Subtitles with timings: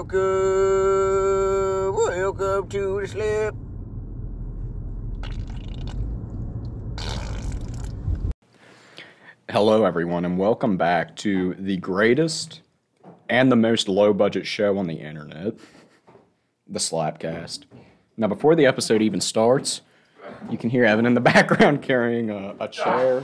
[0.00, 3.54] Welcome, welcome to the slip.
[9.50, 12.62] Hello, everyone, and welcome back to the greatest
[13.28, 15.56] and the most low budget show on the internet,
[16.66, 17.64] the Slapcast.
[18.16, 19.82] Now, before the episode even starts,
[20.48, 23.22] you can hear Evan in the background carrying a, a chair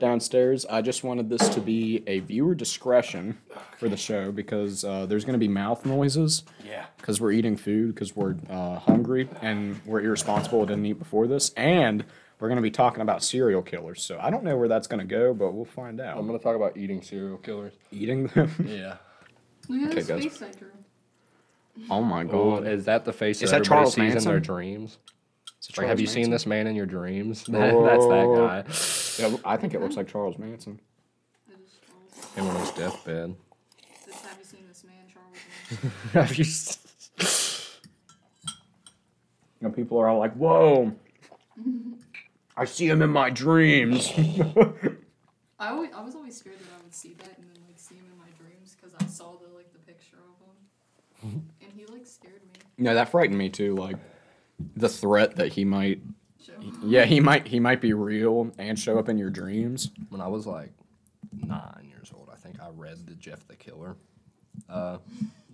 [0.00, 0.64] downstairs.
[0.66, 3.38] I just wanted this to be a viewer discretion
[3.78, 6.44] for the show because uh, there's going to be mouth noises.
[6.64, 6.86] Yeah.
[6.96, 11.50] Because we're eating food, because we're uh, hungry, and we're irresponsible, didn't eat before this,
[11.56, 12.04] and
[12.40, 14.02] we're going to be talking about serial killers.
[14.02, 16.18] So I don't know where that's going to go, but we'll find out.
[16.18, 17.72] I'm gonna talk about eating serial killers.
[17.90, 18.50] Eating them?
[18.66, 18.96] Yeah.
[19.68, 20.24] Look at Okay, this guys.
[20.38, 20.68] face I drew.
[21.90, 22.66] oh my Well, god.
[22.68, 24.98] is that the face Is that, that everybody Charles sees in their dreams?
[25.68, 27.44] Is it Like, have Charles you seen this man in your dreams?
[27.48, 29.28] That's that guy.
[29.30, 30.80] Yeah, I think it looks like Charles Manson.
[31.48, 32.34] It is Charles.
[32.34, 33.34] Him on his deathbed.
[34.06, 35.82] This, have you seen this man, Charles?
[35.82, 36.10] Manson?
[36.12, 36.44] have you?
[36.44, 37.78] s-
[39.60, 40.92] You know, people are all like, "Whoa,
[42.56, 44.10] I see him in my dreams."
[45.60, 47.96] I always, I was always scared that I would see that and then like see
[47.96, 50.16] him in my dreams because I saw the like the picture
[51.22, 52.60] of him, and he like scared me.
[52.78, 53.74] no, that frightened me too.
[53.74, 53.96] Like
[54.76, 56.00] the threat that he might,
[56.40, 56.52] So,
[56.84, 59.90] yeah, he might, he might be real and show up in your dreams.
[60.08, 60.72] When I was like
[61.32, 63.96] nine years old, I think I read the Jeff the Killer
[64.68, 64.98] uh,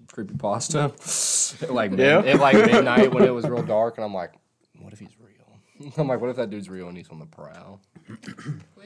[0.06, 1.70] creepypasta.
[1.70, 2.18] like mid- Yeah?
[2.20, 4.32] at like midnight when it was real dark, and I'm like,
[4.80, 5.92] what if he's real?
[5.98, 7.80] I'm like, what if that dude's real and he's on the prowl?
[8.08, 8.14] we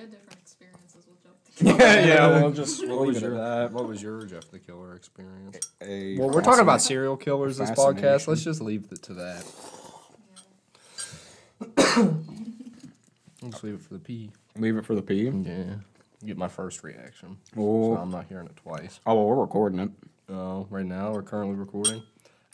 [0.00, 1.78] had different experiences with Jeff.
[1.80, 2.40] yeah, yeah.
[2.42, 3.72] We'll just What we'll was leave it your at that.
[3.72, 5.58] What was your Jeff the Killer experience?
[5.82, 8.00] A Well, we're talking about serial killers this podcast.
[8.00, 8.30] Fascination.
[8.32, 9.44] Let's just leave it to that.
[13.42, 14.30] Let's leave it for the P.
[14.56, 15.28] Leave it for the P.
[15.28, 15.74] Yeah.
[16.26, 17.36] Get my first reaction.
[17.56, 17.94] Oh.
[17.94, 19.00] So I'm not hearing it twice.
[19.06, 19.90] Oh, well, we're recording it.
[20.28, 22.02] Oh, right now we're currently recording.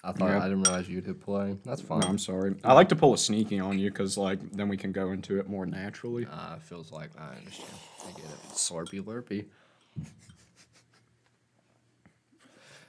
[0.04, 0.38] I thought Yeah.
[0.40, 1.56] I didn't realize you'd hit play.
[1.64, 2.00] That's fine.
[2.00, 2.54] No, I'm sorry.
[2.62, 5.38] I like to pull a sneaky on you because, like, then we can go into
[5.38, 6.26] it more naturally.
[6.26, 7.70] Uh, it feels like I understand.
[8.06, 8.50] I get it.
[8.52, 9.46] Slurpy lurpy.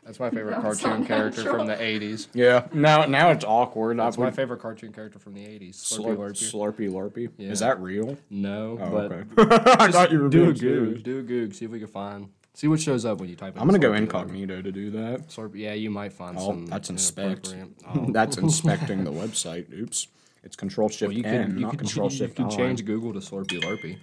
[0.06, 2.28] That's my favorite That was cartoon so character from the 80s.
[2.34, 2.68] Yeah.
[2.74, 3.98] Now, now it's awkward.
[3.98, 5.76] That's I my favorite cartoon character from the 80s.
[5.76, 6.88] Slurp, Slurpy lurpy.
[6.88, 7.30] slurpy lurpy.
[7.38, 7.50] Yeah.
[7.52, 8.18] Is that real?
[8.30, 9.24] No, Oh, but okay.
[9.80, 10.94] I thought you were do a being serious.
[10.98, 11.04] goog.
[11.04, 11.54] Do a goog.
[11.56, 12.30] See if we can find.
[12.54, 13.62] See what shows up when you type in.
[13.62, 14.04] I'm gonna go Slurpy Lurpy.
[14.04, 15.28] incognito to do that.
[15.30, 15.56] Slurpee.
[15.60, 16.66] Yeah, you might find Oh, some.
[16.68, 17.54] that's inspect.
[17.94, 18.06] Oh.
[18.12, 19.74] That's inspecting the website.
[19.74, 20.08] Oops.
[20.44, 23.12] It's Control Shift Well, you N, can you not can, Control you can change Google
[23.14, 23.98] to Slurpy Lurpy.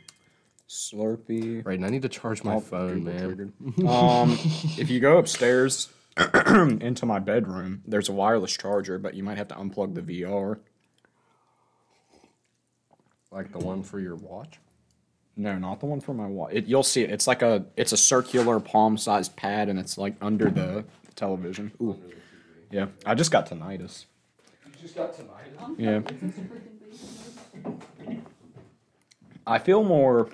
[0.72, 1.64] Slurpee.
[1.66, 3.26] Right, and I need to charge my Oh, phone, Google man.
[3.26, 3.52] triggered.
[3.86, 4.32] um,
[4.78, 5.90] if you go upstairs
[6.46, 10.58] into my bedroom, there's a wireless charger, but you might have to unplug the VR.
[13.30, 14.58] Like the one for your watch.
[15.36, 16.52] No, not the one for my watch.
[16.54, 17.10] It, you'll see it.
[17.10, 20.84] It's like a it's a circular palm-sized pad, and it's like under the
[21.16, 21.72] television.
[21.82, 21.98] Ooh.
[22.70, 24.04] Yeah, I just got tinnitus.
[24.66, 25.52] You just got tonight.
[25.78, 26.00] Yeah.
[29.46, 30.28] I feel more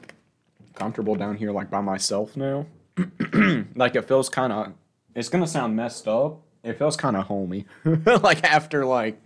[0.79, 2.67] comfortable down here, like by myself now.
[3.75, 4.73] like it feels kind of.
[5.15, 6.43] It's gonna sound messed up.
[6.63, 7.67] It feels kind of homey.
[8.05, 9.21] like after like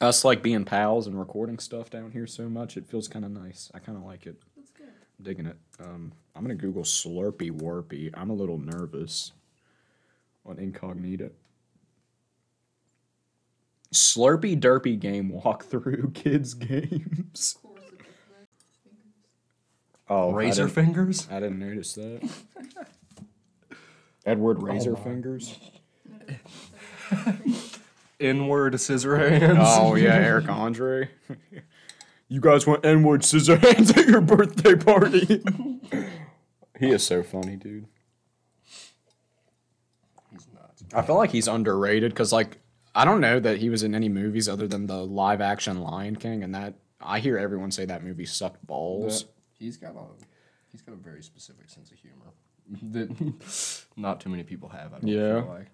[0.00, 3.30] us like being pals and recording stuff down here so much, it feels kind of
[3.30, 3.70] nice.
[3.74, 4.36] I kind of like it.
[4.56, 4.86] That's good.
[5.22, 5.56] Digging it.
[5.80, 8.10] Um, I'm gonna Google Slurpy Warpy.
[8.14, 9.32] I'm a little nervous
[10.46, 11.30] on incognito.
[13.92, 17.56] Slurpy Derpy game walkthrough kids games.
[17.56, 17.92] Of course, it's
[18.30, 18.52] like
[18.84, 19.18] fingers.
[20.10, 21.28] Oh, Razor I fingers.
[21.30, 22.28] I didn't notice that.
[24.26, 25.04] Edward Razor oh my.
[25.04, 25.58] Fingers.
[28.18, 29.58] Inward scissor oh, hands.
[29.60, 31.10] Oh yeah, Eric Andre.
[32.28, 35.42] you guys want N-word scissor hands at your birthday party?
[36.78, 37.86] he is so funny, dude.
[40.30, 40.84] He's nuts.
[40.92, 42.58] I feel like he's underrated because, like,
[42.94, 46.16] I don't know that he was in any movies other than the live action Lion
[46.16, 49.26] King, and that I hear everyone say that movie sucked balls.
[49.58, 50.04] He's got a
[50.70, 52.32] he's got a very specific sense of humor
[52.92, 54.92] that not too many people have.
[54.94, 55.40] I don't Yeah.
[55.42, 55.66] feel like.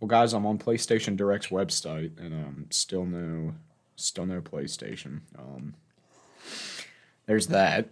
[0.00, 3.54] Well, guys, I'm on PlayStation Direct's website, and um, still no,
[3.94, 5.20] still no PlayStation.
[5.38, 5.74] Um,
[7.26, 7.88] there's that.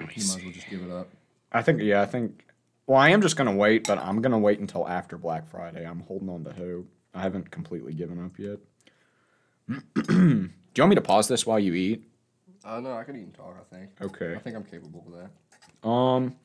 [0.00, 1.08] You might as well just give it up.
[1.52, 2.44] I think, yeah, I think.
[2.88, 5.86] Well, I am just gonna wait, but I'm gonna wait until after Black Friday.
[5.86, 6.88] I'm holding on to hope.
[7.14, 8.58] I haven't completely given up yet.
[9.94, 12.08] Do you want me to pause this while you eat?
[12.64, 13.56] Uh, no, I could even talk.
[13.60, 13.90] I think.
[14.00, 14.34] Okay.
[14.34, 15.12] I think I'm capable of
[15.82, 15.88] that.
[15.88, 16.36] Um,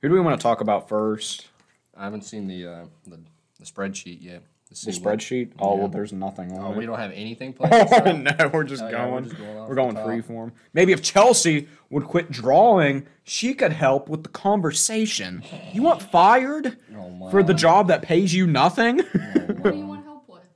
[0.00, 1.48] who do we want to talk about first?
[1.96, 3.18] I haven't seen the uh, the,
[3.58, 4.42] the spreadsheet yet.
[4.70, 5.52] The what- spreadsheet.
[5.58, 5.78] Oh Yeah.
[5.80, 6.62] well, there's nothing on it.
[6.62, 7.88] Oh, on we don't have anything planned.
[7.92, 9.24] Oh no, we're just Oh, yeah, we're going.
[9.24, 10.06] just going we're going top.
[10.06, 10.52] freeform.
[10.74, 15.42] Maybe if Chelsea would quit drawing, she could help with the conversation.
[15.74, 17.30] You want fired Oh, my.
[17.30, 19.00] for the job that pays you nothing?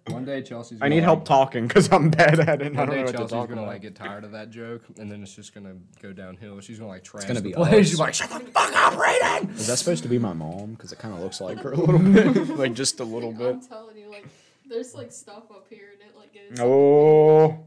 [0.08, 0.78] One day Chelsea's.
[0.80, 2.66] I gonna, need help like- talking because I'm bad at it.
[2.68, 3.66] and I One don't day know what to Chelsea's gonna about.
[3.66, 6.60] like get tired of that joke, and then it's just gonna go downhill.
[6.60, 7.88] She's gonna like trash It's gonna be place.
[7.88, 9.54] She's like, shut the fuck up, Raiden.
[9.56, 10.72] Is that supposed to be my mom?
[10.72, 11.98] Because it kind of looks like her a little
[12.34, 13.54] bit, like just a little bit.
[13.56, 14.26] I'm telling you, like,
[14.68, 16.60] there's like stuff up here and it like it's.
[16.60, 17.58] Oh,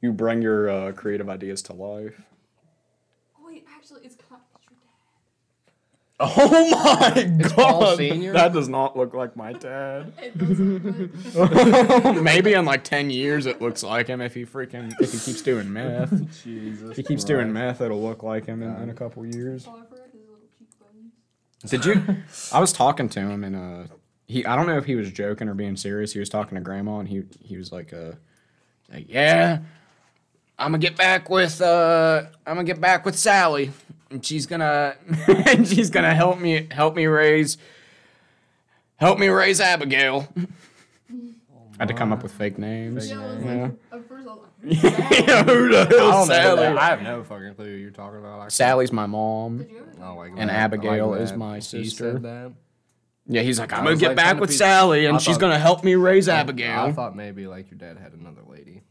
[0.00, 2.20] you bring your uh, creative ideas to life.
[3.36, 5.72] Oh, wait, actually, it's kind it's your dad.
[6.20, 8.32] Oh my It's Paul god, Senior?
[8.32, 10.12] that does not look like my dad.
[10.20, 11.34] It doesn't.
[11.34, 15.18] But Maybe in like ten years it looks like him if he freaking if he
[15.18, 16.42] keeps doing meth.
[16.42, 16.90] Jesus.
[16.90, 19.66] If he keeps doing meth, it'll look like him in, in a couple years.
[19.68, 21.70] I forgot his little cheekbones.
[21.70, 22.16] Did you?
[22.52, 23.94] I was talking to him and uh,
[24.26, 26.12] he I don't know if he was joking or being serious.
[26.12, 28.12] He was talking to grandma and he he was like uh,
[28.92, 29.58] like yeah,
[30.58, 33.70] I'm gonna get back with uh, I'm gonna get back with Sally
[34.10, 34.96] and she's gonna
[35.46, 37.58] and she's gonna help me help me raise
[38.96, 40.28] help me raise Abigail.
[41.80, 43.08] I had to come up with fake names.
[43.08, 43.70] Yeah, I Yeah.
[43.92, 46.34] like, first like, Yeah, who the I hell don't know.
[46.34, 46.66] Sally?
[46.66, 48.40] I have no fucking clue who you're talking about.
[48.40, 49.58] Like, Sally's my mom.
[49.58, 49.88] Did you ever?
[50.04, 50.56] Oh, like And that.
[50.56, 52.50] Abigail Like is my sister.
[53.30, 55.58] Yeah, he's like, I'm gonna get like, back with Sally, and I she's thought- gonna
[55.60, 56.80] help me raise Abigail.
[56.80, 58.42] I thought maybe like your dad had another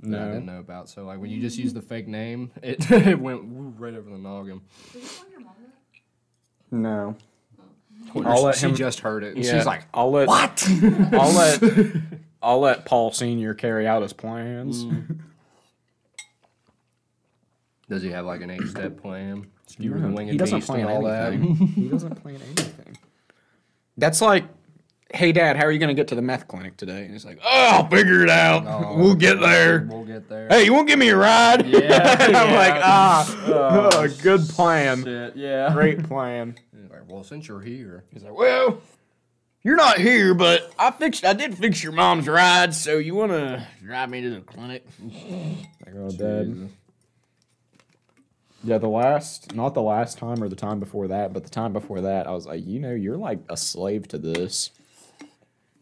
[0.02, 0.32] lady that I No.
[0.34, 0.90] didn't know about.
[0.90, 3.42] So like when you just use the fake name, it, it went
[3.80, 4.62] right over the noggin.
[4.94, 6.76] Did you call your mom that?
[6.78, 7.16] no.
[8.14, 9.36] Wonder I'll let she him- just heard it.
[9.36, 10.66] And Yeah, She's like, I'll let what?
[11.14, 11.64] I'll let
[12.42, 14.86] I'll let Paul Senior carry out his plans.
[14.86, 15.20] Mm.
[17.90, 19.48] Does he have like an eight step plan?
[19.68, 21.34] Skewer the winged he doesn't beast plan and all that.
[21.34, 21.68] anything.
[21.68, 22.98] he doesn't plan anything.
[23.98, 24.46] That's like,
[25.14, 27.04] hey, Dad, how are you gonna get to the meth clinic today?
[27.04, 28.64] And he's like, oh, I'll figure it out.
[28.68, 29.88] Oh, we'll get there.
[29.90, 30.48] We'll get there.
[30.50, 31.66] Hey, you won't give me a ride?
[31.68, 35.04] Yeah, I'm like, ah, Oh, oh, good plan.
[35.04, 35.72] Shit, yeah.
[35.74, 36.56] Great plan.
[36.90, 38.82] Like, well, since you're here, He's like, well,
[39.64, 41.26] you're not here, but I fixed.
[41.26, 44.86] I did fix your mom's ride, so you wanna drive me to the clinic?
[45.86, 46.70] Like, oh, Dad.
[48.64, 51.72] Yeah, the last, not the last time or the time before that, but the time
[51.74, 54.72] before that, I was like, you know, you're like a slave to this.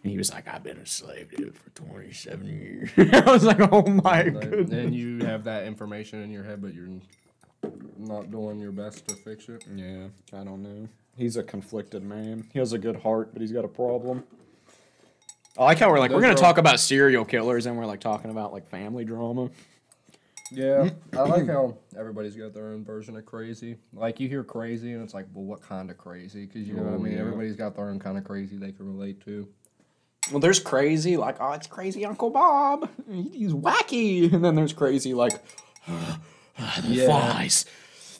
[0.05, 2.91] And he was like, I've been a slave to it for 27 years.
[3.11, 4.69] I was like, oh my Like, goodness.
[4.69, 6.89] then you have that information in your head, but you're
[7.97, 9.65] not doing your best to fix it.
[9.75, 10.87] Yeah, I don't know.
[11.17, 12.47] He's a conflicted man.
[12.53, 14.23] He has a good heart, but he's got a problem.
[15.57, 17.99] I like how we're like, we're going to talk about serial killers and we're like
[18.01, 19.49] talking about like family drama.
[20.51, 23.77] Yeah, I like how everybody's got their own version of crazy.
[23.91, 26.45] Like you hear crazy, and it's like, well, what kind of crazy?
[26.45, 27.13] Because you know what I Oh, mean.
[27.13, 27.21] yeah.
[27.21, 29.47] Everybody's got their own kind of crazy they can relate to.
[30.31, 32.89] Well, there's crazy, like, oh, it's crazy Uncle Bob.
[33.11, 34.31] He's wacky.
[34.33, 35.33] And then there's crazy, like,
[35.87, 36.17] the
[36.87, 37.05] Yeah.
[37.05, 37.65] flies.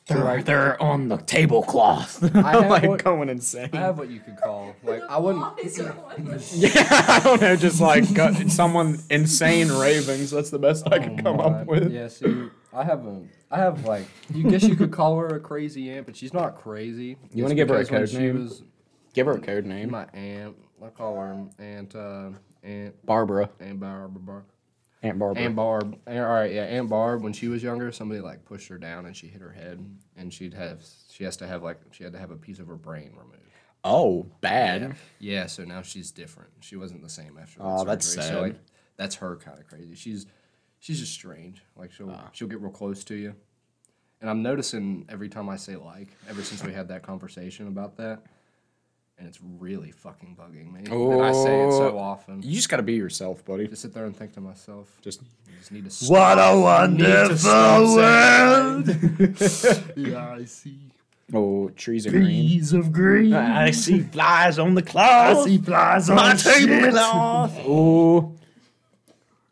[0.08, 2.20] They're, they're on the tablecloth.
[2.52, 3.72] have like, what- going insane.
[3.74, 5.58] I have what you could call like The I wouldn't.
[5.58, 10.30] flies are on the- yeah, I don't know, just like got someone insane ravings.
[10.30, 11.92] That's the best I oh could come Oh up with.
[11.92, 15.40] Yeah, see, I have a, I have like, you guess you could call her a
[15.40, 17.18] crazy aunt, but she's not crazy.
[17.34, 18.44] You wanna give her a code name?
[18.44, 18.62] Was
[19.16, 19.90] Give her a code name.
[19.90, 20.56] my aunt.
[20.84, 22.30] I call her Aunt uh,
[22.64, 23.50] Aunt Barbara.
[23.60, 24.18] Aunt Barb.
[25.04, 25.44] Aunt Barbara.
[25.44, 25.98] Aunt Barb.
[26.08, 27.22] Aunt- All right, yeah, Aunt Barb.
[27.24, 29.86] When she was younger, somebody like pushed her down and she hit her head,
[30.18, 30.82] and she'd have
[31.12, 33.42] she has to have like she had to have a piece of her brain removed.
[33.84, 34.96] oh, bad.
[35.20, 36.50] Yeah, so now she's different.
[36.62, 37.60] She wasn't the same after.
[37.60, 38.24] that Aw, that's sad.
[38.24, 38.56] So like,
[38.98, 39.96] that's her kind of crazy.
[39.96, 40.26] She's
[40.80, 41.62] she's just strange.
[41.76, 42.30] Like she'll Ah.
[42.34, 43.36] she'll get real close to you,
[44.22, 47.96] and I'm noticing every time I say like, ever since we had that conversation about
[47.98, 48.24] that,
[49.18, 50.82] and it's really fucking bugging me.
[50.92, 52.00] And I say it so Oh.
[52.00, 52.42] often.
[52.44, 53.68] You just gotta be yourself, buddy.
[53.68, 54.98] Just sit there and think to myself.
[55.02, 55.26] Just I
[55.58, 56.06] just need to.
[56.12, 56.38] What stop.
[56.38, 57.06] a I need to
[57.56, 58.88] wonderful world.
[59.96, 60.80] yeah, I see.
[61.34, 62.26] oh, trees are green.
[62.50, 63.34] Trees of green.
[63.34, 65.38] I see flies on the cloth.
[65.38, 66.68] I see flies on my the shit.
[66.70, 67.58] tablecloth.
[67.66, 68.34] Oh,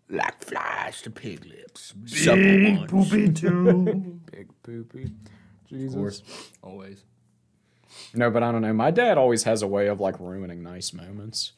[0.10, 1.94] Like flies to pig lips.
[1.94, 4.20] Big poopy too.
[4.32, 5.12] big poopy.
[5.70, 5.94] Jesus.
[5.94, 6.22] of course,
[6.62, 7.02] always.
[8.14, 8.74] No, but I don't know.
[8.74, 11.54] My dad always has a way of like ruining nice moments.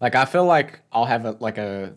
[0.00, 1.94] Like I feel like I'll have a like a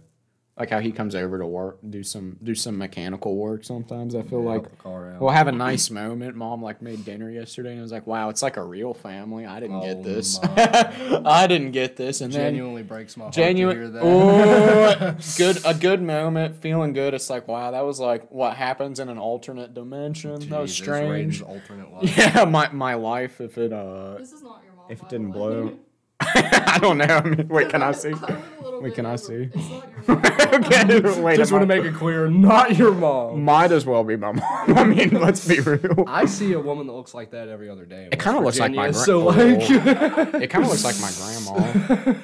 [0.59, 4.15] like how he comes over to work, do some do some mechanical work sometimes.
[4.15, 5.21] I feel like Help the car out.
[5.21, 6.35] we'll have a nice moment.
[6.35, 9.45] Mom like made dinner yesterday and I was like, Wow, it's like a real family.
[9.45, 10.39] I didn't Oh get this.
[10.43, 12.21] I didn't get this.
[12.21, 14.01] And then genuinely breaks my heart genuine to hear that.
[14.03, 18.99] oh, good a good moment feeling good it's like wow that was like what happens
[18.99, 22.17] in an alternate dimension that was strange alternate life.
[22.17, 24.85] yeah my, my life if it uh This is not your mom.
[24.89, 25.37] if it didn't way.
[25.37, 25.79] blow
[26.21, 28.93] i don't know I mean, wait can i see I went a little little Wait,
[28.93, 29.49] can I see?
[29.53, 31.37] It's not your okay, wait.
[31.37, 33.41] Just am want to make it clear, not your mom.
[33.43, 34.43] Might as well be my mom.
[34.77, 36.03] I mean, let's be real.
[36.05, 38.07] I see a woman that looks like that every other day.
[38.11, 39.25] It kind of looks like my gra- So Oh.
[39.31, 42.19] like, It kind of looks like my grandma.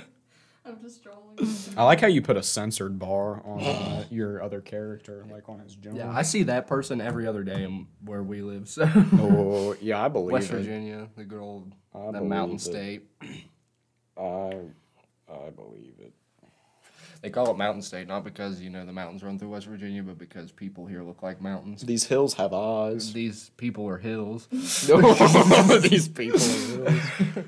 [0.65, 1.19] I'm just drawing.
[1.75, 5.57] I like how you put a censored bar on uh, your other character, like on
[5.59, 5.91] his jaw.
[5.95, 8.69] yeah, I see that person every other day in where we live.
[8.69, 10.57] So Oh, yeah, I believe West it.
[10.57, 12.62] Virginia, the good old I that mountain it.
[12.62, 13.07] state.
[14.17, 14.53] I,
[15.32, 16.13] I believe it.
[17.22, 20.03] They call it mountain state not because you know the mountains run through West Virginia,
[20.03, 21.82] but because people here look like mountains.
[21.82, 23.13] These hills have eyes.
[23.13, 24.48] These people are hills.
[24.51, 26.39] These people.
[26.41, 27.46] Are hills.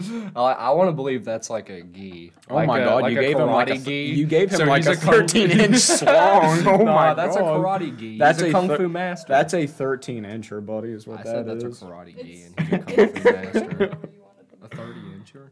[0.34, 2.32] I, I want to believe that's like a gi.
[2.50, 4.18] Oh like my a, god, like you a gave him like a karate th- gi.
[4.18, 6.66] you gave him like a 13 inch swan.
[6.66, 7.44] Oh Nah, my that's god.
[7.44, 8.18] a karate gi.
[8.18, 9.28] That's He's a, kung fu master.
[9.28, 12.60] That's a 13 incher, buddy, is what I that said that's a karate gi, and
[12.60, 13.60] he's a kung fu master.
[13.60, 15.50] Whatever you wanted to A thirty incher.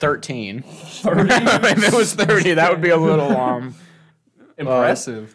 [0.00, 0.58] 13.
[0.66, 3.74] if it was 30, that would be a little um
[4.58, 5.34] Impressive.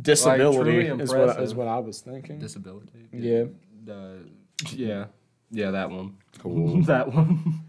[0.00, 1.56] disability truly is what, is impressive.
[1.56, 2.38] what I was thinking.
[2.38, 3.08] Disability.
[3.12, 3.44] Yeah.
[3.92, 4.12] Uh,
[4.70, 5.06] yeah.
[5.50, 6.16] Yeah, that one.
[6.38, 6.82] Cool.
[6.84, 7.60] that one.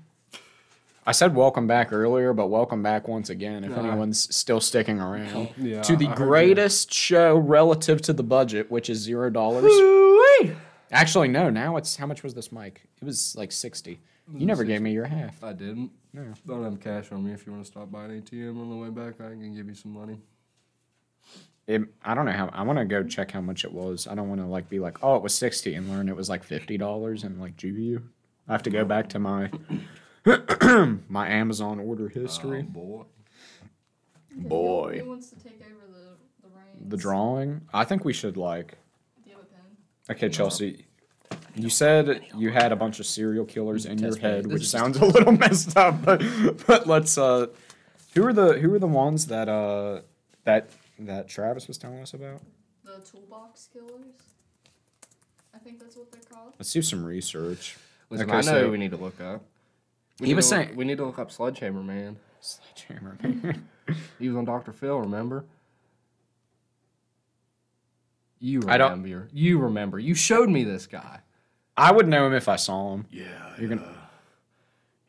[1.05, 3.79] I said welcome back earlier, but welcome back once again if Nah.
[3.89, 8.71] anyone's still sticking around Yeah, to the I heard greatest show relative to the budget,
[8.71, 9.65] which is zero dollars.
[10.93, 11.49] Actually, no.
[11.49, 12.83] Now it's how much was this mic?
[13.01, 13.99] It was like sixty.
[14.31, 15.43] You never gave me your half.
[15.43, 15.91] I didn't.
[16.13, 16.33] No.
[16.45, 17.33] Don't have cash on me.
[17.33, 19.67] If you want to stop by an ATM on the way back, I can give
[19.67, 20.19] you some money.
[21.65, 22.49] It, I don't know how.
[22.53, 24.07] I want to go check how much it was.
[24.07, 26.29] I don't want to like be like, oh, it was sixty, and learn it was
[26.29, 28.03] like fifty dollars and like Jew you.
[28.47, 29.49] I have to go back to my
[31.09, 32.65] my Amazon order history.
[32.67, 33.03] Oh, boy.
[34.35, 34.97] Boy.
[34.99, 36.89] Who, who wants to take over the the reins?
[36.89, 37.61] The drawing.
[37.73, 38.77] I think we should like.
[39.23, 40.15] Do you have a pen?
[40.17, 40.85] Okay, Chelsea.
[41.55, 45.05] You said you had a bunch of serial killers in your head, which sounds a
[45.05, 46.21] little messed up, but
[46.65, 47.47] but let's uh
[48.15, 50.01] who are the who are the ones that uh
[50.45, 50.69] that
[50.99, 52.41] that Travis was telling us about?
[52.83, 54.15] The toolbox killers.
[55.53, 56.53] I think that's what they're called.
[56.57, 57.77] Let's do some research.
[58.09, 59.43] Listen, Okay, I know so- who we need to look up.
[60.19, 62.17] We He need was to look- saying- we need to look up Sledgehammer Man.
[62.41, 63.17] Sledgehammer.
[63.21, 63.67] man.
[64.19, 64.71] He was on Dr.
[64.71, 65.43] Phil, remember?
[68.39, 69.29] You I don't- remember.
[69.33, 69.99] You remember.
[69.99, 71.19] You showed me this guy.
[71.75, 73.05] I would know him if I saw him.
[73.11, 73.25] Yeah,
[73.59, 74.07] You're gonna- uh,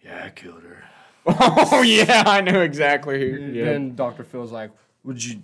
[0.02, 0.84] yeah, I killed her.
[1.26, 3.52] Oh yeah, I know exactly who.
[3.52, 3.64] Yeah.
[3.64, 4.24] Then Dr.
[4.24, 4.70] Phil's like,
[5.04, 5.42] "Would you?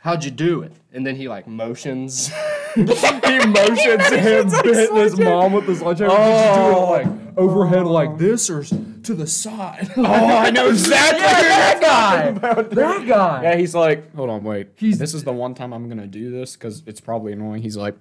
[0.00, 2.28] How'd you do it?" And then he like motions.
[2.74, 6.14] he motions him hitting his mom with the sledgehammer.
[6.16, 9.90] Did you do it like overhead like this or to the side?
[9.98, 12.22] oh, I know exactly that guy.
[12.28, 13.42] about that guy.
[13.42, 14.68] Yeah, he's like, hold on, wait.
[14.76, 17.60] He's- this is the one time I'm gonna do this because it's probably annoying.
[17.62, 17.96] He's like,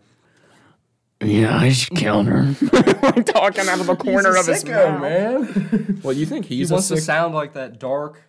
[1.22, 2.44] Yeah, I just killed her.
[2.74, 5.02] like talking out of the corner He's of a his mouth.
[5.02, 6.00] man.
[6.04, 8.22] Well, you think he's he wants a to sound like that dark,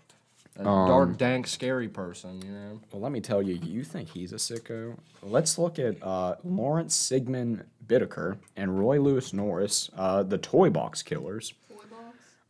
[0.56, 2.40] that Um, dark, dank, scary person.
[2.42, 2.80] You know.
[2.90, 4.96] well, let me tell you, you think he's a sicko.
[5.22, 11.02] Let's look at uh, Lawrence Sigmund Bittaker and Roy Lewis Norris, uh, the Toy Box
[11.02, 11.84] Killers, Toy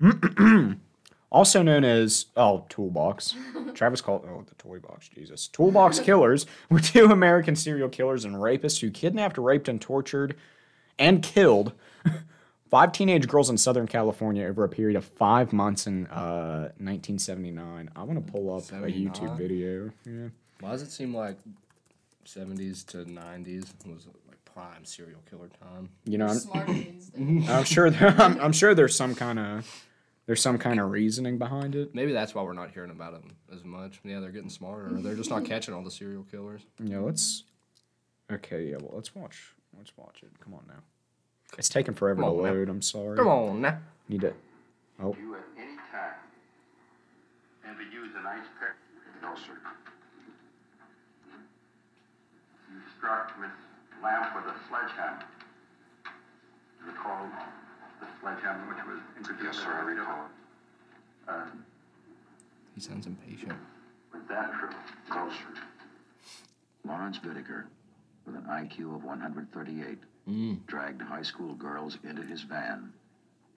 [0.00, 0.76] box.
[1.30, 3.34] also known as oh Toolbox.
[3.74, 5.08] Travis called oh the Toy Box.
[5.08, 10.36] Jesus, Toolbox Killers were two American serial killers and rapists who kidnapped, raped, and tortured,
[10.98, 11.72] and killed.
[12.70, 17.90] Five teenage girls in Southern California over a period of five months in uh, 1979.
[17.96, 19.90] I want to pull up a YouTube video.
[20.04, 20.28] Yeah.
[20.60, 21.38] Why does it seem like
[22.26, 25.88] 70s to 90s was like prime serial killer time?
[26.04, 27.48] You know, I'm, Smarter these days.
[27.48, 29.87] I'm sure there, I'm, I'm sure there's some kind of
[30.28, 31.94] there's some kind of reasoning behind it.
[31.94, 33.98] Maybe that's why we're not hearing about them as much.
[34.04, 34.90] Yeah, they're getting smarter.
[34.92, 35.46] They're just not mm-hmm.
[35.46, 36.60] catching all the serial killers.
[36.84, 37.44] Yeah, let's.
[38.30, 39.54] Okay, yeah, well, let's watch.
[39.78, 40.28] Let's watch it.
[40.38, 40.82] Come on now.
[41.56, 42.42] It's taking forever to on now.
[42.42, 42.68] load.
[42.68, 43.16] I'm sorry.
[43.16, 43.78] Come on now.
[44.10, 44.34] Need to.
[45.02, 46.20] Oh, you at any time
[47.66, 49.22] ever use an ice pick?
[49.22, 49.56] No, sir.
[52.70, 53.50] You struck Miss
[54.04, 55.24] Lamb with a sledgehammer.
[56.86, 57.67] Recall the
[58.20, 59.58] sledgehammer which was introduced?
[59.58, 60.24] Yes, sir, I recall.
[61.28, 61.46] Uh,
[62.74, 63.52] He sounds impatient.
[64.12, 64.70] was that true?
[65.10, 65.60] No, sir.
[66.86, 67.64] Lawrence Bittaker,
[68.24, 69.98] with an IQ of 138,
[70.66, 72.92] dragged high school girls into his van,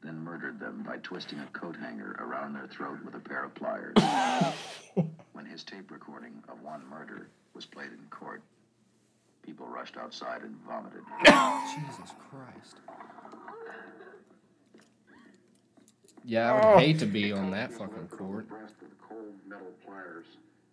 [0.04, 3.54] then murdered them by twisting a coat hanger around their throat with a pair of
[3.56, 3.94] pliers.
[5.34, 8.42] when his tape recording of one murder was played in court,
[9.44, 11.02] people rushed outside and vomited.
[11.26, 12.78] Jesus Christ.
[16.24, 16.78] Yeah, I would oh.
[16.78, 18.48] hate to be on that fucking court.
[18.48, 20.26] Breast cold metal pliers.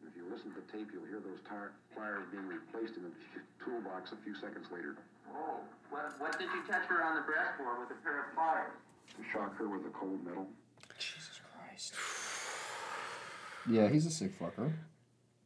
[0.06, 3.14] If you listen to the tape, you'll hear those tar- pliers being replaced in the
[3.64, 4.96] toolbox a few seconds later.
[5.34, 8.34] Oh, what, what did you touch her on the breast for with a pair of
[8.34, 8.72] pliers?
[9.16, 10.46] To shock her with the cold metal.
[10.98, 11.94] Jesus Christ.
[13.68, 14.72] Yeah, he's a sick fucker.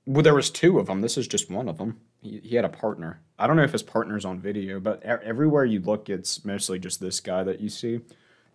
[0.04, 1.00] Well, there was two of them.
[1.00, 2.00] This is just one of them.
[2.20, 3.20] He, he had a partner.
[3.38, 7.00] I don't know if his partner's on video, but everywhere you look, it's mostly just
[7.00, 8.00] this guy that you see.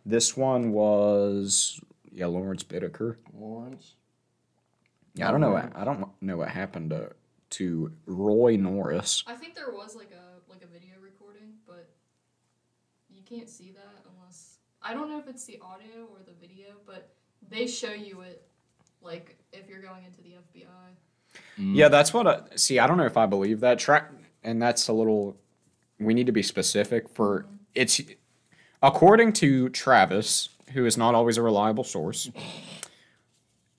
[0.08, 1.82] This one was
[2.14, 3.18] yeah, Lawrence Bittaker.
[3.38, 3.96] Lawrence.
[5.16, 5.52] Yeah, I don't know.
[5.52, 7.12] What, I don't know what happened to
[7.50, 9.26] to Roy Norris.
[9.28, 11.90] I think there was like a like a video recording, but
[13.10, 16.68] you can't see that unless I don't know if it's the audio or the video,
[16.86, 17.14] but
[17.50, 18.48] they show you it
[19.02, 21.36] like if you're going into the FBI.
[21.58, 22.80] Yeah, that's what I see.
[22.80, 24.10] I don't know if I believe that track,
[24.42, 25.36] and that's a little.
[26.00, 27.56] We need to be specific for mm-hmm.
[27.76, 28.00] it's.
[28.82, 32.30] According to Travis, who is not always a reliable source,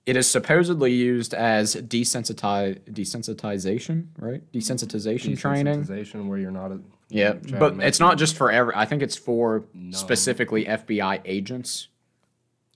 [0.05, 4.41] it is supposedly used as desensitize desensitization, right?
[4.51, 5.83] Desensitization training.
[5.83, 6.79] Desensitization where you're not a
[7.09, 8.73] Yeah, but it's not just for every.
[8.75, 11.87] I think it's for specifically FBI agents,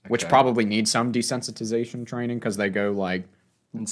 [0.08, 3.24] which probably need some desensitization training because they go like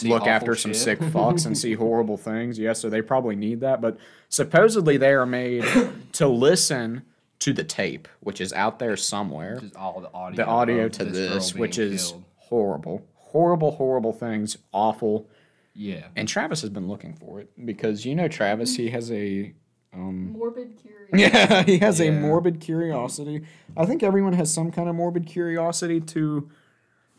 [0.05, 0.81] look after some shit.
[0.81, 2.59] sick fucks and see horrible things.
[2.59, 3.81] Yeah, so they probably need that.
[3.81, 3.99] But
[4.29, 5.65] supposedly they are made
[6.13, 7.03] to listen
[7.43, 9.59] to the tape, which is out there somewhere.
[9.59, 10.37] Just all the audio.
[10.37, 12.25] The audio to girl this, which is killed.
[12.37, 15.29] horrible, horrible, horrible things, awful.
[15.75, 16.07] yeah.
[16.15, 19.55] And Travis has been looking for it because you know Travis, he has a
[19.93, 21.13] um, Morbid curiosity.
[21.13, 23.43] yeah, he has a morbid curiosity.
[23.77, 26.49] I think everyone has some kind of morbid curiosity to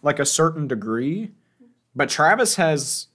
[0.01, 1.31] like a certain degree.
[1.95, 3.07] But Travis has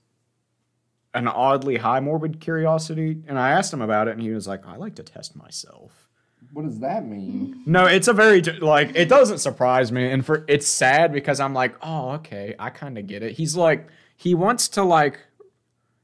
[1.15, 3.23] an oddly high morbid curiosity.
[3.27, 6.08] And I asked him about it and he was like, I like to test myself.
[6.53, 7.63] What does that mean?
[7.67, 11.55] No, it's a very like it doesn't surprise me, and for it's sad because I'm
[11.55, 13.33] like, oh, okay, I kind of get it.
[13.33, 13.87] He's like,
[14.17, 15.21] he wants to like,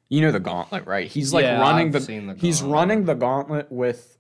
[0.09, 1.07] you know, the gauntlet, right?
[1.09, 2.75] He's like Yeah, running I've the, seen the he's Gauntlet.
[2.75, 4.19] running the gauntlet with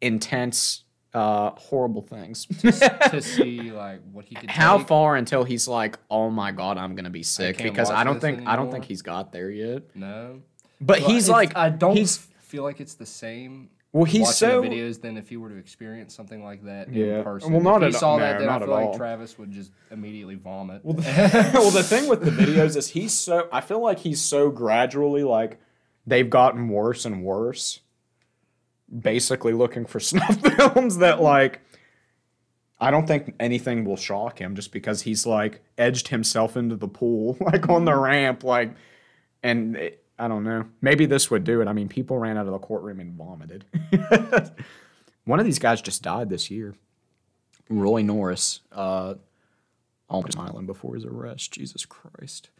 [0.00, 2.46] intense, uh, horrible things.
[2.60, 4.50] to see like what he could.
[4.50, 4.88] How take.
[4.88, 8.14] far until he's like, oh my god, I'm gonna be sick can't because I don't
[8.20, 9.82] this think I don't think he's got there yet.
[9.96, 10.42] No.
[10.80, 13.70] But Well, he's like, I don't he's feel like it's the same.
[13.94, 17.18] Well, he's so videos than if he were to experience something like that Yeah.
[17.18, 17.52] in person.
[17.52, 18.88] Well, not if he at- saw no, that, then I feel all.
[18.88, 20.84] like Travis would just immediately vomit.
[20.84, 21.02] Well, the,
[21.54, 23.48] well, the thing with the videos is he's so.
[23.52, 25.60] I feel like he's so gradually like
[26.08, 27.80] they've gotten worse and worse.
[28.92, 31.60] Basically, looking for snuff films that like.
[32.80, 36.88] I don't think anything will shock him just because he's like edged himself into the
[36.88, 38.00] pool, like on the mm-hmm.
[38.00, 38.74] ramp, like,
[39.44, 40.66] and it, I don't know.
[40.80, 41.68] Maybe this would do it.
[41.68, 43.64] I mean, people ran out of the courtroom and vomited.
[45.24, 46.74] One of these guys just died this year.
[47.68, 49.14] Roy Norris, uh,
[50.08, 51.52] on Island before his arrest.
[51.52, 52.50] Jesus Christ.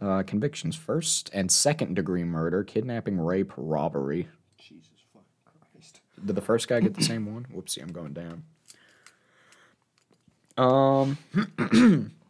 [0.00, 4.28] Uh, convictions first and second degree murder, kidnapping, rape, robbery.
[4.58, 5.26] Jesus fucking
[5.72, 6.00] Christ.
[6.24, 7.46] Did the first guy get the same one?
[7.54, 8.44] Whoopsie, I'm going down.
[10.58, 11.16] Um.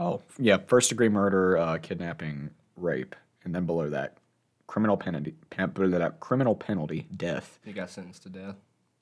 [0.00, 0.56] oh, yeah.
[0.66, 3.14] First degree murder, uh, kidnapping, rape.
[3.44, 4.18] And then below that,
[4.66, 7.58] criminal penalty, pen, below that, criminal penalty, death.
[7.64, 8.56] He got sentenced to death.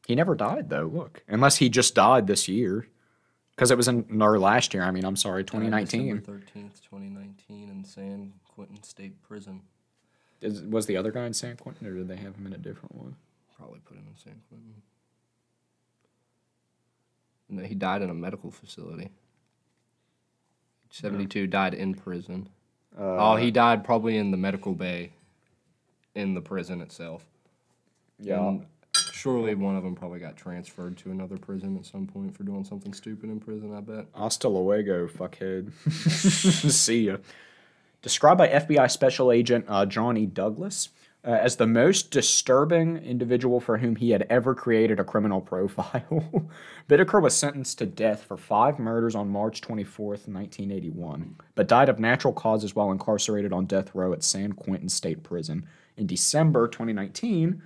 [0.06, 0.90] He never died though.
[0.92, 2.88] Look, unless he just died this year,
[3.54, 4.82] because it was in or last year.
[4.82, 6.20] I mean, I'm sorry, 2019.
[6.22, 9.62] thirteenth, twenty nineteen, in San Quentin State Prison.
[10.40, 12.58] Is, was the other guy in San Quentin, or did they have him in a
[12.58, 13.16] different one?
[13.56, 14.82] Probably put him in San Quentin.
[17.50, 19.10] No, he died in a medical facility.
[20.90, 22.48] Seventy-two died in prison.
[22.98, 25.12] oh, he died probably in the medical bay,
[26.14, 27.24] in the prison itself.
[28.18, 28.40] Yeah.
[28.48, 28.66] And
[29.12, 32.64] surely one of them probably got transferred to another prison at some point for doing
[32.64, 33.74] something stupid in prison.
[33.74, 34.06] I bet.
[34.14, 35.72] Hasta luego, fuckhead.
[36.72, 37.18] See ya.
[38.02, 40.26] Described by FBI Special Agent uh, John E.
[40.26, 40.88] Douglas
[41.24, 46.48] uh, as the most disturbing individual for whom he had ever created a criminal profile.
[46.88, 51.98] Bittaker was sentenced to death for five murders on March 24th, 1981, but died of
[51.98, 55.66] natural causes while incarcerated on death row at San Quentin State Prison.
[55.96, 57.62] In December 2019,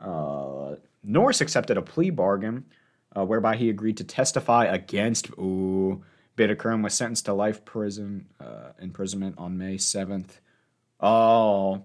[0.00, 2.64] uh, Norris accepted a plea bargain
[3.16, 6.02] uh, whereby he agreed to testify against ooh,
[6.36, 10.40] Bittaker and was sentenced to life prison uh, imprisonment on May 7th.
[11.00, 11.82] Oh,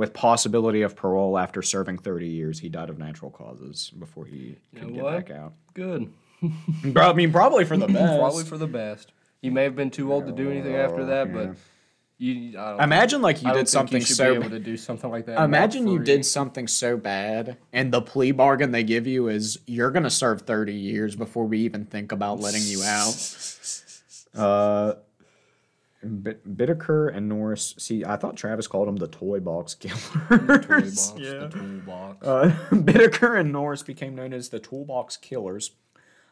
[0.00, 2.58] with possibility of parole after serving 30 years.
[2.58, 5.26] He died of natural causes before he could get what?
[5.26, 5.52] back out.
[5.74, 6.10] Good.
[6.96, 8.18] I mean, probably for the best.
[8.18, 9.12] Probably for the best.
[9.42, 11.54] He may have been too old to do anything after that, but
[12.16, 12.58] you.
[12.58, 15.26] I don't Imagine like you did something you so be able to do something like
[15.26, 15.38] that.
[15.38, 19.90] Imagine you did something so bad, and the plea bargain they give you is you're
[19.90, 23.46] gonna serve thirty years before we even think about letting you out.
[24.32, 24.94] Uh,
[26.04, 27.74] Bittaker and Norris.
[27.78, 30.00] See, I thought Travis called them the toy box killers.
[30.28, 31.30] toolbox, yeah.
[31.38, 32.26] the toolbox.
[32.26, 35.72] Uh, Bittaker and Norris became known as the Toolbox Killers.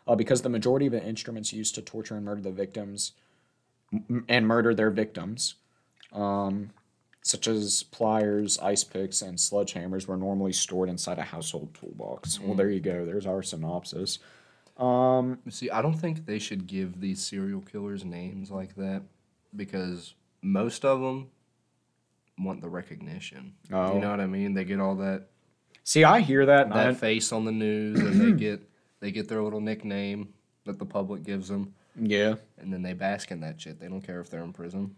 [0.07, 3.13] uh, because the majority of the instruments used to torture and murder the victims
[3.93, 5.57] m- and murder their victims,
[6.13, 6.71] um,
[7.23, 12.41] such as pliers, ice picks, and sledgehammers, were normally stored inside a household toolbox.
[12.41, 13.05] Well, there you go.
[13.05, 14.19] There's our synopsis.
[14.79, 19.03] Um, See, I don't think they should give these serial killers names like that
[19.55, 21.29] because most of them
[22.39, 23.55] want the recognition.
[23.73, 23.95] Oh.
[23.95, 24.55] You know what I mean?
[24.55, 25.29] They get all that
[25.89, 26.69] see, I hear that.
[26.69, 28.69] that I, face on the news, and they get
[29.01, 30.29] they get their little nickname
[30.65, 32.35] that the public gives them, yeah.
[32.59, 33.81] and then they bask in that shit.
[33.81, 34.95] They don't care if they're in prison.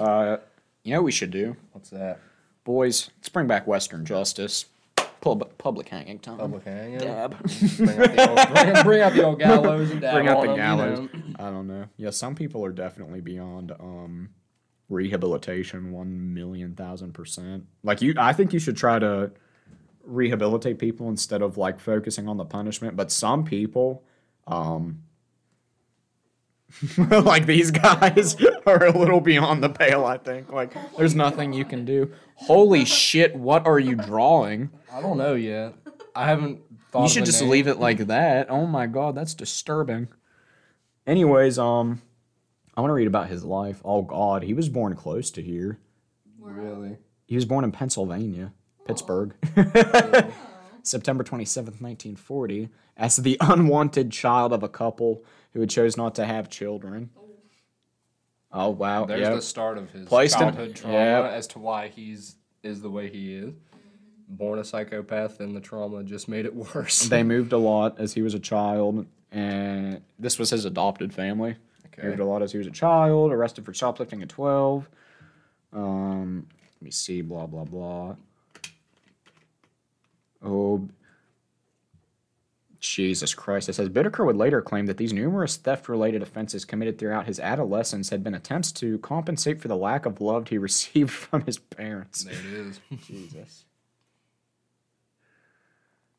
[0.00, 0.38] Uh,
[0.82, 1.56] you know what we should do?
[1.72, 2.20] What's that?
[2.64, 4.66] Boys, let's bring back Western justice.
[5.20, 6.38] Pub- public hanging time.
[6.38, 6.98] Public hanging.
[7.00, 7.36] Dab.
[7.76, 10.50] Bring out the old, bring, bring out the old gallows and dab bring out the
[10.50, 10.98] you gallows.
[11.00, 11.08] know.
[11.38, 11.86] I don't know.
[11.96, 14.30] Yeah, some people are definitely beyond um,
[14.88, 15.92] rehabilitation.
[15.92, 17.66] One million thousand percent.
[17.82, 19.30] Like you, I think you should try to
[20.02, 22.96] rehabilitate people instead of like focusing on the punishment.
[22.96, 24.02] But some people,
[24.48, 25.04] um,
[27.08, 30.04] like these guys, are a little beyond the pale.
[30.04, 30.52] I think.
[30.52, 32.10] Like, there's nothing you can do.
[32.34, 33.36] Holy shit!
[33.36, 34.70] What are you drawing?
[34.92, 35.74] I don't know yet.
[36.16, 37.04] I haven't thought.
[37.04, 37.50] You should just name.
[37.50, 38.50] leave it like that.
[38.50, 40.08] Oh my god, that's disturbing.
[41.08, 42.02] Anyways, um,
[42.76, 43.80] I want to read about his life.
[43.82, 45.78] Oh god, he was born close to here.
[46.38, 46.98] Really?
[47.26, 48.52] He was born in Pennsylvania,
[48.86, 49.34] Pittsburgh,
[50.82, 56.26] September 27th, 1940, as the unwanted child of a couple who had chose not to
[56.26, 57.08] have children.
[58.52, 59.34] Oh wow, There's yeah.
[59.34, 61.28] the start of his Placed in- childhood trauma yeah.
[61.30, 63.54] as to why he's is the way he is.
[64.28, 67.08] Born a psychopath, and the trauma just made it worse.
[67.08, 71.56] They moved a lot as he was a child, and this was his adopted family.
[71.98, 72.20] Okay.
[72.20, 73.32] A lot as he was a child.
[73.32, 74.88] Arrested for shoplifting at twelve.
[75.72, 77.22] Um, let me see.
[77.22, 78.16] Blah blah blah.
[80.42, 80.88] Oh,
[82.78, 83.68] Jesus Christ!
[83.68, 88.10] It says Bittaker would later claim that these numerous theft-related offenses committed throughout his adolescence
[88.10, 92.22] had been attempts to compensate for the lack of love he received from his parents.
[92.24, 92.80] there it is.
[93.04, 93.64] Jesus.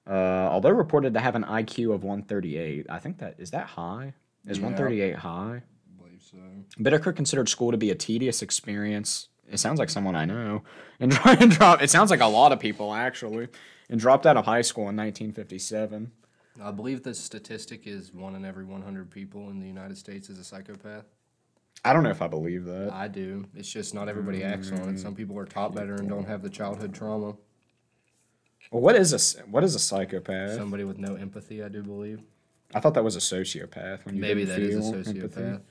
[0.07, 4.13] Uh, although reported to have an IQ of 138, I think that is that high.
[4.47, 4.65] Is Yeah.
[4.65, 5.61] 138 high?
[5.63, 6.37] I believe so.
[6.81, 9.27] Bittaker considered school to be a tedious experience.
[9.51, 10.63] It sounds like someone I know,
[10.99, 11.81] and, dro- and drop.
[11.81, 13.47] It sounds like a lot of people actually,
[13.89, 16.11] and dropped out of high school in 1957.
[16.61, 20.37] I believe the statistic is one in every 100 people in the United States is
[20.39, 21.05] a psychopath.
[21.85, 22.91] I don't know if I believe that.
[22.91, 23.45] I do.
[23.55, 24.99] It's just not everybody acts on it.
[24.99, 27.35] Some people are taught better and don't have the childhood trauma.
[28.71, 30.55] Well, What is a what is a psychopath?
[30.55, 32.21] Somebody with no empathy, I do believe.
[32.73, 34.05] I thought that was a sociopath.
[34.05, 35.19] When you Maybe that is a empathy.
[35.19, 35.61] sociopath.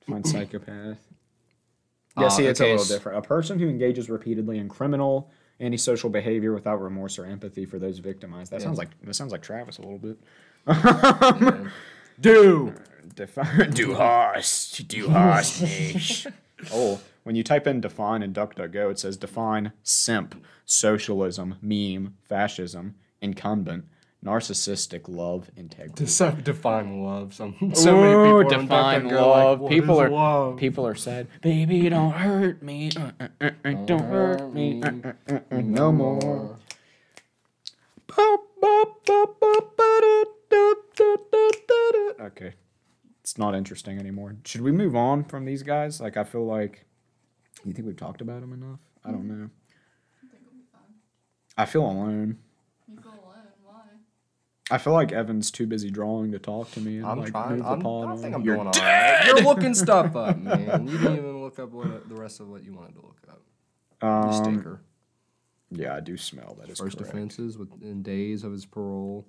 [0.00, 0.98] Define psychopath.
[2.18, 3.18] Yeah, Ah, see, it's a little different.
[3.18, 7.98] A person who engages repeatedly in criminal, antisocial behavior without remorse or empathy for those
[7.98, 8.50] victimized.
[8.52, 10.16] That sounds like that sounds like Travis a little bit.
[12.20, 12.74] Do.
[13.14, 16.26] Define, do harsh, do harsh.
[16.72, 22.94] oh, when you type in define in DuckDuckGo, it says define simp, socialism, meme, fascism,
[23.20, 23.86] incumbent,
[24.24, 26.06] narcissistic love, integrity.
[26.06, 27.34] So define love.
[27.34, 31.26] So many people Ooh, are on define DuckDuckGo like, people are love?" people are sad.
[31.42, 32.92] Baby, don't hurt me.
[32.96, 34.84] Uh, uh, uh, uh, don't hurt me.
[34.84, 36.60] Uh, uh, no more.
[42.20, 42.52] Okay,
[43.20, 44.36] it's not interesting anymore.
[44.44, 46.00] Should we move on from these guys?
[46.00, 46.85] Like, I feel like.
[47.64, 48.80] You think we've talked about him enough?
[49.04, 49.48] I don't know.
[49.48, 50.94] I think it'll be fine.
[51.56, 52.38] I feel alone.
[52.88, 53.22] You feel alone.
[53.64, 53.82] Why?
[54.70, 56.98] I feel like Evan's too busy drawing to talk to me.
[56.98, 57.50] And, I'm like, trying.
[57.56, 58.18] move the I'm, pod I on.
[58.18, 59.24] think I'm You're doing all right.
[59.26, 60.86] You're looking stuff up, man.
[60.86, 63.42] You didn't even look up what the rest of what you wanted to look up.
[64.02, 64.80] You Um, stinker.
[65.70, 66.68] yeah, I do smell that.
[66.70, 67.12] Is First correct.
[67.14, 69.26] offenses within days of his parole.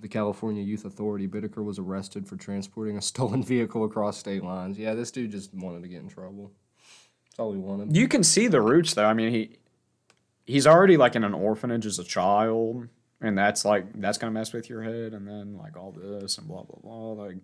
[0.00, 4.78] The California Youth Authority, Bittaker was arrested for transporting a stolen vehicle across state lines.
[4.78, 6.52] Yeah, this dude just wanted to get in trouble.
[7.30, 7.96] That's all he wanted.
[7.96, 9.06] You can see the roots though.
[9.06, 9.58] I mean, he
[10.46, 12.88] he's already like in an orphanage as a child,
[13.20, 16.48] and that's like that's gonna mess with your head, and then like all this and
[16.48, 17.24] blah blah blah.
[17.24, 17.36] Like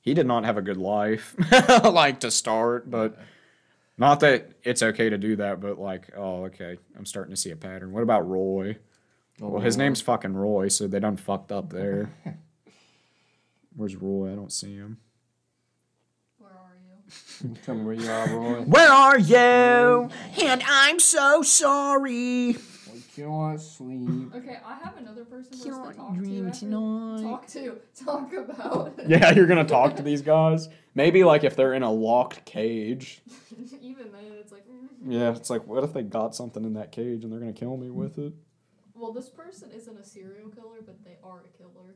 [0.00, 1.36] he did not have a good life,
[1.84, 3.18] like to start, but
[3.96, 7.50] not that it's okay to do that, but like oh okay, I'm starting to see
[7.50, 7.92] a pattern.
[7.92, 8.78] What about Roy?
[9.40, 12.10] Oh, well, his name's fucking Roy, so they done fucked up there.
[13.76, 14.32] Where's Roy?
[14.32, 14.98] I don't see him.
[17.42, 17.56] Where are you?
[17.64, 18.62] Tell me where you are, Roy.
[18.62, 20.10] Where are you?
[20.42, 22.56] And I'm so sorry.
[22.92, 24.34] We can't sleep.
[24.34, 26.18] Okay, I have another person for us to talk to.
[26.20, 27.22] dream after- tonight.
[27.22, 27.76] Talk to.
[28.04, 29.00] Talk about.
[29.06, 30.68] Yeah, you're gonna talk to these guys.
[30.94, 33.22] Maybe like if they're in a locked cage.
[33.80, 34.66] Even then, it's like.
[34.68, 34.88] mm.
[35.06, 37.76] Yeah, it's like, what if they got something in that cage and they're gonna kill
[37.76, 38.32] me with it?
[38.94, 41.94] Well, this person isn't a serial killer, but they are a killer.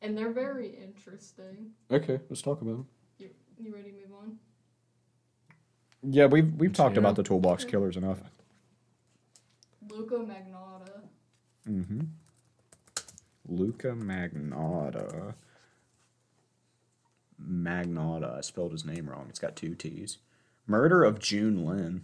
[0.00, 1.72] and they're very interesting.
[1.90, 2.86] Okay, let's talk about them.
[3.18, 4.38] You, you ready to move on?
[6.02, 7.00] Yeah, we've we've talked Yeah.
[7.00, 8.18] about the toolbox killers enough.
[9.88, 11.00] Luca Magnotta.
[11.68, 12.00] Mm-hmm.
[13.48, 15.34] Luca Magnotta.
[17.40, 18.38] Magnotta.
[18.38, 19.26] I spelled his name wrong.
[19.28, 20.18] It's got two T's.
[20.66, 22.02] Murder of June Lin.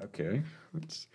[0.00, 0.42] Okay.
[0.72, 1.06] Let's-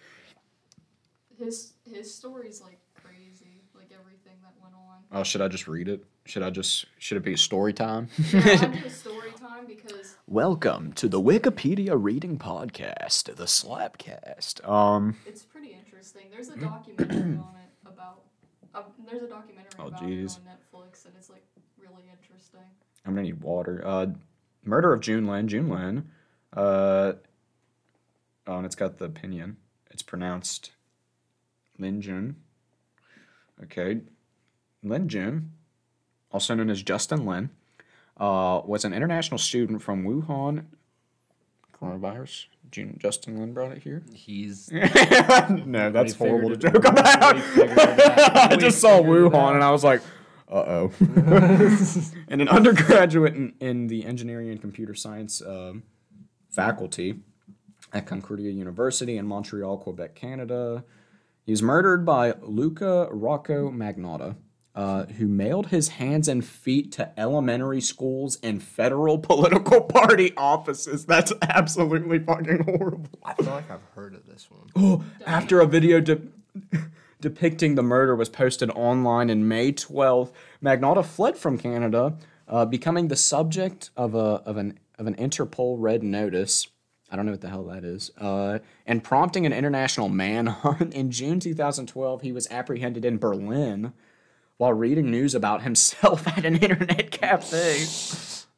[1.40, 5.00] His his story's like crazy, like everything that went on.
[5.12, 6.06] Oh, should I just read it?
[6.26, 8.08] Should I just should it be story time?
[8.34, 14.68] Yeah, do a story time because Welcome to the Wikipedia reading podcast, the Slapcast.
[14.68, 16.24] Um it's pretty interesting.
[16.32, 18.22] There's a documentary on it about.
[18.74, 20.38] Uh, there's a documentary Oh, about jeez.
[20.38, 21.44] it on Netflix, and it's like
[21.78, 22.62] really interesting.
[23.06, 23.82] I'm gonna need water.
[23.86, 24.08] Uh,
[24.64, 25.48] Murder of June Lin.
[25.50, 26.10] June Lin.
[26.54, 27.14] Uh,
[28.48, 29.58] oh, and it's got the opinion.
[29.92, 30.72] It's pronounced
[31.78, 32.38] Lin Jun.
[33.64, 34.00] Okay,
[34.84, 35.52] Lin Jun,
[36.34, 37.52] also known as Justin Lin,
[38.18, 40.66] uh, was an international student from Wuhan.
[41.80, 42.48] Coronavirus.
[42.72, 44.02] June Justin Lin brought it here.
[44.14, 47.40] He's no, that's horrible to joke about.
[47.40, 50.02] figured it out- I just saw Wuhan and I was like,
[50.50, 50.92] uh oh.
[52.28, 55.84] and an undergraduate in, in the engineering and computer science um,
[56.50, 57.20] faculty
[57.92, 60.84] at Concordia University in Montreal, Quebec, Canada.
[61.46, 64.36] He was murdered by Luca Rocco Magnotta,
[64.76, 71.06] uh, who mailed his hands and feet to elementary schools and federal political party offices.
[71.06, 73.10] That's absolutely fucking horrible.
[73.24, 74.70] I feel like I've heard of this one.
[74.76, 76.22] Oh, after a video de-
[77.22, 80.32] depicting the murder was posted online in May 12th,
[80.62, 85.76] Magnotta fled from Canada, uh, becoming the subject of a of an of an Interpol
[85.80, 86.68] red notice.
[87.12, 88.10] I don't know what the hell that is.
[88.18, 88.58] Uh,
[88.88, 93.94] and prompting an international manhunt in June 2012, he was apprehended in Berlin
[94.58, 97.80] while reading news about himself at an internet cafe.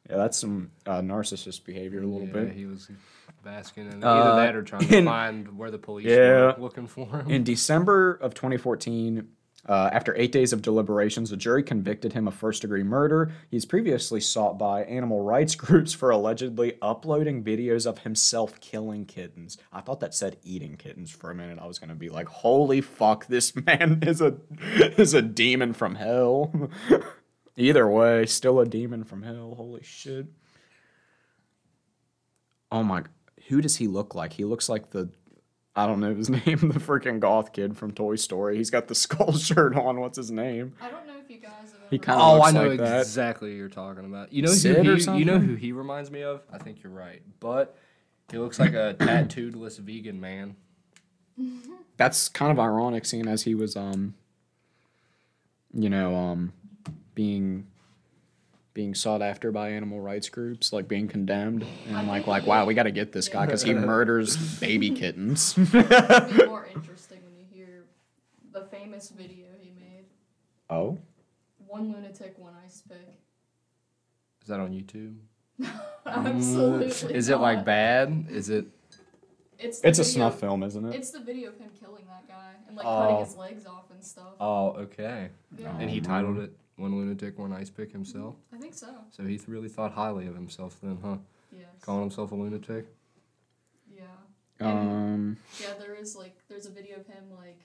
[0.08, 2.36] Yeah, that's some uh, narcissist behavior a little bit.
[2.36, 2.52] Yeah, bit.
[2.56, 2.88] he was
[3.42, 6.52] basking in Uh, either that or trying to in- find where the police Yeah.
[6.52, 7.30] were looking for him.
[7.30, 9.28] In December of 2014,
[9.68, 13.32] uh, after eight days of deliberations, a jury convicted him of first degree murder.
[13.50, 19.58] He's previously sought by animal rights groups for allegedly uploading videos of himself killing kittens.
[19.72, 21.58] I thought that said eating kittens for a minute.
[21.60, 24.36] I was gonna be like, "Holy fuck, this man is a
[24.96, 26.52] is a demon from hell."
[27.56, 29.54] Either way, still a demon from hell.
[29.56, 30.26] Holy shit.
[32.70, 33.04] Oh my,
[33.48, 34.34] who does he look like?
[34.34, 35.10] He looks like the
[35.76, 38.56] I don't know his name, the freaking goth kid from Toy Story.
[38.56, 40.00] He's got the skull shirt on.
[40.00, 40.72] What's his name?
[40.80, 41.82] I don't know if you guys have ever.
[41.90, 44.32] He kinda Oh, looks I know like exactly who you're talking about.
[44.32, 45.48] You know Sid who or he, you know something?
[45.50, 46.42] who he reminds me of?
[46.52, 47.76] I think you're right, but
[48.30, 50.56] he looks like a tattooedless vegan man.
[51.98, 54.14] That's kind of ironic, seeing as he was, um,
[55.72, 56.52] you know, um,
[57.14, 57.66] being
[58.76, 62.66] being sought after by animal rights groups, like being condemned, and I like, like, wow,
[62.66, 65.56] we got to get this guy because he murders baby kittens.
[65.56, 67.84] It'd be more interesting when you hear
[68.52, 70.04] the famous video he made.
[70.68, 70.98] oh,
[71.66, 72.98] One lunatic, one ice pick.
[74.42, 75.14] Is that on YouTube?
[76.06, 77.14] Absolutely.
[77.14, 78.26] Is it like bad?
[78.28, 78.66] Is it?
[79.58, 80.94] It's the it's a video- snuff film, isn't it?
[80.96, 83.00] It's the video of him killing that guy and like Oh.
[83.08, 84.34] cutting his legs off and stuff.
[84.38, 85.30] Oh, okay.
[85.58, 88.34] yeah, And he titled it "One Lunatic, One Ice Pick" himself.
[88.52, 88.94] I think so.
[89.10, 91.16] So he really thought highly of himself then, huh?
[91.52, 91.66] Yes.
[91.82, 92.86] Calling himself a lunatic.
[93.94, 94.04] Yeah.
[94.60, 97.60] Um, Yeah, there is like there's a video of him like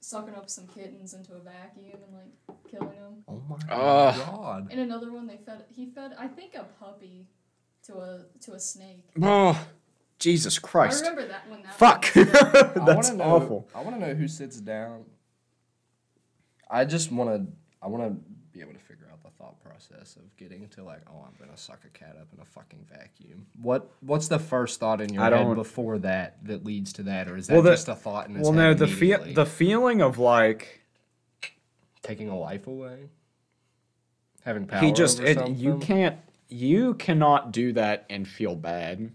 [0.00, 3.24] sucking up some kittens into a vacuum and like killing them.
[3.28, 4.16] Oh my Ugh.
[4.16, 4.68] god.
[4.70, 7.26] And another one they fed he fed I think a puppy
[7.84, 9.10] to a to a snake.
[9.22, 9.66] oh,
[10.18, 11.04] Jesus Christ.
[11.04, 12.34] I remember that when that Fuck, one was.
[12.42, 13.68] I that's wanna know, awful.
[13.74, 15.04] I want to know who sits down.
[16.70, 17.52] I just want to.
[17.82, 18.10] I want to
[18.52, 19.09] be able to figure out the
[19.40, 22.44] thought process of getting to like, oh, I'm gonna suck a cat up in a
[22.44, 23.46] fucking vacuum.
[23.60, 27.02] What What's the first thought in your I head don't- before that that leads to
[27.04, 28.86] that, or is that Well, the- just a thought in his Well, head no, the
[28.86, 29.34] feel immediately?
[29.34, 30.82] the feeling of like
[32.02, 33.08] taking a life away,
[34.44, 34.80] having power.
[34.82, 35.80] he just over it, you something?
[35.80, 36.16] can't
[36.48, 39.12] you cannot do that and feel bad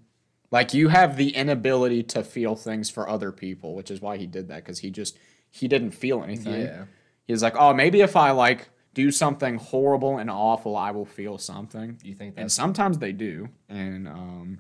[0.52, 4.26] like you have the inability to feel things for other people which is why he
[4.26, 5.18] did that because he just
[5.52, 6.86] he didn't feel anything Yeah.
[7.26, 11.06] he was like oh maybe if i like do something horrible and awful i will
[11.06, 14.60] feel something You think and sometimes they do and um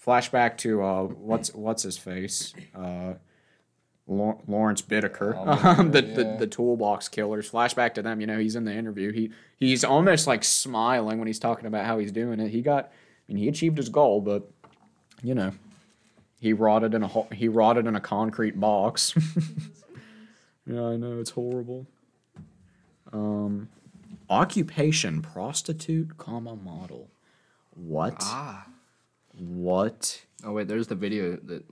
[0.00, 3.14] flashback to uh what's what's his face uh
[4.08, 7.50] Lawrence Bittaker, Oh, um, the, the the toolbox killers.
[7.50, 9.10] Flashback to them, you know, he's in the interview.
[9.10, 12.50] He he's almost like smiling when he's talking about how he's doing it.
[12.50, 12.92] He got,
[13.28, 14.48] I mean, he achieved his goal, but
[15.24, 15.50] you know,
[16.38, 19.12] he rotted in a ho- he rotted in a concrete box.
[20.66, 21.88] yeah, I know it's horrible.
[23.12, 23.68] Um,
[24.28, 27.08] occupation prostitute, comma model.
[27.74, 28.16] What?
[28.20, 28.66] Ah.
[29.38, 30.22] What?
[30.44, 31.64] Oh wait, there's the video that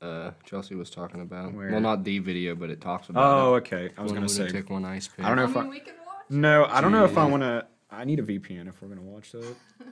[0.00, 1.52] uh, Chelsea was talking about.
[1.54, 1.70] Where?
[1.70, 3.24] Well, not the video, but it talks about.
[3.24, 3.58] Oh, it.
[3.58, 3.90] okay.
[3.96, 4.40] I was gonna say.
[4.44, 5.24] lunatic, one ice pick.
[5.24, 5.68] I don't know I if mean, I.
[5.68, 6.24] we can watch.
[6.30, 7.66] No, I don't know if I want to.
[7.90, 9.54] I need a VPN if we're gonna watch that.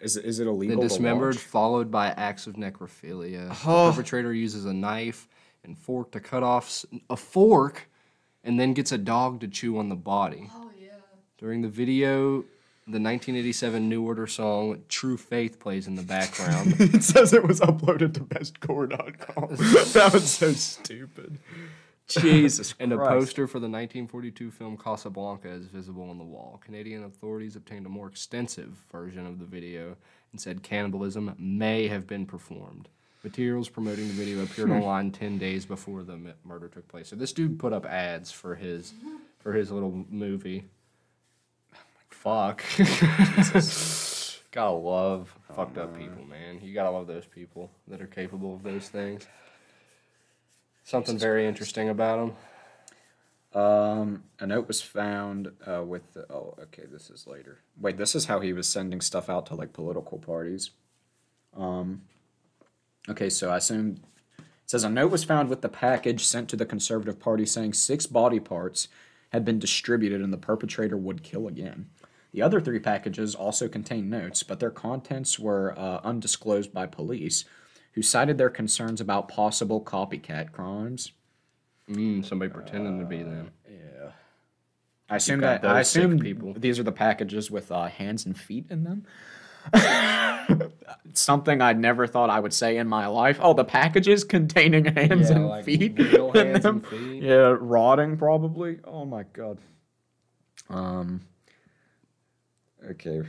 [0.00, 0.82] Is it, is it The illegal?
[0.82, 1.42] to dismembered, watch?
[1.44, 3.56] followed by acts of necrophilia.
[3.64, 3.86] Oh.
[3.86, 5.28] The perpetrator uses a knife
[5.62, 7.88] and fork to cut off a fork,
[8.44, 10.50] and then gets a dog to chew on the body.
[10.54, 10.90] Oh yeah.
[11.38, 12.44] During the video,
[12.86, 16.76] the 1987 New Order song "True Faith" plays in the background.
[16.78, 19.56] it says it was uploaded to bestgore.com.
[19.94, 21.38] that was so stupid.
[22.06, 26.60] Jesus And a poster for the 1942 film Casablanca is visible on the wall.
[26.62, 29.96] Canadian authorities obtained a more extensive version of the video
[30.30, 32.88] and said cannibalism may have been performed.
[33.24, 37.08] Materials promoting the video appeared online 10 days before the mi- murder took place.
[37.08, 38.92] So this dude put up ads for his
[39.38, 40.66] for his little movie.
[42.10, 42.62] Fuck.
[44.54, 46.60] gotta love fucked up people, man.
[46.62, 49.26] You gotta love those people that are capable of those things.
[50.84, 52.34] Something very interesting about
[53.52, 53.62] them.
[53.62, 56.30] Um, a note was found uh, with the.
[56.30, 57.60] Oh, okay, this is later.
[57.80, 60.70] Wait, this is how he was sending stuff out to like political parties.
[61.56, 62.02] Um,
[63.08, 64.00] okay, so I assume
[64.38, 67.74] it says a note was found with the package sent to the Conservative Party saying
[67.74, 68.88] six body parts
[69.30, 71.86] had been distributed and the perpetrator would kill again.
[72.32, 77.44] The other three packages also contained notes, but their contents were uh, undisclosed by police,
[77.92, 81.12] who cited their concerns about possible copycat crimes.
[81.88, 83.50] Mm, somebody pretending to be Uh, them.
[83.68, 84.10] Yeah.
[85.08, 86.54] I assume that I assume people.
[86.54, 89.04] these are the packages with uh, hands and feet in them.
[91.16, 93.38] Something I never thought I would say in my life.
[93.40, 95.96] Oh, the packages containing hands Yeah, and like feet.
[95.98, 96.76] real hands them.
[96.78, 97.22] and feet.
[97.22, 98.80] Yeah, rotting probably.
[98.84, 99.58] Oh my god.
[100.68, 101.20] Um.
[102.90, 103.22] Okay.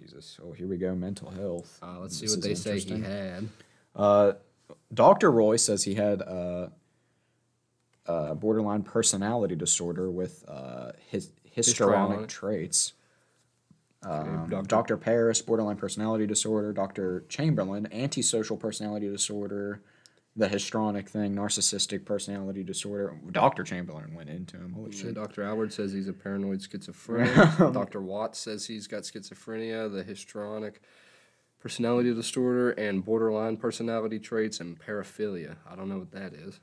[0.00, 0.38] Jesus.
[0.42, 0.94] Oh, here we go.
[0.94, 1.78] Mental health.
[1.82, 3.48] Uh, let's see what they say he had.
[3.96, 4.32] Uh,
[4.94, 5.30] Dr.
[5.32, 6.68] Roy says he had uh,
[8.06, 12.28] uh, borderline personality disorder with uh, his histrionic Histrionic.
[12.28, 12.92] traits.
[14.02, 14.66] Um, Dr.
[14.66, 14.96] Dr.
[14.96, 16.72] Paris, borderline personality disorder.
[16.72, 17.24] Dr.
[17.28, 19.82] Chamberlain, antisocial personality disorder.
[20.36, 23.18] The histrionic thing, narcissistic personality disorder.
[23.32, 23.64] Dr.
[23.64, 24.72] Chamberlain went into him.
[24.72, 25.14] Holy Yeah, shit.
[25.14, 25.44] Dr.
[25.44, 27.34] Howard says he's a paranoid schizophrenic.
[27.72, 28.00] Dr.
[28.00, 30.80] Watts says he's got schizophrenia, the histrionic
[31.58, 35.56] personality disorder, and borderline personality traits and paraphilia.
[35.68, 36.60] I don't know what that is.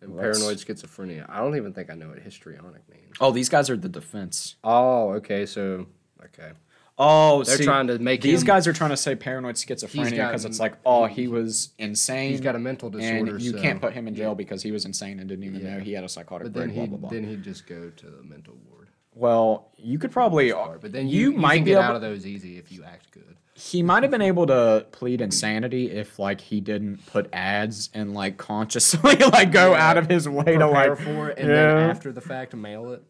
[0.00, 1.26] And Well, paranoid schizophrenia.
[1.28, 3.14] I don't even think I know what histrionic means.
[3.20, 4.56] Oh, these guys are the defense.
[4.64, 5.46] Oh, okay.
[5.46, 5.86] So,
[6.26, 6.52] okay.
[6.98, 10.12] Oh, They're see, trying to make these him- guys are trying to say paranoid schizophrenia
[10.28, 12.30] because it's like, oh, he was insane.
[12.30, 13.32] He's got a mental disorder.
[13.34, 15.60] and you so- can't put him in jail because he was insane and didn't even
[15.60, 15.74] Yeah.
[15.76, 16.74] know he had a psychotic But then break.
[16.76, 17.10] Blah, he blah, blah.
[17.10, 18.88] then he'd just go to the mental ward.
[19.14, 20.52] well, you could probably.
[20.52, 21.82] But then you, you, might get able.
[21.82, 23.36] out of those easy if you act good.
[23.54, 28.14] he might have been able to plead insanity if like he didn't put ads and
[28.14, 29.90] like consciously like go Yeah.
[29.90, 31.74] out of his way to like for it and yeah.
[31.74, 33.02] then after the fact mail it.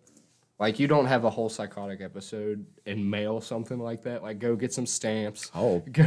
[0.58, 4.22] Like you don't have a whole psychotic episode and mail something like that.
[4.22, 5.50] Like go get some stamps.
[5.54, 6.04] Oh, Go.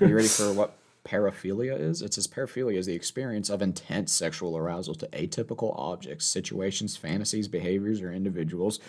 [0.00, 2.00] Are you ready for what paraphilia is?
[2.00, 7.48] It says paraphilia is the experience of intense sexual arousal to atypical objects, situations, fantasies,
[7.48, 8.80] behaviors, or individuals.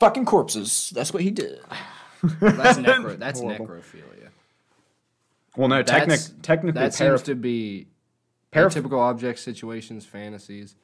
[0.00, 0.90] Fucking corpses.
[0.94, 1.60] That's what he did.
[2.40, 3.18] that's necro.
[3.18, 3.66] That's Horrible.
[3.66, 4.28] necrophilia.
[5.56, 7.86] Well, no, technic- That's- technically, That paraph- seems to be
[8.52, 10.76] Paraph- typical objects, situations, fantasies,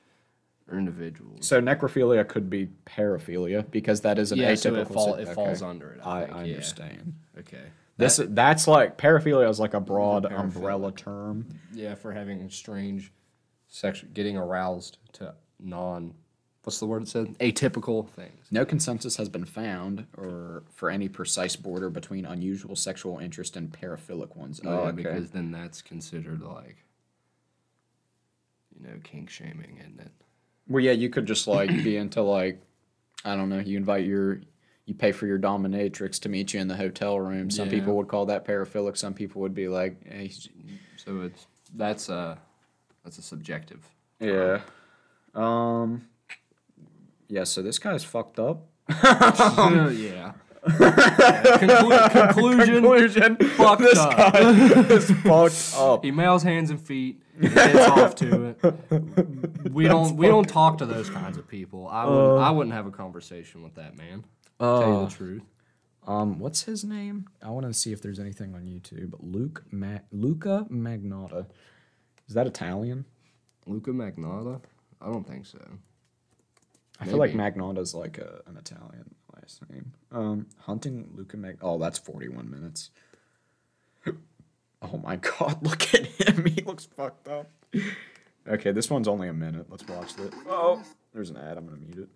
[0.71, 1.47] or individuals.
[1.47, 4.61] so necrophilia could be paraphilia because that is an yeah, atypical.
[4.63, 5.35] so it, fall, si- it okay.
[5.35, 6.01] falls under it.
[6.05, 6.53] I, I, think, I yeah.
[6.55, 7.15] understand.
[7.39, 7.63] Okay.
[7.97, 10.39] This that's like paraphilia is like a broad Paraphilic.
[10.41, 11.47] umbrella term.
[11.73, 13.13] Yeah, for having strange
[13.67, 16.15] sexual, getting aroused to non,
[16.63, 17.37] what's the word it said?
[17.41, 18.47] Atypical things.
[18.53, 23.73] No consensus has been found or for any precise border between unusual sexual interest and
[23.73, 24.61] paraphilic ones.
[24.65, 24.97] Oh, Oh, yeah, okay.
[24.97, 26.85] because then that's considered like,
[28.79, 30.13] you know, kink shaming, isn't it?
[30.69, 32.61] Well, yeah, you could just like be into like,
[33.25, 33.59] I don't know.
[33.59, 34.41] You invite your,
[34.87, 37.51] you pay for your dominatrix to meet you in the hotel room.
[37.51, 37.75] Some Yeah.
[37.75, 38.97] people would call that paraphilic.
[38.97, 40.49] Some people would be like, eh, he's-
[40.97, 42.39] So it's that's a
[43.05, 43.87] that's a subjective.
[44.21, 44.61] yeah,
[45.35, 46.07] um,
[47.29, 47.45] yeah.
[47.45, 48.66] So this guy's fucked up.
[49.05, 50.33] yeah.
[50.69, 52.75] Conclu- conclusion.
[52.83, 53.37] Conclusion.
[53.37, 54.16] Fucked this up.
[54.16, 54.51] guy
[54.95, 56.05] is fucked up.
[56.05, 57.23] He mails hands and feet.
[57.41, 59.73] and Gets off to it.
[59.73, 61.87] We don't we don't talk to those kinds of people.
[61.89, 64.25] I wouldn't I wouldn't have a conversation with that man.
[64.59, 65.43] tell you Uh, the truth.
[66.07, 67.27] Um, what's his name?
[67.43, 69.12] I want to see if there's anything on YouTube.
[69.21, 71.47] Luke Ma- Luca Magnotta.
[72.27, 73.05] Is that Italian?
[73.66, 74.61] Luca Magnotta?
[75.03, 75.59] I don't think so.
[76.99, 77.33] I feel like.
[77.33, 79.14] Magnotta's like a, an Italian
[79.49, 79.92] last name.
[80.12, 81.59] Um, hunting Luca Mag.
[81.62, 82.90] Oh, that's forty-one minutes.
[84.80, 85.59] Oh my God!
[85.62, 86.44] Look at him.
[86.46, 87.51] He looks fucked up.
[88.46, 89.66] Okay, this one's only a minute.
[89.68, 90.30] Let's watch this.
[90.49, 90.82] Oh,
[91.12, 91.57] there's an ad.
[91.59, 92.09] I'm gonna mute it.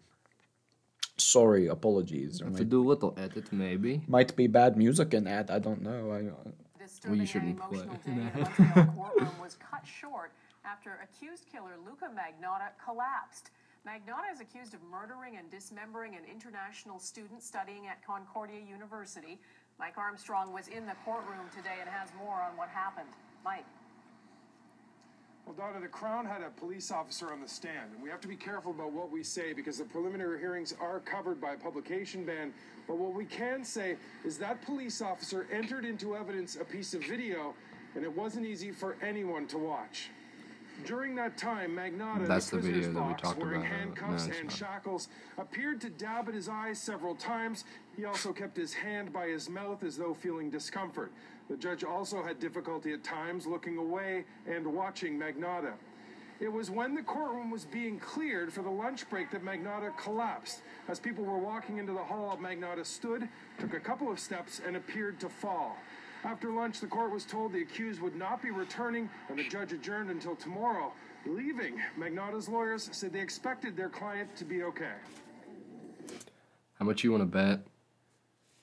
[1.17, 2.39] Sorry, apologies.
[2.39, 4.03] There Have to do a little edit, maybe.
[4.09, 5.51] might be bad music in ad.
[5.51, 6.11] I don't know.
[6.11, 7.81] I, uh, Disturbing and shouldn't play.
[7.81, 10.33] emotional day in courtroom was cut short
[10.65, 13.51] after accused killer Luca Magnotta collapsed.
[13.87, 19.41] Magnotta is accused of murdering and dismembering an international student studying at Concordia University.
[19.77, 23.09] Mike Armstrong was in the courtroom today and has more on what happened.
[23.45, 23.65] Mike.
[25.45, 28.29] Well, Donna, the Crown had a police officer on the stand, and we have to
[28.29, 32.25] be careful about what we say because the preliminary hearings are covered by a publication
[32.25, 32.55] ban.
[32.87, 37.05] But what we can say is that police officer entered into evidence a piece of
[37.05, 37.53] video,
[37.97, 40.11] and it wasn't easy for anyone to watch.
[40.85, 44.27] During that time, Magnotta, That's the the video that we talked wearing about, uh, handcuffs
[44.27, 44.57] no, and not.
[44.57, 45.09] shackles,
[45.39, 47.65] appeared to dab at his eyes several times.
[47.97, 51.13] He also kept his hand by his mouth as though feeling discomfort.
[51.49, 55.75] The judge also had difficulty at times looking away and watching Magnotta.
[56.41, 60.63] It was when the courtroom was being cleared for the lunch break that Magnotta collapsed.
[60.89, 63.29] As people were walking into the hall, Magnotta stood,
[63.61, 65.77] took a couple of steps, and appeared to fall.
[66.25, 69.73] After lunch, the court was told the accused would not be returning, and the judge
[69.73, 70.93] adjourned until tomorrow.
[71.27, 74.93] Leaving, Magnotta's lawyers said they expected their client to be okay.
[76.79, 77.61] How much you want to bet?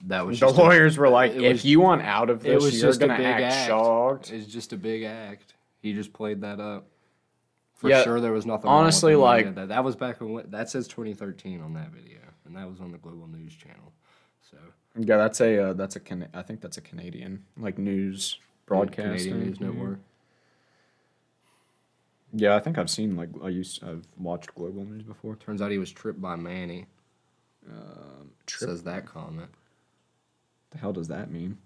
[0.05, 2.49] That was the just a- lawyers were like, if was- you want out of it
[2.49, 3.67] this, was you're just a gonna big act, act.
[3.67, 4.31] shocked.
[4.31, 5.53] It's just a big act.
[5.81, 6.87] He just played that up.
[7.75, 8.65] For Yeah, sure, there was nothing.
[8.69, 9.67] wrong with honestly, him when he like- that.
[9.69, 12.97] that was back when that says 2013 on that video, and that was on the
[12.97, 13.93] Global News Channel.
[14.41, 14.57] So
[14.99, 19.23] Yeah, that's a uh, that's a Can- I think that's a Canadian like news broadcast.
[19.25, 19.99] Canadian News Network.
[22.33, 25.35] Yeah, I think I've seen like I used I've watched Global News before.
[25.35, 26.85] Turns out he was tripped by Manny.
[28.45, 29.49] Trip- Says that comment.
[30.71, 31.57] The hell does that mean?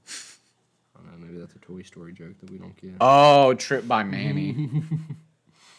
[0.95, 1.27] I don't know.
[1.27, 2.91] Maybe that's a Toy Story joke that we don't get.
[3.01, 4.69] Oh, Trip by Manny.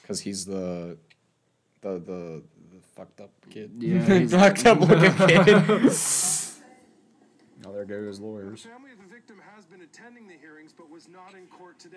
[0.02, 0.98] Because he's the,
[1.80, 2.42] the the
[2.72, 3.70] the fucked up kid.
[3.78, 5.90] Yeah, he's- fucked up looking kid.
[7.66, 8.62] Oh, there goes The lawyers.
[8.62, 11.96] family of the victim has been attending the hearings but was not in court today.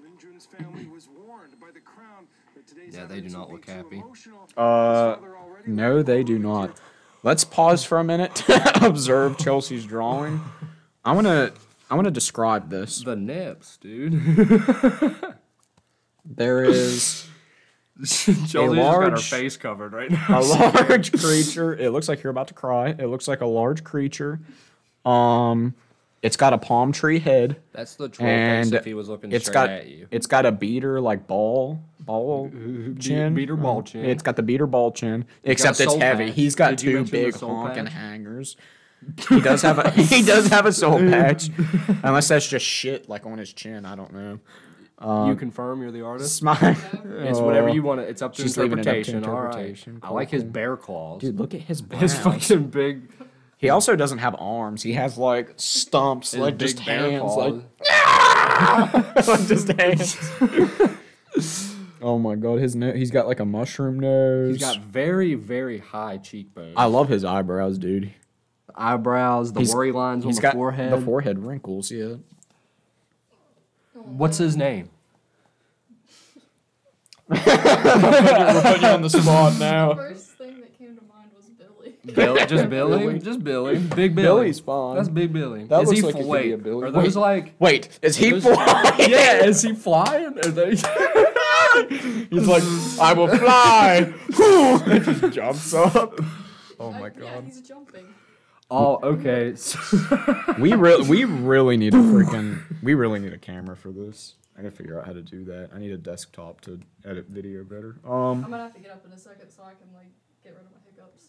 [0.00, 3.66] Lin Jun's family was warned by the Crown that today's Yeah, they do not look
[3.66, 4.02] happy.
[4.56, 5.16] Uh,
[5.66, 6.80] no, they do not.
[7.22, 10.40] Let's pause for a minute to observe Chelsea's drawing.
[11.04, 11.52] I wanna
[11.90, 13.02] I wanna describe this.
[13.02, 14.14] The nips, dude.
[16.24, 17.26] There is
[17.98, 20.38] Chelsea just got her large- face covered right now.
[20.38, 21.74] a large creature.
[21.76, 22.90] It looks like you're about to cry.
[22.90, 24.40] It looks like a large creature.
[25.04, 25.74] Um,
[26.22, 29.32] it's got a palm tree head, That's the troll and face if he was looking
[29.32, 30.06] it's straight got at you.
[30.12, 32.48] it's got a beater like ball ball
[33.00, 33.34] chin.
[33.34, 34.04] beater ball Uh, chin.
[34.04, 36.26] It's got the beater ball chin, except it's heavy.
[36.26, 36.34] patch.
[36.34, 37.92] He's got Did two big honking patch?
[37.94, 38.56] hangers.
[39.28, 41.50] He does have a he does have a soul patch,
[42.04, 43.84] unless that's just shit like on his chin.
[43.84, 45.26] I don't know.
[45.26, 46.36] you confirm you're the artist?
[46.36, 46.76] Smile.
[47.04, 48.00] It's whatever you want.
[48.00, 49.24] to It's up to She's leaving it up to interpretation.
[49.24, 49.46] All right.
[49.48, 49.98] interpretation.
[50.04, 51.20] I like his bear claws.
[51.20, 52.00] Dude, look at his brows.
[52.00, 53.10] his fucking big,
[53.62, 54.82] He also doesn't have arms.
[54.82, 57.62] He has like stumps, his like just hands, claws.
[57.86, 60.16] like, like just hands.
[62.02, 62.96] oh my god, his nose.
[62.96, 64.56] He's got like a mushroom nose.
[64.56, 66.74] He's got very, very high cheekbones.
[66.76, 68.12] I love his eyebrows, dude.
[68.66, 70.92] the eyebrows, the He's- worry lines on He's the got forehead.
[70.92, 71.90] the forehead wrinkles.
[71.92, 72.14] Yeah.
[73.94, 74.90] What's his name?
[77.28, 79.94] We're putting you on the spot The now.
[79.94, 81.30] first thing that came to mind
[82.04, 82.34] was Billy.
[82.34, 84.26] Billy, just Billy, just Billy, Big Billy.
[84.26, 84.96] Billy's fine.
[84.96, 85.64] That's Big Billy.
[85.64, 86.86] That is looks he like it could wait, a Billy.
[86.86, 87.20] Are those Wait.
[87.20, 87.54] like?
[87.58, 88.94] Wait, is he those- flying?
[89.10, 90.38] Yeah, is he flying?
[90.38, 90.70] Are they?
[92.30, 92.62] He's like,
[93.00, 94.12] I will fly.
[94.28, 96.14] It just jumps up.
[96.78, 97.44] Oh Uh, my Yeah, god.
[97.44, 98.06] he's jumping.
[98.70, 99.54] oh, okay.
[100.60, 104.34] We really, we really need a freaking, we really need a camera for this.
[104.56, 105.70] I gotta figure out how to do that.
[105.74, 107.96] I need a desktop to edit video better.
[108.04, 110.08] Um, I'm gonna have to get up in a second so I can like
[110.44, 111.28] get rid of my hiccups.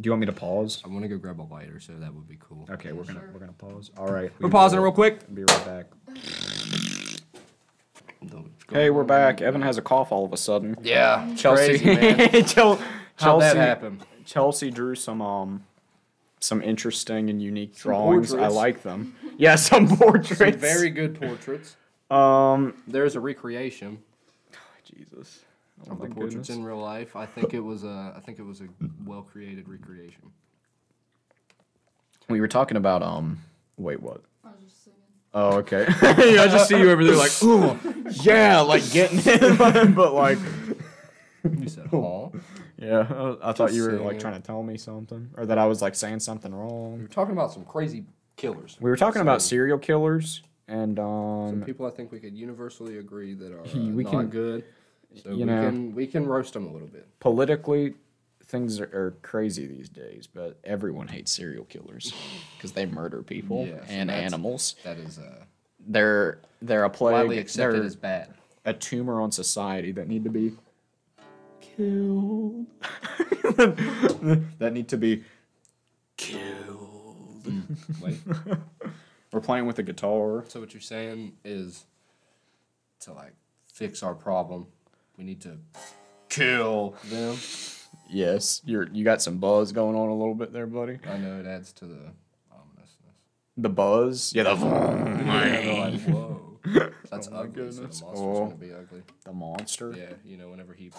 [0.00, 0.82] Do you want me to pause?
[0.84, 2.66] I'm gonna go grab a lighter, so that would be cool.
[2.70, 3.90] Okay, we're gonna we're gonna pause.
[3.96, 5.32] All right, We're pausing real quick.
[5.34, 5.86] Be right back.
[8.70, 9.40] Hey, we're back.
[9.42, 10.76] Evan has a cough all of a sudden.
[10.82, 11.78] Yeah, Chelsea.
[11.78, 12.44] Crazy, man.
[12.46, 12.80] Chel-
[13.16, 14.02] How'd that Chelsea- happen?
[14.24, 15.64] Chelsea drew some um
[16.40, 18.32] some interesting and unique drawings.
[18.32, 18.54] I portraits.
[18.56, 19.14] like them.
[19.36, 20.38] Yeah, some portraits.
[20.38, 21.76] Some very good portraits.
[22.10, 22.74] um.
[22.88, 23.98] There's a recreation
[24.84, 25.43] Jesus.
[25.88, 26.50] Oh of the portraits goodness.
[26.50, 27.16] in real life.
[27.16, 28.12] I think it was a.
[28.16, 28.68] I think it was a
[29.04, 30.30] well created recreation.
[32.28, 33.38] We were talking about um.
[33.76, 34.22] Wait, what?
[34.44, 34.98] I was just singing.
[35.34, 35.86] Oh, okay.
[36.34, 37.76] yeah, I just see you over there like, ooh,
[38.22, 39.58] yeah, like getting it,
[39.96, 40.38] but like,
[41.58, 42.28] You said, "Huh?"
[42.78, 45.82] Yeah, I thought you were like trying to tell me something, or that I was
[45.82, 46.68] like saying something wrong.
[46.70, 47.02] We wrong.
[47.02, 48.04] were talking about some crazy
[48.36, 48.76] killers.
[48.80, 52.98] We were talking about serial killers, and some um, people I think we could universally
[52.98, 54.64] agree that are uh, We not can- good.
[55.22, 55.62] So you we know.
[55.70, 57.06] can we can roast them a little bit.
[57.20, 57.94] politically,
[58.44, 60.26] things are, are crazy these days.
[60.26, 62.12] But everyone hates serial killers
[62.56, 64.74] because they murder people Yes, and that's- animals.
[64.84, 65.44] That is uh,
[65.86, 67.38] They're they're a widely plague.
[67.40, 68.34] accepted They're as bad.
[68.64, 70.52] a tumor on society that need to be
[71.60, 72.66] killed.
[73.56, 75.24] that need to be
[76.16, 77.46] killed.
[78.00, 78.18] Wait.
[79.32, 80.44] We're playing with a guitar.
[80.48, 81.84] So what you're saying is
[83.00, 83.32] to like
[83.72, 84.66] fix our problem,
[85.16, 85.58] we need to
[86.28, 87.36] kill them.
[88.08, 90.98] Yes, you're you got some buzz going on a little bit there, buddy.
[91.08, 92.12] I know it adds to the
[92.52, 93.16] ominousness.
[93.56, 96.58] The buzz, yeah, the Yeah, they're like, whoa,
[97.10, 97.70] that's Oh ugly.
[97.72, 98.44] So the monster's Oh.
[98.44, 99.02] gonna be ugly.
[99.24, 99.94] the monster.
[99.96, 100.90] Yeah, you know, whenever he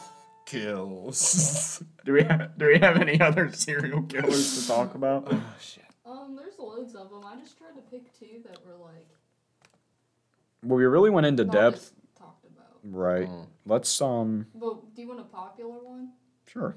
[0.45, 1.84] kills.
[2.05, 5.28] Do we have Do we have any other serial killers to talk about?
[5.32, 5.84] oh shit.
[6.05, 7.24] Um, there's loads of them.
[7.26, 9.07] I just tried to pick two that were like
[10.63, 12.05] Well, we really went into not depth, as talked about.
[12.92, 13.28] Right?
[13.30, 13.48] Mm.
[13.66, 16.10] Let's um, Well, do you want a popular one?
[16.48, 16.76] sure.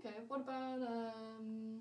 [0.00, 0.14] Okay.
[0.28, 1.78] What about um?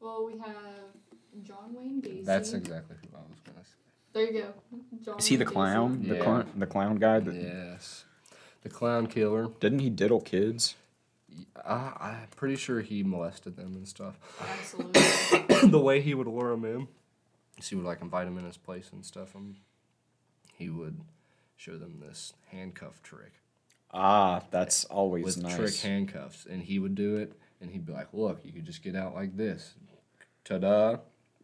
[0.00, 2.24] Well, we have John Wayne Gacy.
[2.24, 3.74] That's exactly who I was gonna say.
[4.12, 4.52] There you go.
[5.04, 5.52] John Is he the Wayne Gacy.
[5.54, 6.02] clown?
[6.08, 6.22] The Yeah.
[6.22, 8.04] clown, the clown guy that Yes,
[8.62, 9.48] the clown killer.
[9.60, 10.74] didn't he diddle kids?
[11.64, 14.18] I, I'm pretty sure he molested them and stuff.
[14.40, 15.68] Absolutely.
[15.70, 16.88] the way he would lure them in,
[17.58, 19.34] is he would like invite them in his place and stuff.
[19.34, 19.56] And
[20.54, 20.98] he would
[21.58, 23.32] show them this handcuff trick
[23.90, 25.56] Ah, that's always with nice.
[25.56, 28.82] trick handcuffs, and he would do it, and he'd be like, "Look, you could just
[28.82, 29.74] get out like this."
[30.44, 30.96] Ta-da!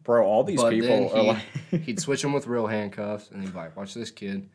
[0.03, 1.27] Bro, all these but people then are he,
[1.71, 4.47] like, he'd switch them with real handcuffs, and he'd be like, "Watch this kid,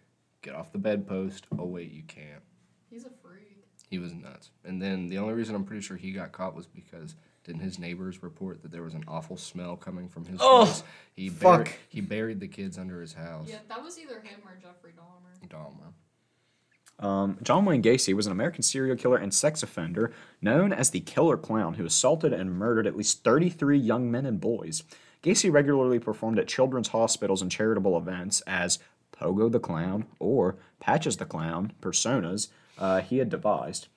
[0.42, 2.42] get off the bedpost." Oh wait, you can't.
[2.88, 3.64] He's a freak.
[3.90, 4.50] He was nuts.
[4.64, 7.16] And then the only reason I'm pretty sure he got caught was because
[7.50, 10.82] didn't his neighbors report that there was an awful smell coming from his Oh, place?
[11.14, 11.78] He buried, fuck.
[11.88, 13.48] he buried the kids under his house.
[13.48, 15.48] Yeah, that was either him or Jeffrey Dahmer.
[15.48, 17.04] Dahmer.
[17.04, 21.00] Um, John Wayne Gacy was an American serial killer and sex offender known as the
[21.00, 24.82] Killer Clown who assaulted and murdered at least 33 young men and boys.
[25.22, 28.78] Gacy regularly performed at children's hospitals and charitable events as
[29.12, 32.48] Pogo the Clown or Patches the Clown personas
[32.78, 33.88] uh, he had devised.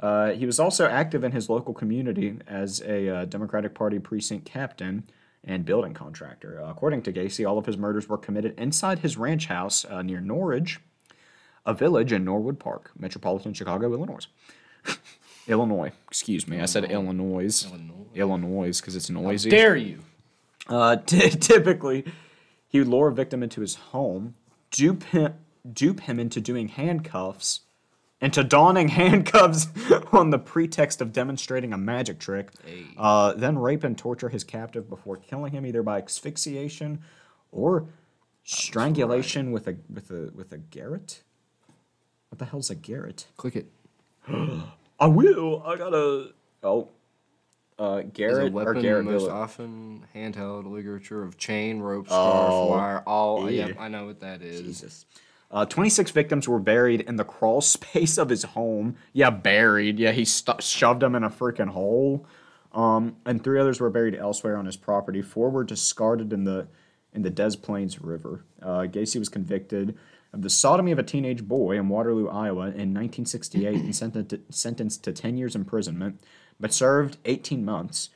[0.00, 4.44] Uh, he was also active in his local community as a uh, Democratic Party precinct
[4.44, 5.04] captain
[5.44, 6.62] and building contractor.
[6.62, 10.02] Uh, according to Gacy, all of his murders were committed inside his ranch house uh,
[10.02, 10.80] near Norridge,
[11.64, 14.26] a village in Norwood Park, metropolitan Chicago, Illinois.
[15.46, 16.60] Illinois, excuse me.
[16.60, 17.66] I said Illinois.
[17.66, 18.06] Illinois.
[18.14, 19.50] Illinois, because it's noisy.
[19.50, 20.00] Dare you?
[20.66, 22.04] Uh, ty- typically,
[22.68, 24.34] he would lure a victim into his home,
[24.70, 25.34] dupe him,
[25.70, 27.60] dupe him into doing handcuffs,
[28.20, 29.68] into donning handcuffs
[30.12, 32.50] on the pretext of demonstrating a magic trick,
[32.96, 37.00] uh, then rape and torture his captive before killing him either by asphyxiation
[37.52, 37.86] or
[38.44, 41.22] strangulation with a with a with a garrote.
[42.30, 43.26] What the hell's a garrote?
[43.36, 43.66] Click it.
[44.28, 45.62] I will.
[45.64, 46.30] I gotta.
[46.62, 46.88] Oh,
[47.78, 52.20] uh, Is a garrote or weapon garrotte most often handheld ligature of chain, rope, scarf,
[52.52, 53.50] Oh, wire, all.
[53.50, 53.66] yeah.
[53.66, 54.60] Yep, I know what that is.
[54.62, 55.06] Jesus.
[55.50, 58.96] Uh, 26 victims were buried in the crawl space of his home.
[59.12, 59.98] Yeah, buried.
[59.98, 62.26] Yeah, he stu- shoved them in a freaking hole.
[62.72, 65.22] Um, and three others were buried elsewhere on his property.
[65.22, 66.66] Four were discarded in the
[67.12, 68.44] in the Des Plaines River.
[68.60, 69.96] Uh, Gacy was convicted
[70.32, 74.40] of the sodomy of a teenage boy in Waterloo, Iowa, in 1968, and sentenced to,
[74.50, 76.20] sentenced to 10 years imprisonment,
[76.58, 78.10] but served 18 months.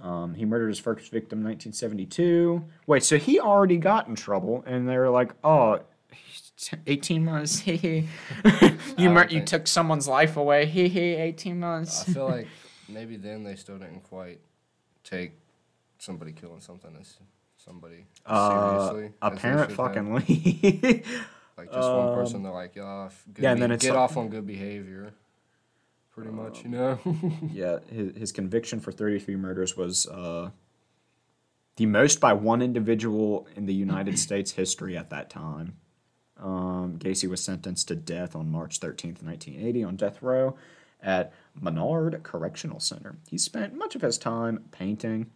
[0.00, 2.64] Um, he murdered his first victim in 1972.
[2.86, 5.80] Wait, so he already got in trouble, and they were like, "Oh,
[6.86, 7.58] 18 months.
[7.66, 8.08] Hee hee.
[8.98, 10.66] you mur- you think- took someone's life away.
[10.66, 11.14] Hee hee.
[11.14, 12.48] 18 months." I feel like
[12.88, 14.40] maybe then they still didn't quite
[15.04, 15.32] take
[15.98, 17.16] somebody killing something as
[17.56, 19.12] somebody Uh, seriously.
[19.22, 19.94] a as they parent should have.
[19.94, 21.22] fucking leave.
[21.58, 23.84] Like just one person, they're like, yeah, f- good Um, yeah, and be- then it's
[23.84, 25.12] get like- off on good behavior.
[26.10, 26.98] Pretty much, you know.
[27.52, 30.48] yeah, his, his conviction for 33 murders was uh,
[31.76, 35.76] the most by one individual in the United States history at that time.
[36.38, 40.56] Um, Gacy was sentenced to death on March 13th, 1980, on death row
[41.02, 43.16] at Menard Correctional Center.
[43.28, 45.30] He spent much of his time painting.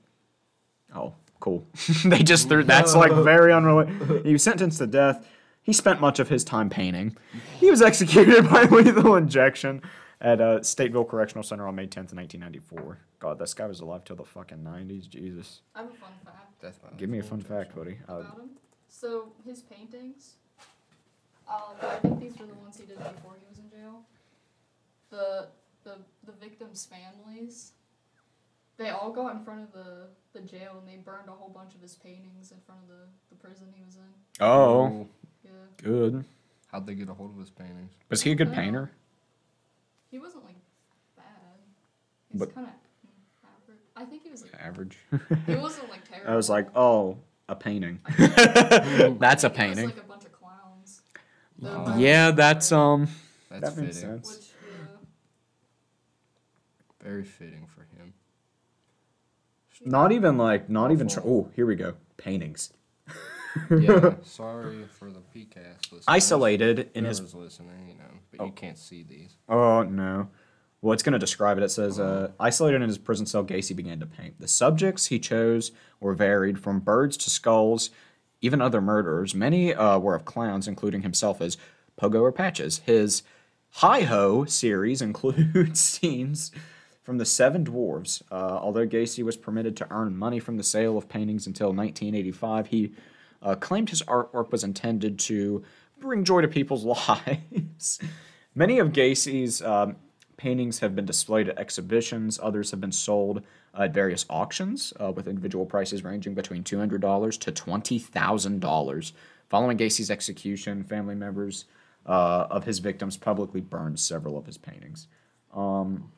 [0.95, 1.67] Oh, cool.
[2.05, 4.27] they just threw that's like very unrelated.
[4.27, 5.27] He was sentenced to death.
[5.63, 7.17] He spent much of his time painting.
[7.59, 9.83] He was executed by lethal injection
[10.21, 12.99] at uh, Stateville Correctional Center on May 10th, 1994.
[13.19, 15.09] God, this guy was alive till the fucking 90s.
[15.09, 15.61] Jesus.
[15.75, 17.99] I have a fun fact That's Give me a fun fact, buddy.
[18.09, 18.51] Uh, him.
[18.89, 20.37] So his paintings,
[21.51, 24.03] um, I think these were the ones he did before he was in jail.
[25.11, 25.49] The
[25.85, 27.73] the the victims' families.
[28.77, 31.75] They all got in front of the the jail and they burned a whole bunch
[31.75, 34.45] of his paintings in front of the the prison he was in.
[34.45, 35.07] Oh,
[35.45, 35.51] Yeah,
[35.83, 36.25] good.
[36.71, 37.91] How'd they get a hold of his paintings?
[38.09, 38.91] Was he a good painter?
[40.11, 40.55] he wasn't like
[41.17, 41.25] bad.
[42.31, 42.73] He's But- kind of
[43.45, 43.79] average.
[43.97, 44.97] I think he was like Average.
[45.47, 46.33] he wasn't like terrible.
[46.33, 48.01] I was like, oh, a painting.
[48.07, 49.85] I That's a think it was, painting.
[49.87, 50.10] like a bunch of clowns.
[51.61, 51.97] The Oh.
[51.99, 53.09] Yeah, that's um.
[53.51, 54.23] That's that makes fitting.
[54.23, 54.53] sense.
[57.03, 58.15] Very fitting for him.
[59.85, 61.09] Not even like, not even.
[61.09, 61.95] Tr- oh, here we go.
[62.17, 62.73] Paintings.
[63.71, 65.57] Yeah, sorry for the PCAST
[65.93, 66.05] listeners.
[66.07, 67.19] Isolated in his.
[67.19, 69.35] Whoever's listening, you know, but you can't see these.
[69.49, 70.29] Oh no.
[70.83, 71.63] Well, it's going to describe it.
[71.63, 74.41] It says, uh, isolated in his prison cell, Gacy began to paint.
[74.41, 77.91] The subjects he chose were varied from birds to skulls,
[78.41, 79.35] even other murderers.
[79.35, 81.57] Many uh, were of clowns, including himself as
[82.01, 82.79] Pogo or Patches.
[82.87, 83.23] His
[83.75, 86.51] Hi Ho series includes scenes
[87.03, 88.23] from the Seven Dwarves.
[88.31, 92.67] Uh, although Gacy was permitted to earn money from the sale of paintings until 1985,
[92.69, 92.93] he
[93.43, 95.63] uh, claimed his artwork was intended to
[95.99, 98.01] bring joy to people's lives.
[98.55, 99.97] Many of Gacy's um,
[100.37, 103.43] paintings have been displayed at exhibitions, others have been sold
[103.79, 109.13] at various auctions, uh, with individual prices ranging between $200 to $20,000.
[109.49, 111.65] Following Gacy's execution, family members
[112.07, 115.07] uh, of his victims publicly burned several of his paintings.
[115.55, 116.11] Um,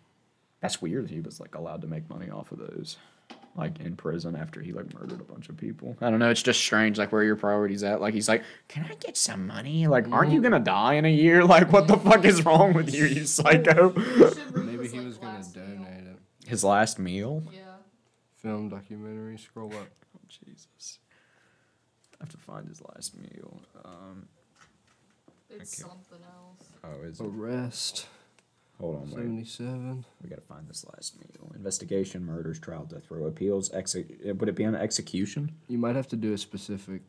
[0.60, 1.10] that's weird.
[1.10, 2.96] He was like allowed to make money off of those,
[3.56, 5.96] like in prison after he like murdered a bunch of people.
[6.00, 6.30] I don't know.
[6.30, 8.00] It's just strange, like where your priorities at.
[8.00, 9.86] Like he's like, can I get some money?
[9.88, 11.44] Like, aren't you gonna die in a year?
[11.44, 13.92] Like, what the fuck is wrong with you, you psycho?
[13.94, 16.11] You should read Maybe he was gonna donate it.
[16.52, 17.42] His last meal.
[17.50, 17.76] Yeah.
[18.36, 19.38] Film documentary.
[19.38, 19.88] Scroll up.
[20.14, 20.98] Oh, Jesus.
[22.20, 23.62] I have to find his last meal.
[23.82, 24.28] Um,
[25.48, 25.88] It's Okay.
[25.90, 26.68] something else.
[26.84, 27.26] oh, is it?
[27.26, 28.06] Arrest.
[28.78, 29.10] Hold on, wait.
[29.14, 30.04] Seventy-seven.
[30.22, 31.52] We gotta find this last meal.
[31.54, 35.56] Investigation, murders, trial, death row, appeals, exe- Would it be on execution?
[35.68, 37.02] You might have to do a specific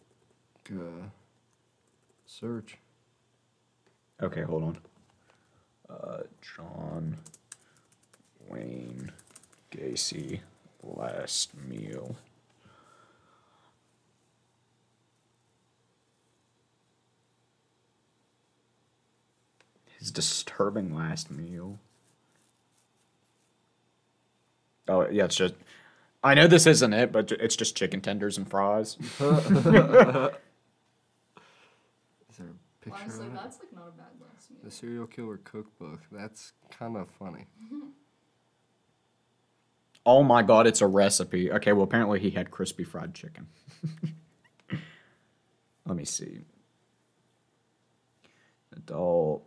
[0.71, 1.07] uh,
[2.25, 2.77] search.
[4.21, 4.77] Okay, hold on.
[5.89, 7.17] Uh, John
[8.49, 9.11] Wayne
[9.73, 10.41] Gacy,
[10.83, 12.15] last meal.
[19.99, 21.79] His disturbing last meal.
[24.87, 25.55] Oh, yeah, it's just.
[26.23, 28.97] I know this isn't it, but it's just chicken tenders and fries.
[29.19, 29.19] Is
[32.37, 33.37] there a picture Honestly, of it?
[33.43, 34.59] that's like not a bad last meal.
[34.63, 35.99] The serial killer cookbook.
[36.11, 37.45] That's kind of funny.
[40.05, 41.51] Oh my god, it's a recipe.
[41.51, 43.47] Okay, well, apparently he had crispy fried chicken.
[45.85, 46.41] Let me see.
[48.75, 49.43] Adult.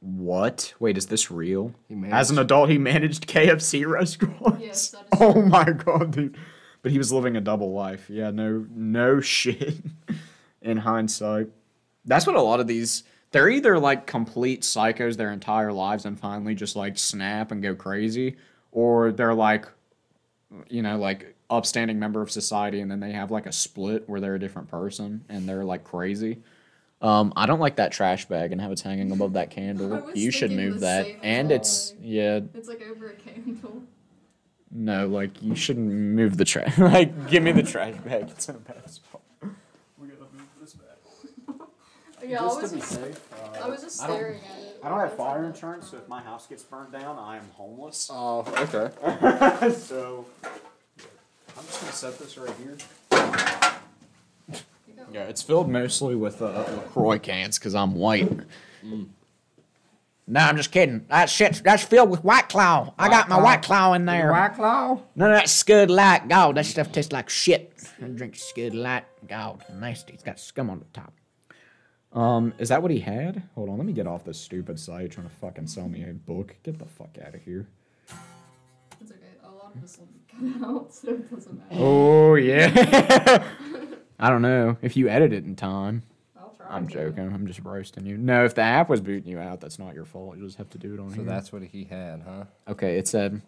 [0.00, 0.72] What?
[0.80, 1.74] Wait, is this real?
[1.88, 4.60] He As an adult, he managed KFC restaurants.
[4.64, 6.36] Yes, that is Oh my god, dude.
[6.82, 8.08] But he was living a double life.
[8.08, 9.76] Yeah, no, no shit.
[10.62, 11.48] In hindsight,
[12.04, 13.02] that's what a lot of these.
[13.32, 17.74] They're either like complete psychos their entire lives and finally just like snap and go
[17.74, 18.36] crazy,
[18.72, 19.66] or they're like,
[20.68, 24.20] you know, like upstanding member of society, and then they have like a split where
[24.20, 26.38] they're a different person and they're like crazy.
[27.02, 30.04] Um, I don't like that trash bag and how it's hanging above that candle.
[30.14, 31.08] You should move that.
[31.22, 33.82] And it's yeah, It's like over a candle.
[34.70, 36.76] no, like you shouldn't move the trash.
[36.78, 38.28] like, give me the trash bag.
[38.30, 39.22] It's in a bad spot.
[39.98, 40.98] We gotta move this back.
[42.30, 43.20] Yeah, I was just, safe,
[43.60, 44.80] I was just I don't- staring at it.
[44.84, 48.08] I don't have fire insurance, so if my house gets burned down, I am homeless.
[48.12, 48.90] Oh, okay.
[49.74, 52.76] so I'm just gonna set this right here.
[53.10, 58.30] You got- Yeah, it's filled mostly with uh, Lacroix cans because I'm white.
[60.26, 61.04] No, I'm just kidding.
[61.08, 62.94] That shit, that's filled with White Claw.
[62.96, 64.30] I got my White Claw in there.
[64.30, 65.00] White Claw.
[65.16, 66.28] None of that Scud Light.
[66.28, 67.72] God, that stuff tastes like shit.
[68.00, 69.04] I drink Scud Light.
[69.28, 70.12] God, nasty.
[70.12, 71.12] It's got scum on the top.
[72.12, 73.42] Um, is that what he had?
[73.54, 76.12] Hold on, let me get off this stupid site trying to fucking sell me a
[76.12, 76.56] book.
[76.64, 77.68] Get the fuck out of here.
[79.00, 79.20] It's okay.
[79.44, 80.20] A lot of this will be
[80.58, 81.70] cut out, so it doesn't matter.
[81.80, 83.44] Oh yeah.
[84.18, 86.02] I don't know if you edit it in time.
[86.38, 86.66] I'll try.
[86.68, 86.92] I'm to.
[86.92, 87.32] joking.
[87.32, 88.18] I'm just roasting you.
[88.18, 90.36] No, if the app was booting you out, that's not your fault.
[90.36, 91.24] You just have to do it on So here.
[91.24, 92.44] So that's what he had, huh?
[92.68, 93.40] Okay, it said,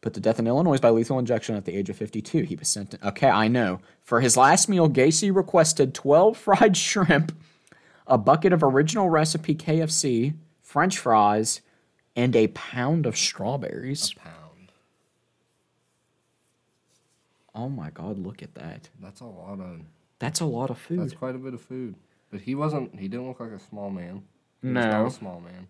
[0.00, 2.42] put to death in Illinois by lethal injection at the age of 52.
[2.42, 2.92] He was sent.
[2.92, 3.80] To, okay, I know.
[4.02, 7.32] For his last meal, Gacy requested 12 fried shrimp,
[8.06, 11.60] a bucket of original recipe KFC, French fries,
[12.16, 14.14] and a pound of strawberries.
[14.14, 14.72] Pound.
[17.54, 18.18] Oh my God!
[18.18, 18.88] Look at that.
[19.00, 19.80] That's a lot of.
[20.18, 21.00] That's a lot of food.
[21.00, 21.94] That's quite a bit of food.
[22.30, 22.98] But he wasn't.
[22.98, 24.22] He didn't look like a small man.
[24.62, 24.80] He No.
[24.88, 25.66] not a small man.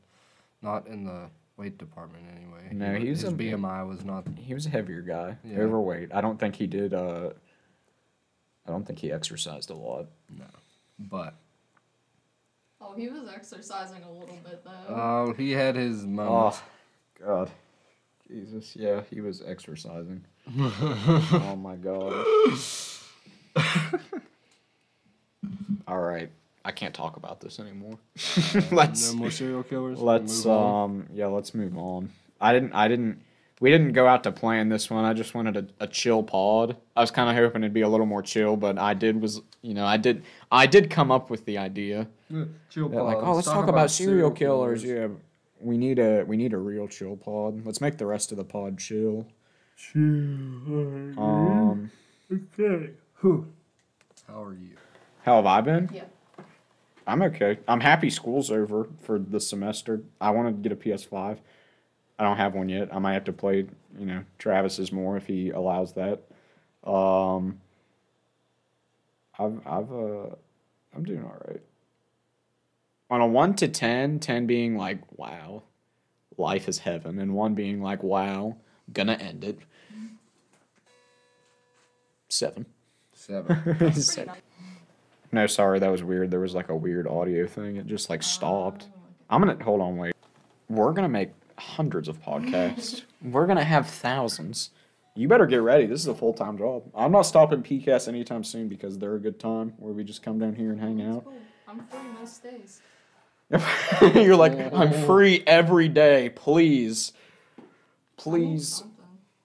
[0.62, 1.30] Not in the
[1.60, 2.68] weight department anyway.
[2.72, 4.26] No, he was his a- BMI was not.
[4.36, 5.58] He was a heavier guy, Yeah.
[5.58, 6.08] overweight.
[6.14, 6.94] I don't think he did.
[6.94, 7.30] Uh,
[8.66, 10.06] I don't think he exercised a lot.
[10.36, 10.46] No,
[10.98, 11.34] but
[12.80, 14.70] Oh, he was exercising a little bit though.
[14.88, 16.58] oh, he had his moments.
[17.22, 17.50] Oh, God,
[18.26, 20.24] Jesus, yeah, he was exercising.
[20.58, 22.24] oh my God.
[25.86, 26.30] All right,
[26.64, 27.98] I can't talk about this anymore.
[28.70, 29.98] let's no more serial killers.
[29.98, 32.10] let's um yeah, let's move on.
[32.40, 33.22] I didn't I didn't
[33.60, 35.04] we didn't go out to plan this one.
[35.04, 36.76] I just wanted a, a chill pod.
[36.96, 39.40] I was kind of hoping it'd be a little more chill, but I did was
[39.62, 42.08] you know I did I did come up with the idea.
[42.28, 44.82] Yeah, chill that, like, oh, let's Talk talk, about about, serial serial killers.
[44.82, 45.10] killers.
[45.10, 45.16] Yeah,
[45.60, 47.64] we need a we need a real chill pod.
[47.66, 49.26] Let's make the rest of the pod chill.
[49.76, 50.00] Chill.
[51.18, 51.90] Um,
[52.32, 52.90] Okay.
[53.14, 53.46] Who?
[54.28, 54.76] How are you?
[55.24, 55.90] how have I been?
[55.92, 56.04] yeah.
[57.06, 57.58] I'm okay.
[57.66, 60.02] I'm happy school's over for the semester.
[60.20, 61.38] I want to get a PS5.
[62.18, 62.88] I don't have one yet.
[62.92, 63.66] I might have to play,
[63.98, 66.22] you know, Travis's more if he allows that.
[66.84, 67.60] Um,
[69.38, 70.34] I've, I've, uh,
[70.94, 71.62] I'm doing all right.
[73.10, 75.62] On a 1 to 10, 10 being like, wow,
[76.36, 78.56] life is heaven, and 1 being like, wow,
[78.92, 79.58] gonna end it.
[79.92, 80.06] Mm-hmm.
[82.28, 82.66] 7.
[83.14, 84.36] 7.
[85.32, 86.30] No, sorry, that was weird.
[86.30, 87.76] There was like a weird audio thing.
[87.76, 88.88] It just like stopped.
[89.28, 90.14] I'm gonna hold on, wait.
[90.68, 93.02] We're gonna make hundreds of podcasts.
[93.22, 94.70] We're gonna have thousands.
[95.14, 95.86] You better get ready.
[95.86, 96.84] This is a full time job.
[96.94, 100.38] I'm not stopping PCAST anytime soon because they're a good time where we just come
[100.38, 101.24] down here and hang out.
[101.24, 101.34] Cool.
[101.68, 102.80] I'm free most days.
[104.14, 106.30] You're like, I'm free every day.
[106.30, 107.12] Please,
[108.16, 108.84] please.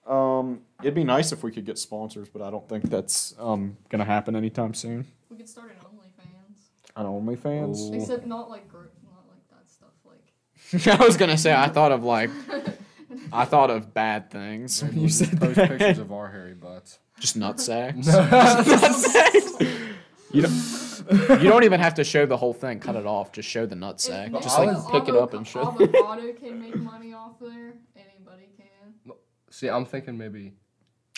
[0.06, 3.76] Um, it'd be nice if we could get sponsors, but I don't think that's um
[3.88, 5.06] gonna happen anytime soon.
[5.30, 6.96] We could start an OnlyFans.
[6.96, 7.94] On OnlyFans.
[7.94, 9.90] Except not like gr- not like that stuff.
[10.04, 12.30] Like I was gonna say I thought of like
[13.32, 14.82] I thought of bad things.
[14.82, 15.68] when You said post that.
[15.70, 16.98] pictures of our hairy butts.
[17.20, 18.06] just nut sacks.
[18.06, 19.52] nut sacks.
[20.32, 20.86] You don't.
[21.40, 22.80] You don't even have to show the whole thing.
[22.80, 23.30] Cut it off.
[23.32, 24.32] Just show the nut sack.
[24.34, 25.60] if- Just if like pick it up and show.
[25.68, 27.74] Avocado can make money off there.
[27.94, 29.14] Anybody can.
[29.50, 30.54] See, I'm thinking maybe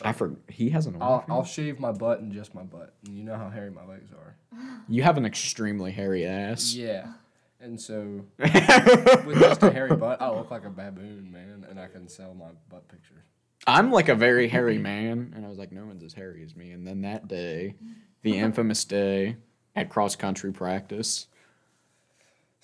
[0.02, 0.96] I for he has an.
[1.00, 2.94] I'll, I'll shave my butt and just my butt.
[3.04, 4.36] And you know how hairy my legs are.
[4.90, 6.72] You have an extremely hairy ass.
[6.72, 7.12] Yeah.
[7.60, 11.88] And so with just a hairy butt, I look like a baboon, man, and I
[11.88, 13.24] can sell my butt pictures.
[13.66, 16.56] I'm like a very hairy man, and I was like, no one's as hairy as
[16.56, 16.70] me.
[16.70, 17.74] And then that day,
[18.22, 19.36] the infamous day
[19.76, 21.26] at cross country practice,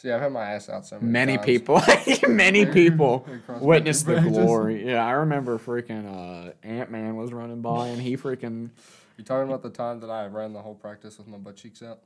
[0.05, 1.47] See, I've had my ass out so many, many times.
[1.47, 1.83] people,
[2.29, 3.27] many people
[3.63, 4.87] witnessed the glory.
[4.87, 8.69] Yeah, I remember freaking uh, Ant Man was running by, and he freaking
[9.17, 11.83] You talking about the time that I ran the whole practice with my butt cheeks
[11.83, 12.01] out?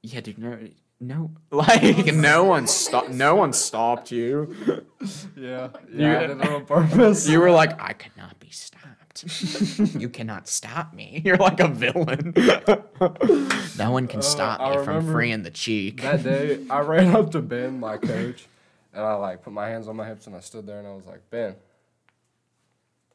[0.00, 0.58] yeah, dude, no,
[0.98, 4.56] no, like no one stopped, no one stopped you.
[5.36, 5.68] Yeah.
[5.92, 7.28] You- Yeah, I did it on purpose.
[7.28, 8.86] You were like, I cannot be stopped.
[9.98, 11.20] You cannot stop me.
[11.24, 12.32] You're like a villain.
[13.78, 16.02] no one can stop Uh, I me from freeing the cheek.
[16.02, 18.46] that day, I ran up to Ben, my coach,
[18.92, 20.94] and I like put my hands on my hips and I stood there and I
[20.94, 21.54] was like, Ben,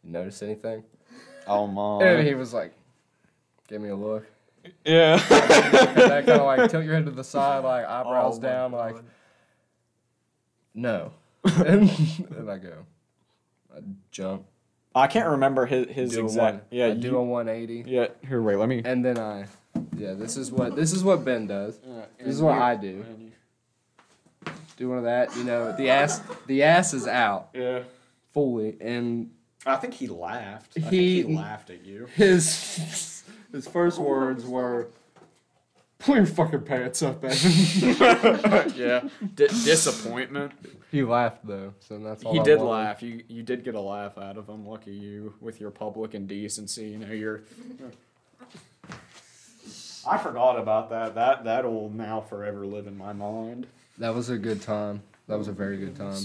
[0.03, 0.83] you notice anything?
[1.47, 2.01] Oh mom.
[2.03, 2.23] And my.
[2.23, 2.73] he was like,
[3.67, 4.25] give me a look.
[4.85, 5.15] Yeah.
[5.17, 8.71] that kind of like tilt your head to the side, like eyebrows Oh my down,
[8.73, 8.95] like
[10.73, 11.13] no.
[11.45, 11.89] and,
[12.35, 12.73] and I go,
[13.75, 13.79] I
[14.11, 14.45] jump,
[14.97, 16.53] I can't remember his his do a exact.
[16.55, 16.85] one, Yeah.
[16.85, 18.07] I you, do a 180, yeah.
[18.27, 18.55] Here, wait.
[18.57, 18.81] Let me.
[18.83, 19.45] and then I,
[19.95, 21.79] yeah, this is what this is what Ben does.
[22.19, 23.03] This is what I do.
[24.77, 27.81] Do one of that, you know, the ass, the ass is out Yeah.
[28.33, 29.31] fully, and
[29.65, 30.73] I think he laughed.
[30.77, 30.89] I He-
[31.23, 32.05] think he laughed at you.
[32.15, 34.89] his his first words were,
[35.99, 39.01] "Pull your fucking pants up, Evan." yeah.
[39.35, 40.51] D- disappointment.
[40.91, 42.33] he laughed though, so that's all.
[42.33, 42.69] He I did wanted.
[42.71, 43.01] laugh.
[43.03, 44.65] You you did get a laugh out of him.
[44.67, 46.89] Lucky you with your public indecency.
[46.89, 47.41] You know you're.
[50.09, 51.15] I forgot about that.
[51.15, 53.67] That that'll now forever live in my mind.
[53.97, 55.01] That was a good time.
[55.27, 56.23] That was a very good time.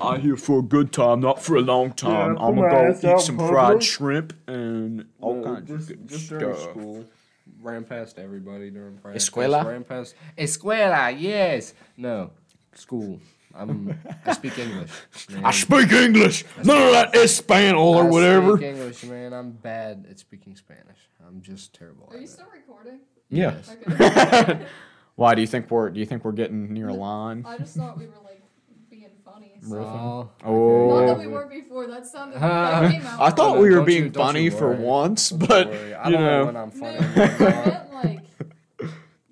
[0.00, 2.36] I'm here for a good time, not for a long time.
[2.36, 2.76] Yeah, I'm gonna go
[3.10, 6.54] out eat some in fried shrimp and all No, kinds just, of good just during
[6.56, 6.76] stuff.
[7.46, 7.70] School.
[7.72, 9.28] Ran past everybody during practice.
[9.28, 9.64] Escuela?
[9.64, 11.14] Ran past escuela.
[11.18, 11.74] Yes.
[11.96, 12.30] No.
[12.74, 13.20] School.
[13.54, 13.98] I'm.
[14.26, 14.90] I speak English.
[15.30, 15.44] Man.
[15.44, 16.44] I speak English.
[16.62, 18.56] None of that Espanol or I whatever.
[18.58, 19.32] speak English, man.
[19.32, 21.08] I'm bad at speaking Spanish.
[21.26, 22.06] I'm just terrible.
[22.10, 22.30] Are at you it.
[22.30, 23.00] still recording?
[23.30, 23.54] Yeah.
[23.90, 24.66] Okay.
[25.14, 27.44] Why do you think we're do you think we're getting near a line?
[27.46, 28.12] I just thought we were
[29.62, 29.84] like funny.
[29.84, 30.30] Oh.
[30.44, 30.88] Oh.
[31.00, 31.86] Not that we were before.
[31.86, 32.36] That sounded.
[32.36, 32.40] Uh,
[32.80, 33.20] that came out.
[33.20, 34.78] I thought Don't we were you- being don't funny for worry.
[34.78, 35.94] once, Don't but worry.
[35.94, 36.98] I you don't know know, when I'm funny.
[36.98, 38.20] No, and I meant like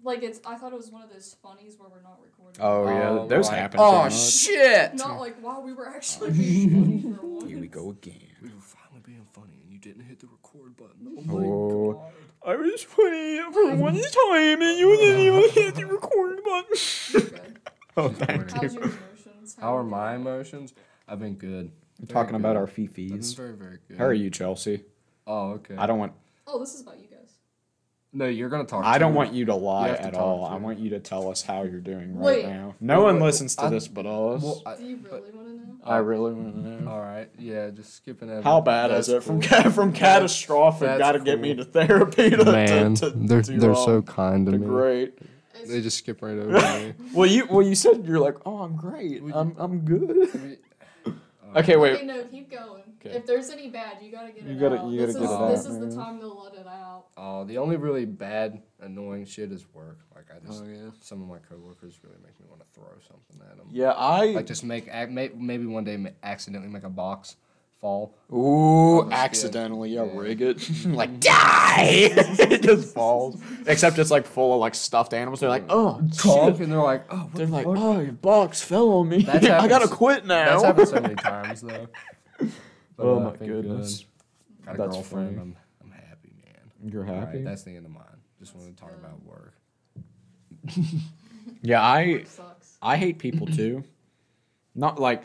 [0.03, 0.41] like it's.
[0.47, 2.61] I thought it was one of those funnies where we're not recording.
[2.61, 3.81] Oh yeah, Oh, those like, happen.
[3.81, 4.13] Oh so much.
[4.15, 4.95] shit!
[4.95, 7.45] Not like wow, we were actually being funny for once.
[7.49, 8.21] Here we go again.
[8.43, 11.27] We were finally being funny, and you didn't hit the record button.
[11.31, 12.03] Oh,
[12.47, 16.69] I was funny for one time, and you didn't even hit the record button.
[17.13, 17.59] You're good.
[17.97, 18.61] oh, thank you.
[18.61, 19.14] How's your emotions?
[19.65, 20.75] How are my emotions?
[21.09, 21.71] I've been good.
[21.99, 22.57] We're Very talking about good.
[22.59, 23.35] our I've been fifis.
[23.35, 23.97] very, very good.
[23.97, 24.83] How are you, Chelsea?
[25.27, 25.75] Oh, okay.
[25.79, 26.13] I don't want.
[26.47, 27.33] Oh, this is about you guys.
[28.13, 28.85] No, you're gonna talk.
[28.85, 29.17] I don't too.
[29.17, 30.45] want you to lie have to at talk all.
[30.45, 32.47] I want you to tell us how you're doing right Wait.
[32.47, 32.75] now.
[32.79, 34.43] No Wait, one wait, listens to I- this but us.
[34.43, 35.77] Well, I, Do you really want to know?
[35.83, 36.91] I really want to know.
[36.91, 38.43] all right, yeah, just skipping over.
[38.43, 39.49] How bad That's is it from cool.
[39.63, 40.99] ca- from catastrophic?
[40.99, 44.45] Got to get me to therapy to Man, to, to, they're to, they're so kind
[44.45, 44.67] to to me.
[44.67, 45.19] great.
[45.55, 46.95] It's- They just skip right over me.
[47.13, 49.23] Well, you well you said you're like, oh, I'm great.
[49.33, 50.11] I'm I'm good.
[50.35, 50.59] okay,
[51.07, 52.05] uh, Okay, wait.
[52.05, 52.83] no, keep going.
[53.07, 53.17] Okay.
[53.17, 54.89] If there's any bad, you gotta get You it gotta- out.
[54.91, 55.89] you gotta this get is, it out, This is man.
[55.91, 57.05] the time to let it out.
[57.17, 60.01] Oh, the only really bad, annoying shit is work.
[60.15, 60.91] Like I just, Oh, yeah.
[61.01, 63.69] some of my coworkers really make me want to throw something at them.
[63.71, 64.27] Yeah, I.
[64.33, 67.37] Like just make, ac- may, maybe one day ma- accidentally make a box
[67.81, 68.15] fall.
[68.33, 70.19] Ooh, accidentally, yeah, yeah.
[70.19, 70.85] rig it.
[70.87, 71.77] like, die!
[72.13, 73.41] it just falls.
[73.67, 75.41] Except it's like full of like stuffed animals.
[75.41, 76.63] They're like, oh, Conk, shit.
[76.65, 77.77] and they're like, oh, what They're the like, fuck?
[77.79, 79.23] oh, your box fell on me.
[79.23, 80.61] That's I gotta happened- quit now.
[80.61, 81.89] That's happened so many times though.
[82.39, 82.49] But,
[82.99, 83.99] Oh uh, my I've been goodness.
[83.99, 84.67] good.
[84.67, 85.29] Got a That's girlfriend.
[85.37, 85.41] funny.
[85.41, 86.91] I'm, I'm happy, man.
[86.93, 87.39] You're All happy?
[87.39, 88.05] right, that's the end of mine.
[88.39, 89.55] Just wanted to talk about work.
[91.63, 92.79] yeah, I Sucks.
[92.81, 93.85] I hate people too.
[94.75, 95.23] Not like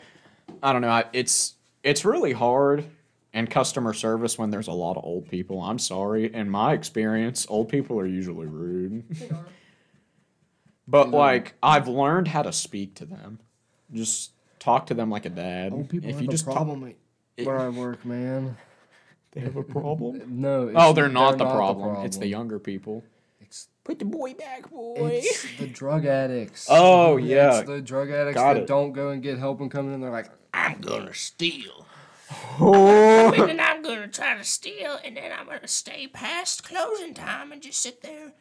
[0.62, 0.88] I don't know.
[0.90, 2.84] I, it's it's really hard
[3.32, 5.60] in customer service when there's a lot of old people.
[5.62, 6.32] I'm sorry.
[6.32, 9.08] In my experience, old people are usually rude.
[9.10, 9.46] They are.
[10.88, 13.38] But uh, like I've learned how to speak to them.
[13.92, 15.72] Just talk to them like a dad.
[15.72, 16.94] Old people if have you a just talk- problem
[17.44, 18.56] where I work, man.
[19.32, 20.22] they have a problem.
[20.40, 20.68] No.
[20.68, 22.04] It's, oh, they're not, the, problem.
[22.04, 23.04] It's the younger people.
[23.40, 25.20] It's, Put the boy back, boy.
[25.22, 26.66] it's the drug addicts.
[26.68, 27.60] Oh, yeah.
[27.60, 28.66] It's the drug addicts Got that it.
[28.66, 30.00] don't go and get help and come in.
[30.00, 31.86] They're like, I'm gonna steal.
[32.60, 33.32] Oh.
[33.32, 37.52] And then I'm gonna try to steal, and then I'm gonna stay past closing time
[37.52, 38.32] and just sit there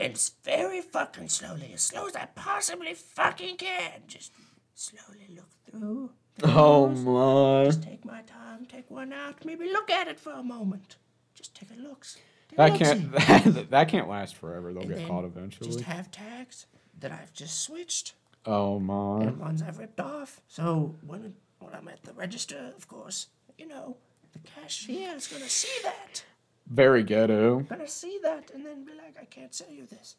[0.00, 4.32] and very fucking slowly, as slow as I possibly fucking can, just
[4.74, 6.10] slowly look through.
[6.42, 7.66] Oh my.
[7.66, 10.96] Just take my time, take one out, maybe look at it for a moment.
[11.34, 12.06] Just take a look.
[12.48, 13.12] Take That can't
[13.54, 14.72] that, that can't last forever.
[14.72, 15.70] They'll And get caught eventually.
[15.70, 16.66] Just have tags
[16.98, 18.14] that I've just switched
[18.46, 19.22] Oh my.
[19.22, 20.40] and ones I've ripped off.
[20.48, 23.96] So when when I'm at the register, of course, you know,
[24.32, 26.24] the cashier is gonna see that.
[26.66, 27.60] Very ghetto.
[27.60, 30.16] Gonna see that and then be like, I can't sell you this.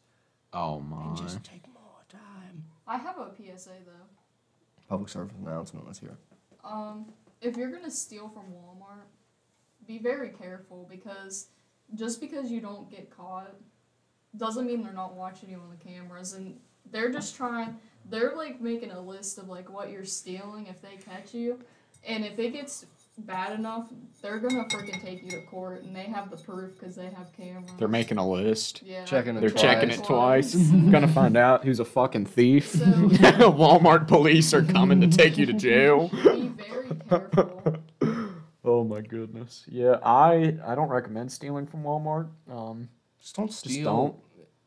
[0.52, 1.08] Oh my.
[1.08, 2.64] And just take more time.
[2.86, 3.92] I have a PSA though.
[4.88, 5.86] public service announcement.
[5.86, 6.18] Let's hear it.
[6.64, 7.06] Um,
[7.40, 9.06] if you're gonna steal from Walmart,
[9.86, 11.48] be very careful because
[11.94, 13.54] just because you don't get caught
[14.36, 16.58] doesn't mean they're not watching you on the cameras and
[16.90, 17.78] they're just trying
[18.10, 21.58] they're like making a list of like what you're stealing if they catch you
[22.06, 22.86] and if it gets
[23.18, 23.88] bad enough
[24.20, 27.32] they're gonna freaking take you to court and they have the proof because they have
[27.36, 28.82] cameras They're making a list.
[28.84, 30.52] yeah Checking it They're checking it Twice.
[30.52, 30.70] twice.
[30.90, 32.68] Gonna find out who's a fucking thief.
[32.72, 36.08] So- Walmart police are coming to take you to jail.
[36.12, 37.82] be very careful
[38.64, 39.64] oh my goodness.
[39.68, 42.28] Yeah, I I don't recommend stealing from Walmart.
[42.50, 42.88] Um,
[43.20, 43.84] Just don't steal.
[43.84, 44.14] don't.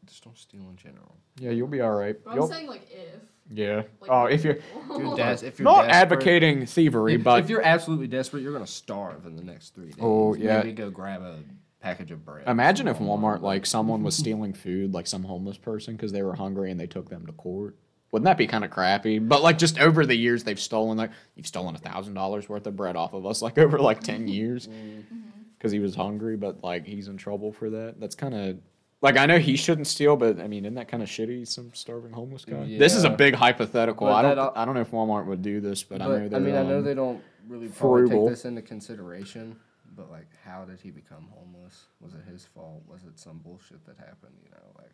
[0.09, 1.15] Just don't steal in general.
[1.39, 2.15] yeah, you'll be all right.
[2.23, 3.83] but I'm You'll- saying like if yeah.
[4.01, 7.43] like Oh, if you're If you're, des- if you're not desperate- advocating thievery, if, but
[7.43, 9.95] if you're absolutely desperate, you're gonna starve in the next three days.
[9.99, 10.57] Oh, yeah.
[10.57, 11.39] Maybe go grab a
[11.79, 12.47] package of bread.
[12.47, 16.23] Imagine if from Walmart, like someone was stealing food, like some homeless person, because they
[16.23, 17.75] were hungry and they took them to court.
[18.11, 19.19] Wouldn't that be kind of crappy?
[19.19, 22.65] But like just over the years, they've stolen like you've stolen a thousand dollars worth
[22.65, 24.99] of bread off of us, like over like ten years, mm-hmm.
[24.99, 25.15] mm-hmm.
[25.57, 26.35] because he was hungry.
[26.35, 27.99] But like he's in trouble for that.
[27.99, 28.57] That's kind of
[29.01, 31.47] like I know he shouldn't steal, but I mean, isn't that kind of shitty?
[31.47, 32.77] Some starving homeless guy.
[32.77, 34.07] This is a big hypothetical.
[34.07, 34.35] But I don't.
[34.35, 36.15] that I don't know if Walmart would do this, but, I know.
[36.15, 39.55] I mean, I know um, they don't really probably take this into consideration.
[39.95, 41.85] But like, how did he become homeless?
[41.99, 42.83] Was it his fault?
[42.87, 44.33] Was it some bullshit that happened?
[44.43, 44.93] You know, like,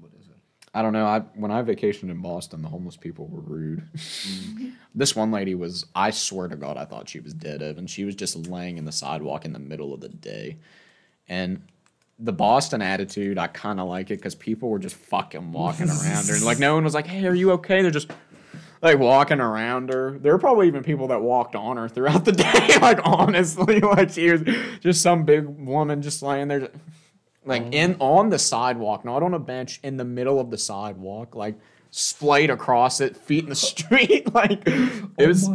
[0.00, 0.36] what is it?
[0.72, 1.06] I don't know.
[1.06, 3.86] I when I vacationed in Boston, the homeless people were rude.
[4.94, 5.86] this one lady was.
[5.94, 8.78] I swear to God, I thought she was dead of, and she was just laying
[8.78, 10.56] in the sidewalk in the middle of the day.
[11.28, 11.62] And
[12.24, 16.26] the Boston attitude, I kind of like it because people were just fucking walking around
[16.26, 16.38] her.
[16.44, 18.10] Like no one was like, "Hey, are you okay?" They're just
[18.82, 20.18] like walking around her.
[20.18, 22.78] There were probably even people that walked on her throughout the day.
[22.80, 24.42] like honestly, like she was
[24.80, 26.70] just some big woman just laying there,
[27.44, 31.34] like in on the sidewalk, not on a bench, in the middle of the sidewalk,
[31.34, 31.56] like
[31.90, 34.32] splayed across it, feet in the street.
[34.34, 35.48] like it was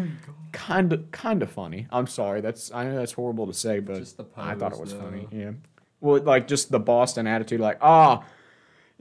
[0.51, 1.88] kind of kind of funny.
[1.91, 4.99] I'm sorry, that's I know that's horrible to say, but I thought it was though.
[5.01, 5.28] funny.
[5.32, 5.51] Yeah,
[6.02, 8.24] well, like just the Boston attitude, like ah.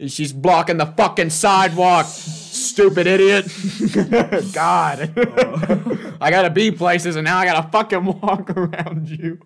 [0.06, 2.06] She's blocking the fucking sidewalk.
[2.06, 3.46] Stupid idiot.
[4.52, 5.12] God.
[6.20, 9.40] I gotta be places and now I gotta fucking walk around you.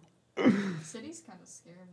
[0.83, 1.87] Cities kind of scare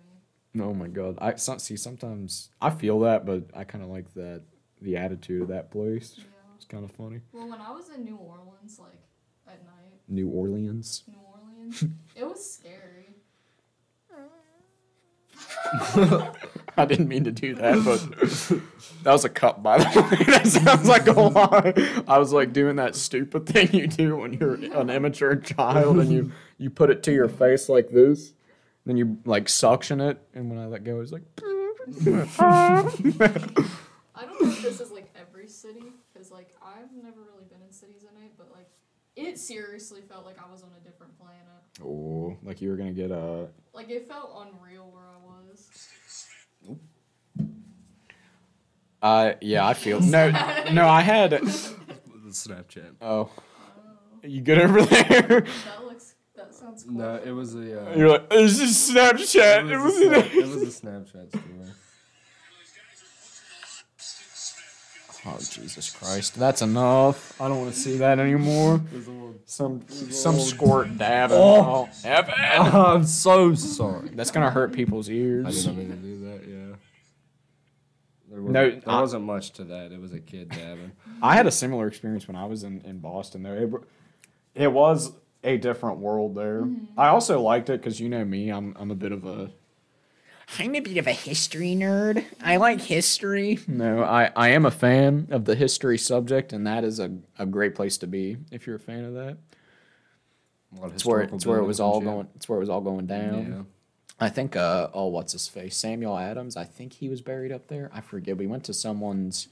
[0.53, 0.61] me.
[0.61, 1.17] Oh my god.
[1.21, 4.41] I some, see sometimes I feel that, but I kind of like that
[4.81, 6.15] the attitude of that place.
[6.17, 6.25] Yeah.
[6.57, 7.21] It's kind of funny.
[7.31, 8.99] Well, when I was in New Orleans, like
[9.47, 11.03] at night, New Orleans.
[11.07, 12.98] New Orleans, it was scary.
[16.77, 17.99] I didn't mean to do that, but
[19.03, 20.23] that was a cup, by the way.
[20.25, 21.73] That sounds like a lie.
[22.07, 26.11] I was like doing that stupid thing you do when you're an immature child and
[26.11, 28.33] you you put it to your face like this,
[28.85, 31.23] then you like suction it, and when I let go, it's like.
[31.39, 31.43] I
[34.25, 35.83] don't know this is like every city,
[36.13, 38.69] because like I've never really been in cities at night, but like
[39.15, 41.58] it seriously felt like I was on a different planet.
[41.83, 43.47] Oh, like you were gonna get a.
[43.73, 45.67] Like it felt unreal where I was.
[49.01, 50.29] Uh, yeah, I feel no,
[50.73, 50.87] no.
[50.87, 51.31] I had.
[51.31, 51.37] The
[52.31, 52.95] Snapchat.
[53.01, 53.29] Oh,
[54.23, 55.01] you good over there?
[55.41, 56.15] That looks.
[56.35, 56.93] That sounds cool.
[56.93, 57.91] No, it was a.
[57.91, 59.65] Uh, You're like, this is Snapchat.
[59.65, 60.01] it It was, was.
[60.01, 61.45] a, Snap- it was a Snapchat story.
[65.25, 66.35] Oh Jesus Christ!
[66.35, 67.39] That's enough.
[67.41, 68.81] I don't want to see that anymore.
[69.45, 71.35] Some some squirt dabbing.
[71.37, 72.33] Oh, oh Evan.
[72.37, 74.09] I'm so sorry.
[74.13, 75.45] That's gonna hurt people's ears.
[75.45, 75.65] I ears.
[75.65, 76.47] didn't mean to do that.
[76.47, 76.75] Yeah.
[78.31, 79.91] There wasn't, No, there I- wasn't much to that.
[79.91, 80.91] It was a kid dabbing.
[81.21, 83.43] I had a similar experience when I was in, in Boston.
[83.43, 83.53] Though
[84.55, 85.11] it, it was
[85.43, 86.61] a different world there.
[86.61, 86.97] Mm-hmm.
[86.99, 88.49] I also liked it because you know me.
[88.51, 89.51] I'm I'm a bit of a
[90.57, 92.23] I'm a bit of a history nerd.
[92.41, 93.59] I like history.
[93.67, 97.45] No, I, I am a fan of the history subject, and that is a, a
[97.45, 99.37] great place to be if you're a fan of that.
[100.75, 102.27] A lot of It's where it's where it was all and going.
[102.35, 103.51] It's where it was all going down.
[103.51, 103.63] Yeah.
[104.25, 106.57] I think uh oh what's his face Samuel Adams.
[106.57, 107.89] I think he was buried up there.
[107.93, 108.37] I forget.
[108.37, 109.47] We went to someone's.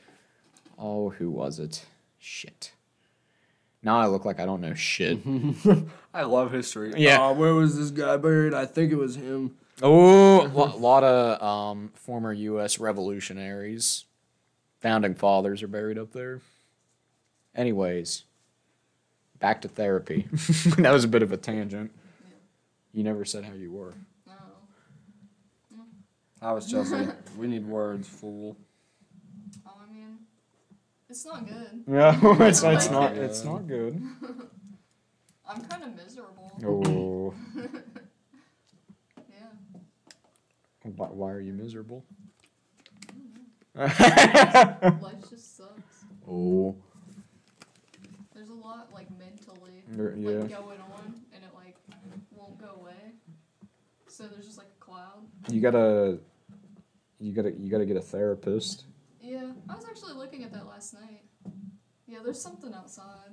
[0.78, 1.86] Oh, who was it?
[2.20, 2.72] Shit.
[3.82, 5.20] Now I look like I don't know shit.
[6.14, 6.94] I love history.
[6.98, 7.22] Yeah.
[7.22, 8.54] Uh, where was this guy buried?
[8.54, 9.58] I think it was him.
[9.82, 12.80] Oh, a lot of um, former U.S.
[12.80, 14.06] revolutionaries,
[14.80, 16.42] founding fathers are buried up there.
[17.56, 18.24] Anyways,
[19.40, 20.28] back to therapy.
[20.78, 21.92] that was a bit of a tangent.
[22.94, 23.94] You never said how you were.
[24.26, 25.84] No.
[26.42, 27.08] I was Chelsea.
[27.38, 28.58] we need words, fool.
[29.68, 30.18] Oh, I mean,
[31.08, 31.84] it's not good.
[31.88, 32.10] No,
[32.40, 33.16] it's, it's it's not.
[33.16, 33.22] Yeah.
[33.22, 34.02] It's not good.
[35.48, 36.52] I'm kind of miserable.
[36.66, 37.68] Oh, Yeah.
[40.96, 42.04] Why, why are you miserable?
[43.76, 43.92] Life
[45.30, 46.06] just sucks.
[46.28, 46.76] oh,
[48.34, 50.58] There's a lot like mentally There- like yeah.
[50.58, 51.76] going on, and it like
[52.36, 53.14] won't go away.
[54.08, 55.28] So there's just like a cloud.
[55.50, 56.20] you gotta,
[57.20, 58.86] you gotta, you gotta get a therapist.
[59.22, 61.24] Yeah, I was actually looking at that last night.
[62.08, 63.32] Yeah, there's something outside.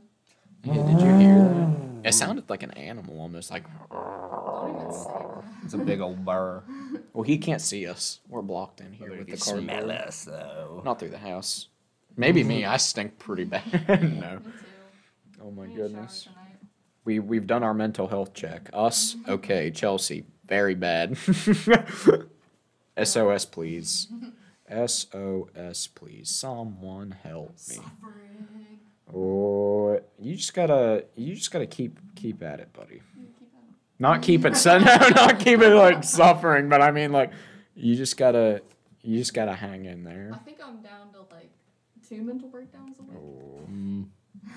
[0.65, 1.51] Yeah, did you hear that?
[1.51, 2.01] Oh.
[2.05, 3.65] It sounded like an animal, almost like.
[3.91, 5.45] Don't even say that.
[5.65, 6.63] It's a big old burr.
[7.13, 8.21] Well, he can't see us.
[8.29, 9.91] We're blocked in here with the cardboard.
[9.91, 10.83] us though.
[10.85, 11.69] Not through the house.
[12.17, 12.65] Maybe me.
[12.65, 13.89] I stink pretty bad.
[14.21, 14.41] no.
[15.43, 16.29] Oh my I need a shower goodness.
[17.05, 18.71] We we've done our mental health check.
[18.73, 19.71] Us, okay.
[19.71, 21.17] Chelsea, very bad.
[23.03, 24.09] SOS, please.
[24.87, 26.29] SOS, please.
[26.29, 27.79] Someone help me.
[29.97, 30.11] Suffering.
[30.21, 33.03] Oh, you just gotta you just gotta keep keep at it, buddy.
[33.17, 36.91] You keep on- Not keep it so no, not keep it like suffering, but I
[36.91, 37.33] mean like
[37.75, 38.63] you just gotta
[39.03, 40.31] you just gotta hang in there.
[40.33, 41.51] I think I'm down to like
[42.09, 43.19] two mental breakdowns a week.
[43.19, 44.07] Oh,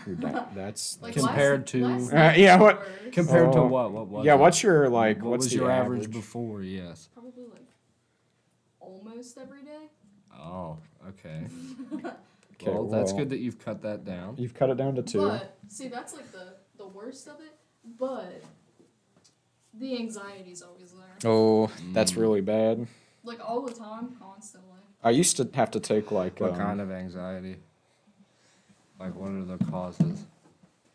[0.06, 0.16] you're
[0.56, 2.88] that's Like Compared last, to- last Uh, yeah, what- worse.
[3.14, 3.68] Compared to Oh.
[3.68, 3.92] what?
[3.92, 4.34] What was yeah.
[4.36, 4.40] it?
[4.40, 5.22] What's your like?
[5.22, 6.62] What what's was the your average before?
[6.62, 7.10] Yes.
[7.14, 7.68] Probably like
[8.80, 9.90] almost every day.
[10.40, 10.78] Oh,
[11.10, 11.48] okay.
[12.60, 14.36] Okay, well, that's well, good that you've cut that down.
[14.38, 15.28] You've cut it down to two.
[15.28, 17.56] But see, that's like the the worst of it.
[18.00, 18.42] But
[19.74, 22.18] the anxiety's always there, oh, that's Mm.
[22.18, 22.88] really bad.
[23.24, 24.72] like all the time, constantly.
[25.04, 27.58] I used to have to take like What um, kind of anxiety?
[29.00, 30.26] Like, what are the causes?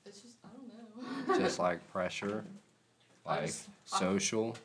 [0.05, 1.39] It's just I don't know.
[1.39, 2.45] Just like pressure,
[3.25, 4.57] like just- I- social.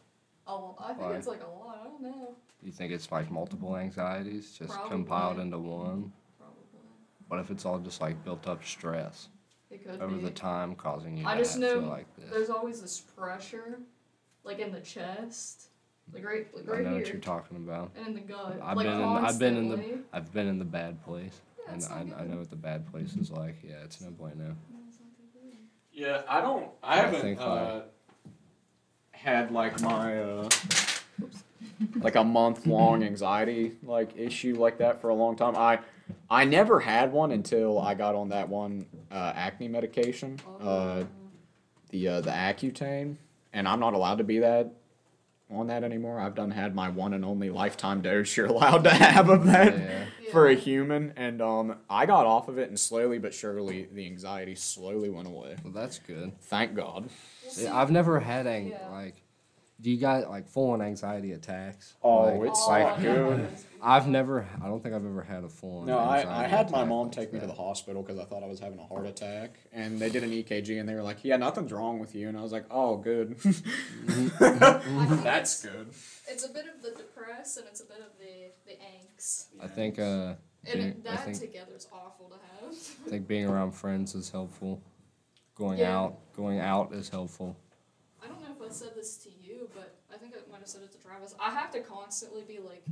[0.47, 1.77] Oh, I think it's like a lot.
[1.81, 2.35] I don't know.
[2.63, 4.89] You think it's like multiple anxieties just Probably.
[4.89, 6.11] compiled into one?
[7.29, 7.37] Probably.
[7.43, 9.29] What if it's all just like built up stress
[9.69, 10.21] It could over be.
[10.23, 12.29] the time causing you I to just have- know feel like this?
[12.31, 13.79] There's always this pressure,
[14.43, 15.67] like in the chest,
[16.13, 17.91] like right, like I right know here, what you're talking about.
[17.97, 18.59] and in the gut.
[18.63, 20.03] I've like been in, I've been in the constantly.
[20.13, 22.31] I've been in the bad place, Yeah, and it's I, not I good.
[22.31, 23.55] know what the bad place is like.
[23.63, 24.45] Yeah, it's no point now.
[24.45, 25.57] No, it's not good.
[25.91, 26.69] Yeah, I don't.
[26.83, 27.81] I I haven't think, uh,
[29.11, 30.49] had like my uh,
[31.97, 35.55] like a month long anxiety like issue like that for a long time.
[35.57, 35.79] I
[36.29, 41.03] I never had one until I got on that one uh, acne medication, uh,
[41.89, 43.15] the uh, the Accutane,
[43.53, 44.71] and I'm not allowed to be that
[45.49, 46.19] on that anymore.
[46.19, 49.77] I've done had my one and only lifetime dose you're allowed to have of that
[49.77, 50.05] Yeah.
[50.31, 54.05] for a human, and um, I got off of it, and slowly but surely the
[54.05, 55.55] anxiety slowly went away.
[55.63, 56.33] Well, that's good.
[56.41, 57.09] Thank God.
[57.57, 58.89] Yeah, I've never had ang- Yeah.
[58.91, 59.15] like.
[59.79, 61.93] Do you got like full on anxiety attacks?
[62.01, 63.37] Oh, Like, it's Oh, like I good.
[63.37, 63.47] know.
[63.79, 64.47] I've never.
[64.59, 65.85] I don't think I've ever had a full on.
[65.85, 68.47] No, I, I had my mom take me to the hospital because I thought I
[68.47, 71.37] was having a heart attack, and they did an EKG, and they were like, "Yeah,
[71.37, 73.37] nothing's wrong with you," and I was like, "Oh, good."
[74.39, 75.89] That's good.
[76.27, 79.47] It's a bit of the depress and it's a bit of the the angst.
[79.61, 79.99] I think.
[79.99, 80.33] Uh,
[80.65, 81.39] And being- it, I that think.
[81.39, 82.73] together is awful to have.
[83.05, 84.81] I think being around friends is helpful.
[85.55, 85.97] Going Yeah.
[85.97, 87.55] out, going out is helpful.
[88.23, 89.36] I don't know if I said this to you,
[89.73, 91.35] but I think I might have said it to Travis.
[91.39, 92.85] I have to constantly be like,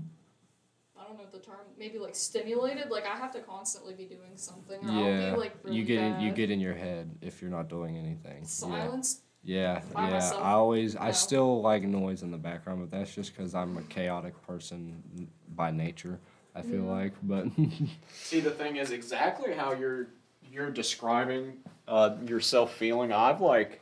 [1.00, 2.90] I don't know what the term, maybe like stimulated.
[2.90, 5.84] Like I have to constantly be doing something, or I'll Yeah, be like really you
[5.86, 8.42] get in, you get in your head if you're not doing anything.
[8.42, 8.48] Yeah.
[8.48, 9.22] silence.
[9.44, 10.14] Yeah, by yeah.
[10.14, 10.42] myself.
[10.42, 13.82] I always, I still like noise in the background, but that's just because I'm a
[13.84, 16.20] chaotic person by nature.
[16.56, 16.92] I feel Yeah.
[16.92, 17.48] like, but
[18.14, 20.08] See, the thing is exactly how you're
[20.52, 21.58] you're describing
[21.88, 23.12] uh, yourself feeling.
[23.12, 23.82] I've like,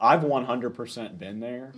[0.00, 1.72] I've one hundred percent been there,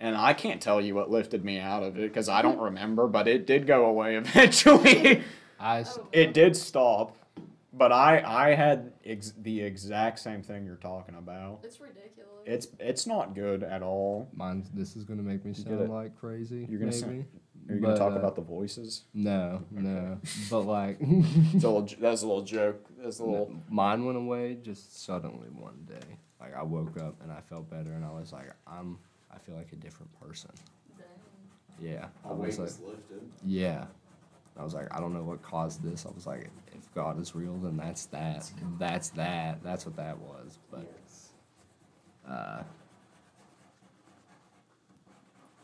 [0.00, 3.06] and I can't tell you what lifted me out of it because I don't remember,
[3.06, 4.16] but it did go away
[4.64, 5.22] eventually.
[5.58, 7.16] I, s- Oh, it did stop,
[7.72, 11.60] but I I had ex- the exact same thing you're talking about.
[11.62, 12.06] It's ridiculous.
[12.46, 14.28] It's it's not good at all.
[14.34, 14.66] mine.
[14.74, 16.66] This is gonna make me sound like crazy.
[16.68, 17.00] You're gonna maybe.
[17.00, 17.24] sound-
[17.68, 19.02] Are you gonna But, talk uh, about the voices?
[19.14, 20.18] No, no.
[20.50, 22.84] But like, It's a little, j- that's a little joke.
[22.98, 23.52] That's a little.
[23.68, 26.16] mine went away just suddenly one day.
[26.40, 28.98] Like I woke up and I felt better, and I was like, I'm.
[29.32, 30.50] I feel like a different person.
[30.98, 31.06] Dang.
[31.80, 32.06] Yeah.
[32.28, 33.22] I was like, lifted.
[33.46, 33.84] yeah.
[34.58, 36.04] I was like, I don't know what caused this.
[36.04, 38.50] I was like, if God is real, then that's that.
[38.78, 39.62] That's that.
[39.62, 40.58] That's what that was.
[40.70, 40.92] But
[42.28, 42.62] uh,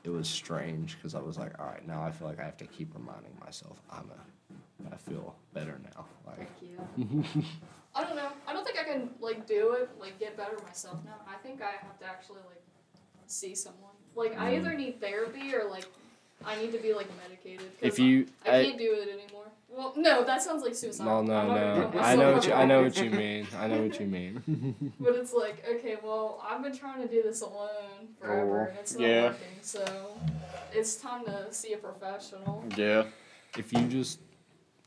[0.05, 2.57] it was strange because I was like, all right, now I feel like I have
[2.59, 4.93] to keep reminding myself I'm a.
[4.95, 6.07] I feel better now.
[6.27, 7.43] Like, Heck yeah.
[7.95, 8.29] I don't know.
[8.87, 12.43] Can like do it, like get better myself No, I think I have to actually
[12.53, 12.62] like
[13.26, 13.91] see someone.
[14.14, 14.57] Like I Mm.
[14.59, 15.87] either need therapy or like
[16.45, 17.70] I need to be like medicated.
[17.80, 19.45] If you- I, I I- can't do it anymore.
[19.68, 21.05] Well, no, that sounds like suicide.
[21.05, 22.01] no, no, I'm not gonna no.
[22.01, 22.53] I know what you.
[22.55, 23.47] I know what you mean.
[23.59, 24.93] I know what you mean.
[25.01, 28.78] But it's like, okay, well, I've been trying to do this alone forever, Oh, and
[28.78, 29.22] it's not yeah.
[29.24, 29.59] working.
[29.61, 29.84] So
[30.72, 32.64] it's time to see a professional.
[32.76, 33.05] Yeah.
[33.59, 34.20] if you just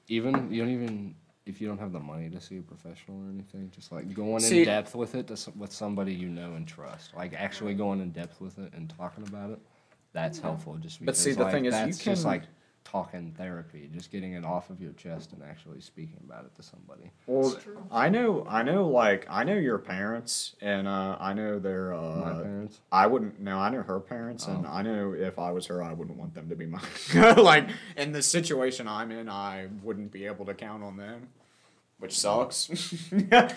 [0.08, 1.16] even you don't even
[1.50, 4.40] if you don't have the money to see a professional or anything just like going
[4.40, 7.74] See- in depth with it to, s- with somebody you know and trust like actually
[7.74, 9.60] going in depth with it and talking about it
[10.14, 12.44] that's helpful just because But see, the like, thing is, you that's just can- like
[12.86, 16.64] talking therapy just getting it off of your chest and actually speaking about it to
[16.64, 17.56] somebody Well,
[17.92, 21.92] I know, I know, like I know your parents, and uh, I know their.
[21.92, 23.40] my Uh, parents I wouldn't.
[23.40, 24.70] No, I know her parents, and Oh.
[24.72, 26.82] I know if I was her, I wouldn't want them to be mine.
[27.38, 31.28] like in the situation I'm in, I wouldn't be able to count on them,
[32.00, 32.70] which sucks.
[33.12, 33.50] Yeah.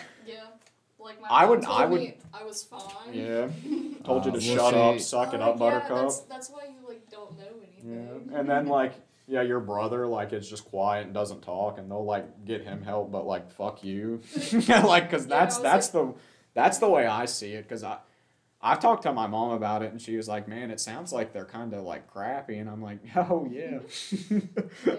[1.01, 2.81] Like my I would- told I would- me I was fine.
[3.13, 3.49] yeah.
[4.05, 5.91] Told you Uh, to well, shut up, see- suck it Uh, up, Buttercup.
[5.91, 7.93] Yeah, that's, that's why you like don't know anything.
[7.93, 8.35] Yeah, anything.
[8.35, 8.95] and then like
[9.29, 12.83] yeah, your brother like is just quiet and doesn't talk, and they'll like get him
[12.83, 14.21] help, but like fuck you,
[14.53, 16.15] Yeah, like because Yeah, that's I was that's the
[16.55, 17.63] that's the way I see it.
[17.63, 17.99] Because I
[18.61, 21.33] I've talked to my mom about it, and she was like, man, it sounds like
[21.33, 23.79] they're kind of like crappy, and I'm like, oh yeah.
[24.31, 24.95] yeah.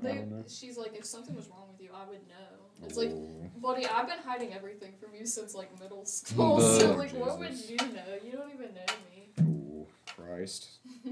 [0.00, 2.57] They, she's like, if something was wrong with you, I would know.
[2.84, 3.12] It's like,
[3.60, 6.60] buddy, I've been hiding everything from you since like middle school.
[6.60, 8.02] so Oh, like, what would you know?
[8.24, 9.42] You don't even know me.
[9.42, 9.86] Ooh,
[10.16, 10.68] Christ.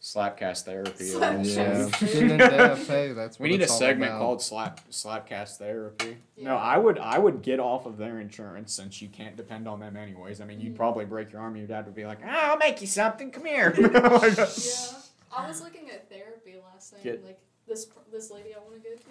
[0.00, 1.04] Slapcast therapy.
[1.04, 1.56] Slap- almost.
[1.56, 2.00] yeah Yes.
[2.00, 4.20] getting in depth hey that's We need a segment about.
[4.20, 6.16] called slap slapcast therapy.
[6.40, 9.80] No, I would I would get off of their insurance since you can't depend on
[9.80, 10.40] them anyways.
[10.40, 10.76] I mean, you'd Mhm.
[10.76, 11.56] probably break your arm.
[11.56, 13.30] Your dad would be like, "Ah, "I'll make you something.
[13.32, 14.92] Come here." Yeah,
[15.36, 17.02] I was looking at therapy last night.
[17.02, 19.02] Get- like this this lady I want to go to.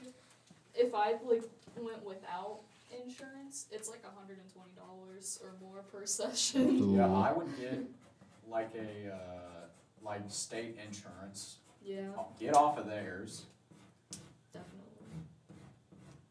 [0.88, 1.44] If I like
[1.84, 2.60] went without
[2.92, 6.96] insurance, it's like hundred and twenty dollars or more per session.
[6.96, 7.80] Yeah, I would get
[8.50, 9.66] like a uh,
[10.04, 11.58] like state insurance.
[11.84, 12.08] yeah,
[12.40, 13.44] Get off of theirs.
[14.54, 14.84] definitely.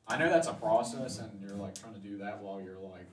[0.09, 3.06] I know that's a process, and you're like trying to do that while you're like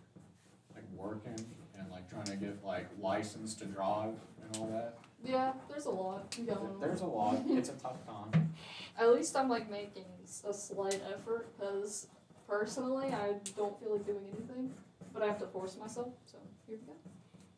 [0.76, 1.36] like working
[1.78, 4.98] and like trying to get like licensed to drive and all that.
[5.26, 6.80] Yeah, there's a lot going on.
[6.82, 7.42] There's a lot.
[7.48, 8.54] It's a tough time.
[9.00, 10.06] At least I'm like making
[10.48, 12.08] a slight effort because
[12.48, 14.72] personally I don't feel like doing anything,
[15.14, 16.08] but I have to force myself.
[16.26, 16.38] So
[16.68, 16.94] here we go.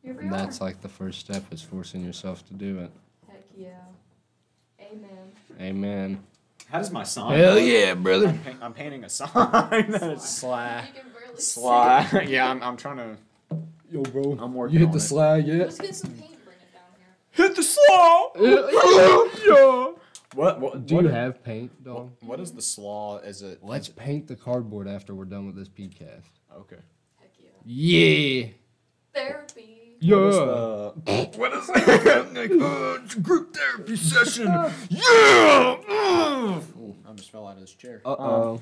[0.03, 0.66] Here we that's are.
[0.66, 2.91] like the first step is forcing yourself to do it
[3.28, 3.70] Heck yeah.
[4.80, 5.32] Amen.
[5.60, 6.24] Amen.
[6.70, 7.38] How does my sign?
[7.38, 7.64] Hell look?
[7.64, 8.28] yeah, brother.
[8.30, 9.30] I'm, paint, I'm painting a sign
[9.91, 10.88] that is Sly.
[10.88, 12.26] You can barely sly.
[12.28, 13.18] yeah, I'm, I'm trying to.
[13.91, 14.38] Yo, bro.
[14.40, 15.02] I'm working You hit on the it.
[15.02, 15.52] slide see.
[15.52, 15.60] yet?
[15.60, 16.44] Let's get some paint.
[16.44, 17.45] Bring it down here.
[17.48, 18.32] Hit the slaw.
[18.40, 19.91] yeah.
[20.36, 20.60] What?
[20.60, 20.86] What?
[20.86, 22.12] Do what you i- have paint, dog?
[22.22, 23.20] What is the slaw?
[23.20, 23.60] Is it?
[23.64, 26.26] Let's paint the cardboard after we're done with this podcast.
[26.56, 26.78] Okay.
[27.20, 27.49] Heck yeah.
[27.66, 28.48] Yeah.
[29.14, 29.95] Therapy.
[30.02, 30.91] Yeah.
[31.38, 32.52] What is it?
[33.24, 34.48] group therapy session.
[34.90, 35.78] yeah.
[35.90, 38.02] Ooh, I just fell out of this chair.
[38.06, 38.62] Uh oh.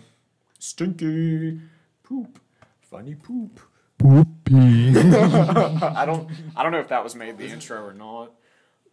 [0.60, 1.60] Stinky
[2.04, 2.40] poop.
[2.82, 3.60] Funny poop.
[3.98, 4.90] Poopy.
[5.00, 6.30] I don't.
[6.56, 8.32] I don't know if that was made the intro or not.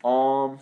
[0.02, 0.58] Um.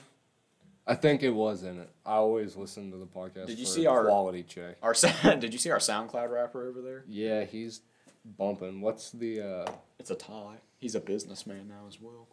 [0.90, 1.90] I think it was in it.
[2.06, 3.46] I always listen to the podcast.
[3.46, 4.76] Did you for see our- quality check?
[4.82, 4.94] Our
[5.38, 7.04] did you see our SoundCloud rapper over there?
[7.06, 7.82] Yeah, he's
[8.24, 8.80] bumping.
[8.80, 10.56] What's the uh It's a tie.
[10.78, 12.26] He's a businessman now as well.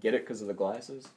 [0.00, 1.08] Get it because of the glasses?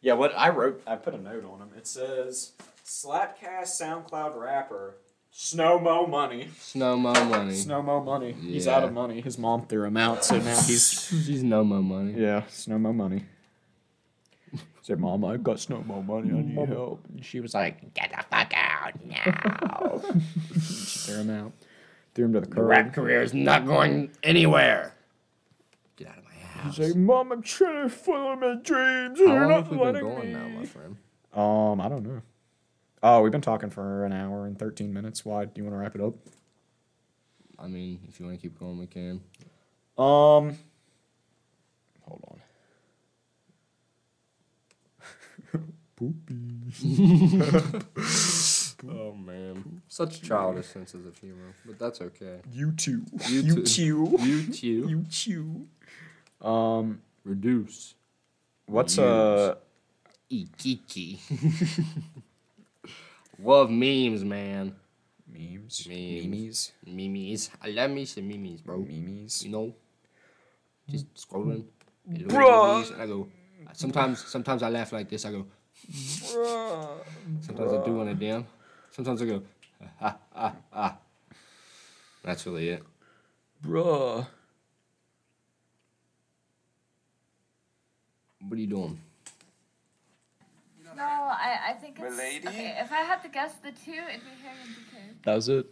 [0.00, 1.70] Yeah, what I wrote, I put a note on him.
[1.76, 2.52] It says
[2.84, 4.96] Slapcast SoundCloud rapper,
[5.32, 6.48] Snowmo money.
[6.60, 7.52] snow mo money?
[7.54, 8.32] Snowmo money.
[8.32, 9.20] He's out of money.
[9.22, 10.90] His mom threw him out, so now he's
[11.26, 12.12] She's no mo money.
[12.20, 13.24] yeah, Snowmo money.
[14.84, 16.28] Said, Mom, I've got Snowmo money.
[16.28, 17.00] I need help.
[17.08, 20.02] And she was like, Get the fuck out now.
[20.52, 21.52] she threw him out.
[22.14, 22.92] Threw him to the curb.
[22.92, 24.92] career is not going anywhere.
[25.96, 26.76] Get out of my house.
[26.76, 29.18] He's like, Mom, I'm trying to follow my dreams.
[29.20, 30.32] How You're long not have we been letting going me.
[30.34, 30.96] now, my friend?
[31.32, 32.20] Um, I don't know.
[33.02, 35.24] Oh, we've been talking for an hour and 13 minutes.
[35.24, 35.46] Why?
[35.46, 36.12] Do you want to wrap it up?
[37.58, 39.22] I mean, if you want to keep going, we can.
[39.96, 40.58] Um,
[42.02, 42.40] hold on.
[48.86, 52.40] Oh man, such childish senses of humor, but that's okay.
[52.52, 53.02] You too.
[53.28, 53.62] You You too.
[53.64, 54.16] too.
[54.20, 54.88] You too.
[54.88, 56.46] You too.
[56.46, 57.94] Um, Reduce.
[58.66, 59.54] what's uh?
[60.30, 61.18] Ikiki.
[63.38, 64.74] Love memes, man.
[65.26, 65.86] Memes.
[65.88, 66.26] Memes.
[66.26, 66.72] Memes.
[66.86, 67.50] Memes.
[67.62, 68.78] I love me some memes, bro.
[68.78, 69.44] Memes.
[69.44, 69.74] You know,
[70.90, 71.64] just scrolling.
[72.06, 72.92] and look at Bruh.
[72.92, 73.28] And I go.
[73.72, 75.24] Sometimes, sometimes I laugh like this.
[75.24, 75.46] I go.
[75.92, 78.46] Sometimes I do want I damn.
[78.90, 79.42] Sometimes I go.
[80.00, 80.96] Ah ah ah.
[82.22, 82.82] That's really it.
[83.62, 84.26] Bruh.
[88.40, 89.00] What are you doing?
[90.96, 92.16] No, I, I think it's.
[92.16, 92.46] Milady?
[92.46, 95.24] Okay, if I had to guess the two, it'd be Harry and DK.
[95.24, 95.66] That was it.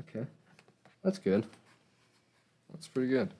[0.00, 0.26] Okay,
[1.04, 1.44] that's good.
[2.72, 3.34] That's pretty good.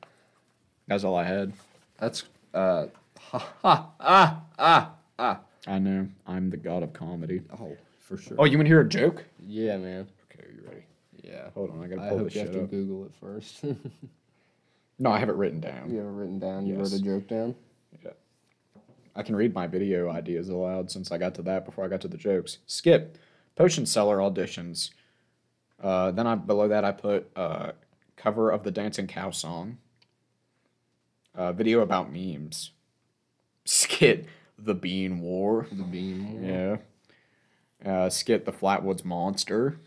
[0.86, 1.52] That's all I had.
[1.98, 2.24] That's
[2.54, 2.86] uh.
[3.18, 5.40] Ha ha ah ah ah.
[5.66, 6.08] I know.
[6.26, 7.42] I'm the god of comedy.
[7.60, 8.36] Oh, for sure.
[8.38, 9.24] Oh, you want to hear a joke?
[9.46, 10.06] yeah, man.
[10.30, 10.84] Okay, are you ready?
[11.24, 11.50] Yeah.
[11.54, 12.70] Hold on, I gotta I pull hope this you have shit to up.
[12.70, 13.64] Google it first.
[14.98, 15.90] No, I have it written down.
[15.90, 16.64] You have it written down.
[16.66, 16.90] You Yes.
[16.90, 17.54] wrote a joke down.
[18.02, 18.12] Yeah.
[19.14, 22.00] I can read my video ideas aloud since I got to that before I got
[22.00, 22.58] to the jokes.
[22.66, 23.18] Skip,
[23.56, 24.92] potion seller auditions.
[25.82, 27.72] Uh, then I below that I put uh,
[28.16, 29.76] cover of the dancing cow song.
[31.34, 32.70] Uh, video about memes.
[33.66, 34.24] Skit
[34.58, 35.66] the bean war.
[35.70, 36.44] The beam.
[36.44, 36.76] Yeah.
[37.84, 39.78] Uh, skit the Flatwoods monster.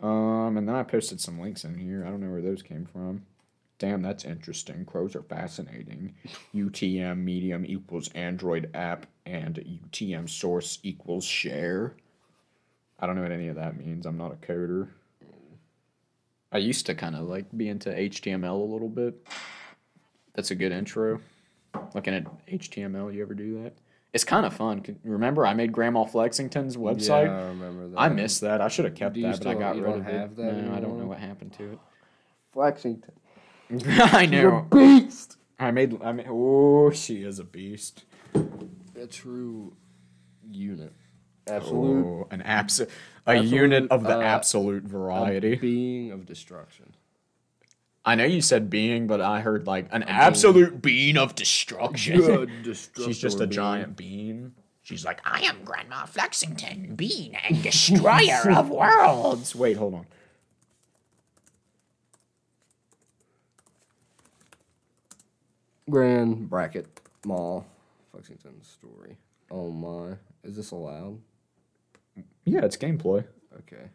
[0.00, 2.04] Um, and then I posted some links in here.
[2.06, 3.24] I don't know where those came from.
[3.78, 4.84] Damn, that's interesting.
[4.86, 6.14] Crows are fascinating.
[6.54, 11.94] UTM medium equals Android app and UTM source equals share.
[12.98, 14.06] I don't know what any of that means.
[14.06, 14.88] I'm not a coder.
[16.52, 19.26] I used to kind of like be into HTML a little bit.
[20.34, 21.20] That's a good intro.
[21.94, 23.74] Looking at HTML, you ever do that?
[24.12, 24.82] It's kind of fun.
[25.04, 27.26] Remember, I made Grandma Flexington's website.
[27.26, 27.98] Yeah, I remember that.
[28.00, 28.60] I miss that.
[28.62, 30.06] I should have kept Do you that, but I still- got you rid don't of
[30.06, 30.36] have it.
[30.36, 31.78] that no, I don't know what happened to it.
[32.52, 33.12] Flexington.
[33.86, 34.66] I know.
[34.70, 35.36] Beast.
[35.58, 36.00] I made.
[36.02, 36.26] I made.
[36.30, 38.04] Oh, she is a beast.
[38.34, 39.74] A true
[40.50, 40.92] unit.
[41.48, 42.04] Absolute.
[42.06, 42.86] Oh, an abs- a
[43.26, 45.52] Absolute, unit of the uh, absolute variety.
[45.54, 46.92] A being of destruction.
[48.06, 52.62] I know you said being, but I heard like an absolute being of destruction.
[52.94, 54.54] She's just a giant bean.
[54.82, 59.56] She's like, I am Grandma Flexington, being and destroyer of worlds.
[59.56, 60.06] Wait, hold on.
[65.90, 66.86] Grand bracket
[67.24, 67.66] mall.
[68.12, 69.18] Flexington story.
[69.50, 70.16] Oh my.
[70.44, 71.18] Is this allowed?
[72.44, 73.24] Yeah, it's gameplay.
[73.58, 73.90] Okay.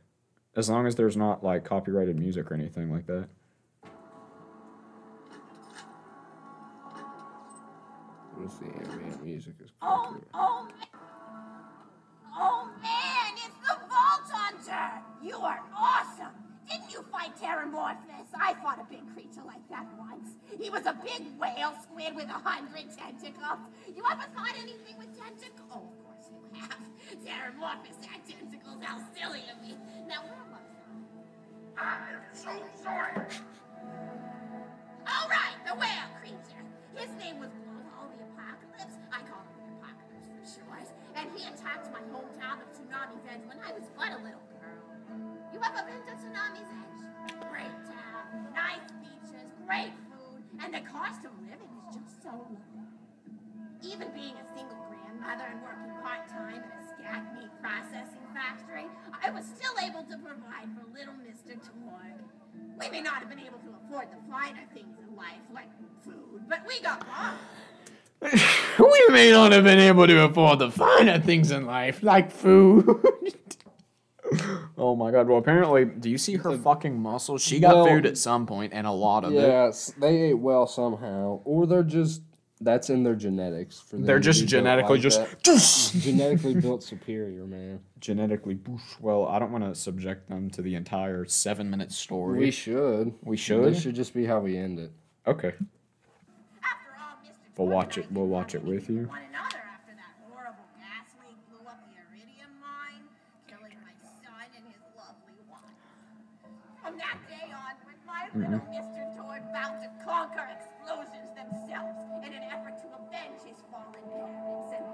[0.58, 3.30] As long as there's not like copyrighted music or anything like that.
[8.42, 10.24] What is the ambient music is Oh, copyright?
[10.34, 10.68] oh,
[12.34, 15.04] oh man, it's the Vault Hunter!
[15.22, 16.34] You are awesome!
[16.68, 18.34] Didn't you find fight Terramorphous.
[18.34, 20.30] I fought a big creature like that once.
[20.60, 23.70] He was a big whale squid with a hundred tentacles.
[23.96, 25.70] You ever fought anything with tentacles?
[25.70, 26.82] Oh, of course you have.
[27.22, 28.82] Terramorphous had tentacles.
[28.82, 29.78] How silly of me.
[30.08, 30.66] Now, where was
[31.78, 31.84] I?
[31.84, 32.50] I'm so
[32.82, 33.22] sorry.
[35.06, 36.66] All right, the whale creature.
[36.96, 37.71] His name was Blowhole the
[38.82, 38.98] Apocalypse.
[39.14, 40.88] I call him the Apocalypse for short.
[41.14, 44.82] And he attacked my hometown of Tsunami's Edge when I was but a little girl.
[45.54, 47.02] You ever been to Tsunami's Edge?
[47.50, 48.26] Great town,
[48.56, 52.82] nice beaches, great food, and the cost of living is just so low.
[53.86, 59.30] Even being a single grandmother and working part-time at a skag meat processing factory, I
[59.30, 61.58] was still able to provide for little Mr.
[61.58, 62.26] Torgue.
[62.80, 65.70] We may not have been able to afford the finer things in life, like
[66.04, 67.34] food, but we got by.
[68.80, 72.86] we may not have been able to afford the finer things in life, like food.
[74.78, 75.28] oh my god.
[75.28, 77.42] Well, apparently, do you see her fucking muscles?
[77.42, 79.38] She got Well- food at some point, and a lot of it.
[79.38, 82.22] Yes, they ate well somehow, or they're just
[82.64, 83.80] that's in their genetics.
[83.80, 86.00] For them They're to just be built genetically like just- that.
[86.02, 87.80] genetically built superior, man.
[88.00, 88.82] Genetically, boosh.
[89.00, 92.38] well, I don't want to subject them to the entire seven minute story.
[92.40, 93.14] We should.
[93.24, 93.64] We should?
[93.74, 94.92] This should just be how we end it.
[95.26, 95.54] Okay.
[97.62, 97.78] After all, Mr.
[97.78, 98.12] We'll watch it.
[98.12, 99.06] We'll watch it with you.
[99.06, 103.06] One another that horrible gas leak blew up the iridium mine,
[103.46, 105.78] killing my son and his lovely wife.
[106.82, 109.02] From that day onward, my little Mr.
[109.52, 114.72] Vowed to conquer explosions themselves in an effort to avenge his fallen parents.
[114.72, 114.86] And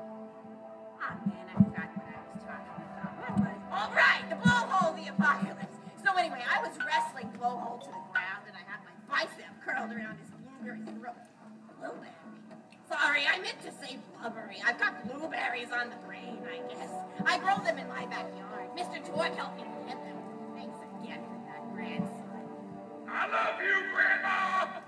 [0.98, 3.14] ah man, I forgot what I was talking about.
[3.38, 3.62] Was?
[3.70, 5.78] All right, the blowhole, the apocalypse.
[6.02, 9.94] So anyway, I was wrestling blowhole to the ground, and I had my bicep curled
[9.94, 11.22] around his blueberry throat.
[11.78, 12.17] Blueberry.
[13.08, 14.58] Sorry, I meant to say blubbery.
[14.68, 16.92] I've got blueberries on the brain, I guess.
[17.26, 18.68] I grow them in my backyard.
[18.76, 19.00] Mr.
[19.08, 20.18] Torgue helped me plant them.
[20.54, 22.44] Thanks again for that, grandson.
[23.08, 24.84] I love you, Grandma.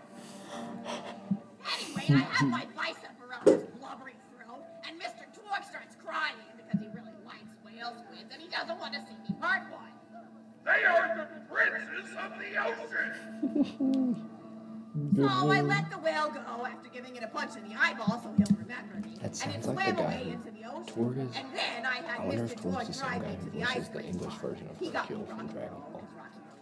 [1.79, 5.23] Anyway, I have my bicep around his blubbery throat, and Mr.
[5.31, 9.15] Torgue starts crying because he really likes whale squids, and he doesn't want to see
[9.31, 9.95] me part one.
[10.65, 14.29] They are the princes of the ocean.
[15.15, 15.91] So I let mm-hmm.
[15.91, 19.13] the whale go after giving it a punch in the eyeball so he'll remember me.
[19.21, 20.89] That and it sounds like swam the guy away into the ocean.
[20.89, 21.35] Torgue is.
[21.37, 22.53] And then I had I wonder Mr.
[22.53, 24.65] if Torgue's the same drive guy me who to the ice voices the English version
[24.69, 26.01] of He got me Hercule from Dragon Ball.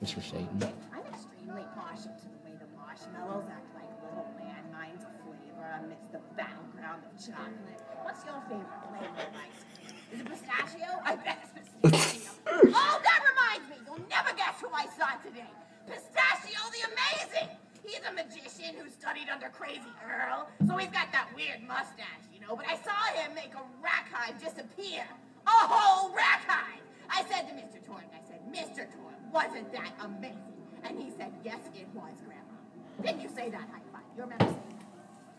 [0.03, 0.19] Mr.
[0.19, 0.59] Satan.
[0.91, 6.11] I'm extremely partial to the way the marshmallows act like little landmines of flavor amidst
[6.11, 7.79] the battleground of chocolate.
[8.03, 9.95] What's your favorite flavor of ice cream?
[10.11, 10.89] Is it pistachio?
[11.07, 12.31] I bet it's pistachio.
[12.75, 13.79] oh, that reminds me.
[13.87, 15.47] You'll never guess who I saw today.
[15.87, 17.56] Pistachio the Amazing.
[17.98, 22.40] He's a magician who studied under Crazy Earl, so he's got that weird mustache, you
[22.40, 22.56] know.
[22.56, 25.02] But I saw him make a rakk hive disappear.
[25.48, 26.86] A whole rakk hive.
[27.10, 27.84] I said to Mr.
[27.84, 28.86] Torn, I said, Mr.
[28.94, 30.38] Torn, wasn't that amazing?
[30.84, 32.53] And he said, yes, it was, Grandma.
[33.02, 34.06] Didn't you say that high five?
[34.15, 34.84] You remember saying?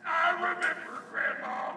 [0.04, 1.74] I remember, Grandma.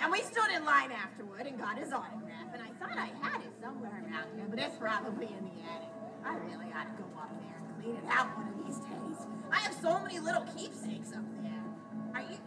[0.00, 3.42] And we stood in line afterward and got his autograph, and I thought I had
[3.42, 5.92] it somewhere around here, but it's probably in the attic.
[6.24, 7.57] I really ought to go up there
[7.88, 9.26] and it out one of these days.
[9.50, 11.64] I have so many little keepsakes up there.
[12.14, 12.38] Are you?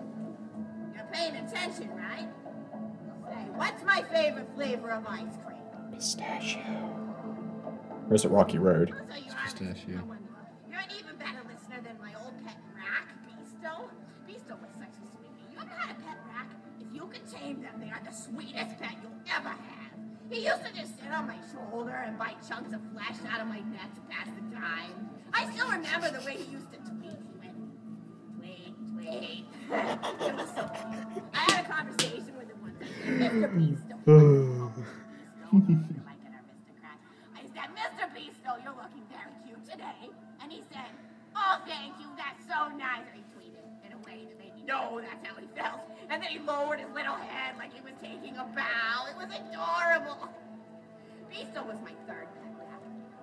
[0.95, 2.29] You're paying attention, right?
[3.27, 5.57] Say, what's my favorite flavor of ice cream?
[5.93, 6.61] Pistachio.
[8.07, 8.93] Where's it Rocky Road?
[9.09, 9.97] So you are pistachio.
[9.97, 10.17] I.
[10.69, 13.89] You're an even better listener than my old pet rakk, Beasto.
[14.27, 15.47] Beasto was such a sweetie.
[15.53, 16.49] You ever had a pet rakk?
[16.81, 19.80] If you could tame them, they are the sweetest pet you'll ever have.
[20.31, 23.47] He used to just sit on my shoulder and bite chunks of flesh out of
[23.47, 25.09] my neck to pass the time.
[25.33, 27.19] I still remember the way he used to tweet.
[27.19, 27.59] He went,
[28.39, 29.45] tweet, tweet.
[29.67, 31.23] it was so cute.
[31.35, 32.79] I had a conversation with him once.
[32.79, 33.51] Mr.
[33.51, 33.99] Beasto.
[34.07, 34.71] Oh,
[35.51, 36.95] Beasto, you're like an aristocrat.
[37.35, 38.07] I said, Mr.
[38.15, 40.15] Beasto, you're looking very cute today.
[40.41, 40.87] And he said,
[41.35, 43.03] Oh, thank you, that's so nice.
[44.65, 45.81] Know that's how he felt.
[46.09, 49.07] And then he lowered his little head like he was taking a bow.
[49.09, 50.29] It was adorable.
[51.31, 52.51] Beasto was my third pet.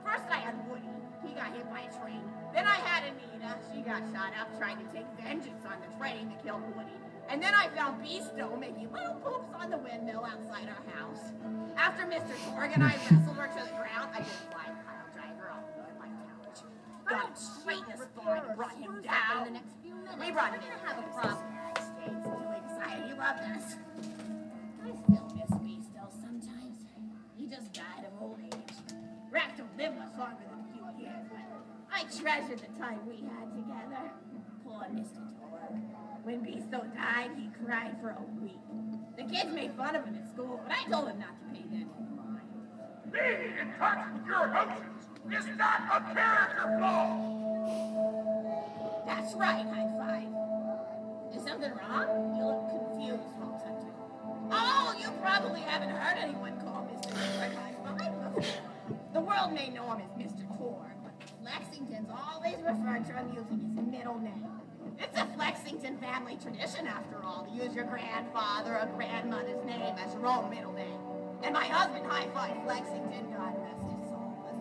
[0.04, 0.88] First I had Woody.
[1.26, 2.22] He got hit by a train.
[2.54, 3.56] Then I had Anita.
[3.72, 6.96] She got shot up trying to take vengeance on the train that killed Woody.
[7.28, 11.32] And then I found Beasto making little poops on the windmill outside our house.
[11.76, 12.32] After Mr.
[12.48, 14.72] Torgue and I wrestled her to the ground, I didn't fly
[17.08, 19.60] Got him straight in the spine and brought him down.
[20.20, 21.38] We brought him in to have a problem.
[21.72, 23.04] States too excited.
[23.08, 23.76] He loved us.
[24.84, 26.76] I still miss Beasto sometimes.
[27.38, 28.76] He just died of old age.
[29.32, 31.40] Rakk don't live much longer than a few years, but
[31.90, 34.12] I treasure the time we had together.
[34.64, 35.24] Poor Mr.
[35.40, 35.80] Torgue.
[36.24, 38.60] When Beasto died, he cried for a week.
[39.16, 41.64] The kids made fun of him at school, but I told him not to pay
[41.68, 42.48] that any mind.
[43.10, 44.97] Being in touch with your emotions
[45.32, 47.16] is not a character flaw.
[49.06, 51.36] That's right, high five.
[51.36, 52.36] Is something wrong?
[52.36, 53.74] You look confused, Hunter.
[54.50, 57.12] Oh, you probably haven't heard anyone call Mr.
[57.38, 58.54] High five before.
[59.12, 60.46] The world may know him as Mr.
[60.58, 61.12] Torgue, but
[61.44, 64.46] Lexington's always referred to him using his middle name.
[64.98, 70.14] It's a Flexington family tradition, after all, to use your grandfather or grandmother's name as
[70.14, 70.98] your own middle name.
[71.42, 73.97] And my husband, High Five Flexington, God rest his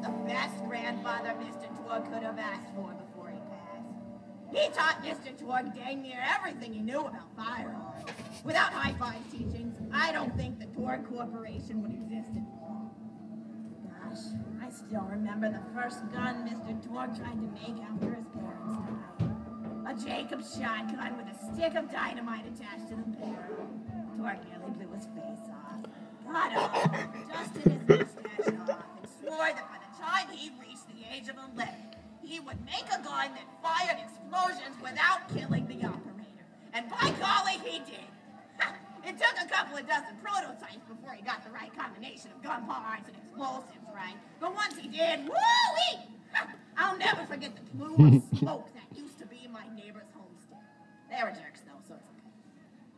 [0.02, 1.68] the best grandfather Mr.
[1.78, 3.88] Torgue could have asked for before he passed.
[4.52, 5.36] He taught Mr.
[5.38, 8.06] Torgue dang near everything he knew about firearms.
[8.44, 12.96] Without High Five's teachings, I don't think the Torgue Corporation would exist at all.
[13.84, 14.24] Gosh,
[14.64, 16.80] I still remember the first gun Mr.
[16.88, 18.78] Torgue tried to make after his parents
[19.20, 19.38] died.
[19.90, 23.68] A Jacobs shotgun with a stick of dynamite attached to the barrel.
[24.18, 25.82] Torgue nearly blew his face off.
[26.26, 26.92] Got up,
[27.30, 29.77] dusted his mustache off, and swore that
[30.32, 31.74] he reached the age of 11,
[32.24, 36.46] he would make a gun that fired explosions without killing the operator.
[36.74, 38.08] And by golly, he did.
[39.08, 42.66] It took a couple of dozen prototypes before he got the right combination of gun
[42.66, 44.18] parts and explosives right.
[44.42, 46.04] But once he did, woo-wee!
[46.76, 50.60] I'll never forget the plume of smoke that used to be my neighbor's homestead.
[51.10, 52.28] They were jerks though, so it's okay.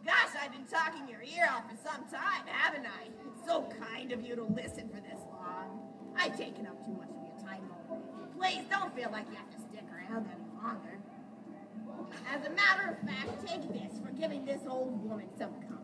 [0.04, 3.08] Gosh, I've been talking your ear off for some time, haven't I?
[3.28, 5.80] It's so kind of you to listen for this long.
[6.18, 7.10] I've taken up too much
[7.54, 8.32] of your time already.
[8.38, 11.00] Please don't feel like you have to stick around any longer.
[12.32, 15.76] As a matter of fact, take this for giving this old woman some company.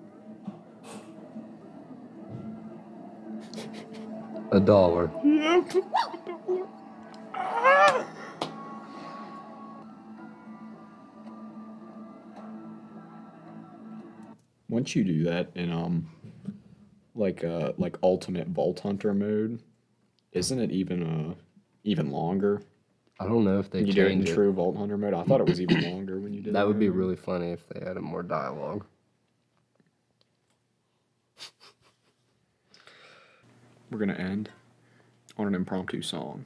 [4.51, 5.09] A dollar.
[14.69, 16.09] Once you do that in um
[17.15, 19.61] like uh like ultimate vault hunter mode,
[20.33, 21.33] isn't it even uh
[21.85, 22.61] even longer?
[23.19, 23.87] I don't know if they did.
[23.87, 24.33] you do it in change it.
[24.33, 25.13] true vault hunter mode.
[25.13, 27.67] I thought it was even longer when you did That would be really funny if
[27.69, 28.85] they added more dialogue.
[33.89, 34.49] We're gonna end
[35.37, 36.45] on an impromptu song.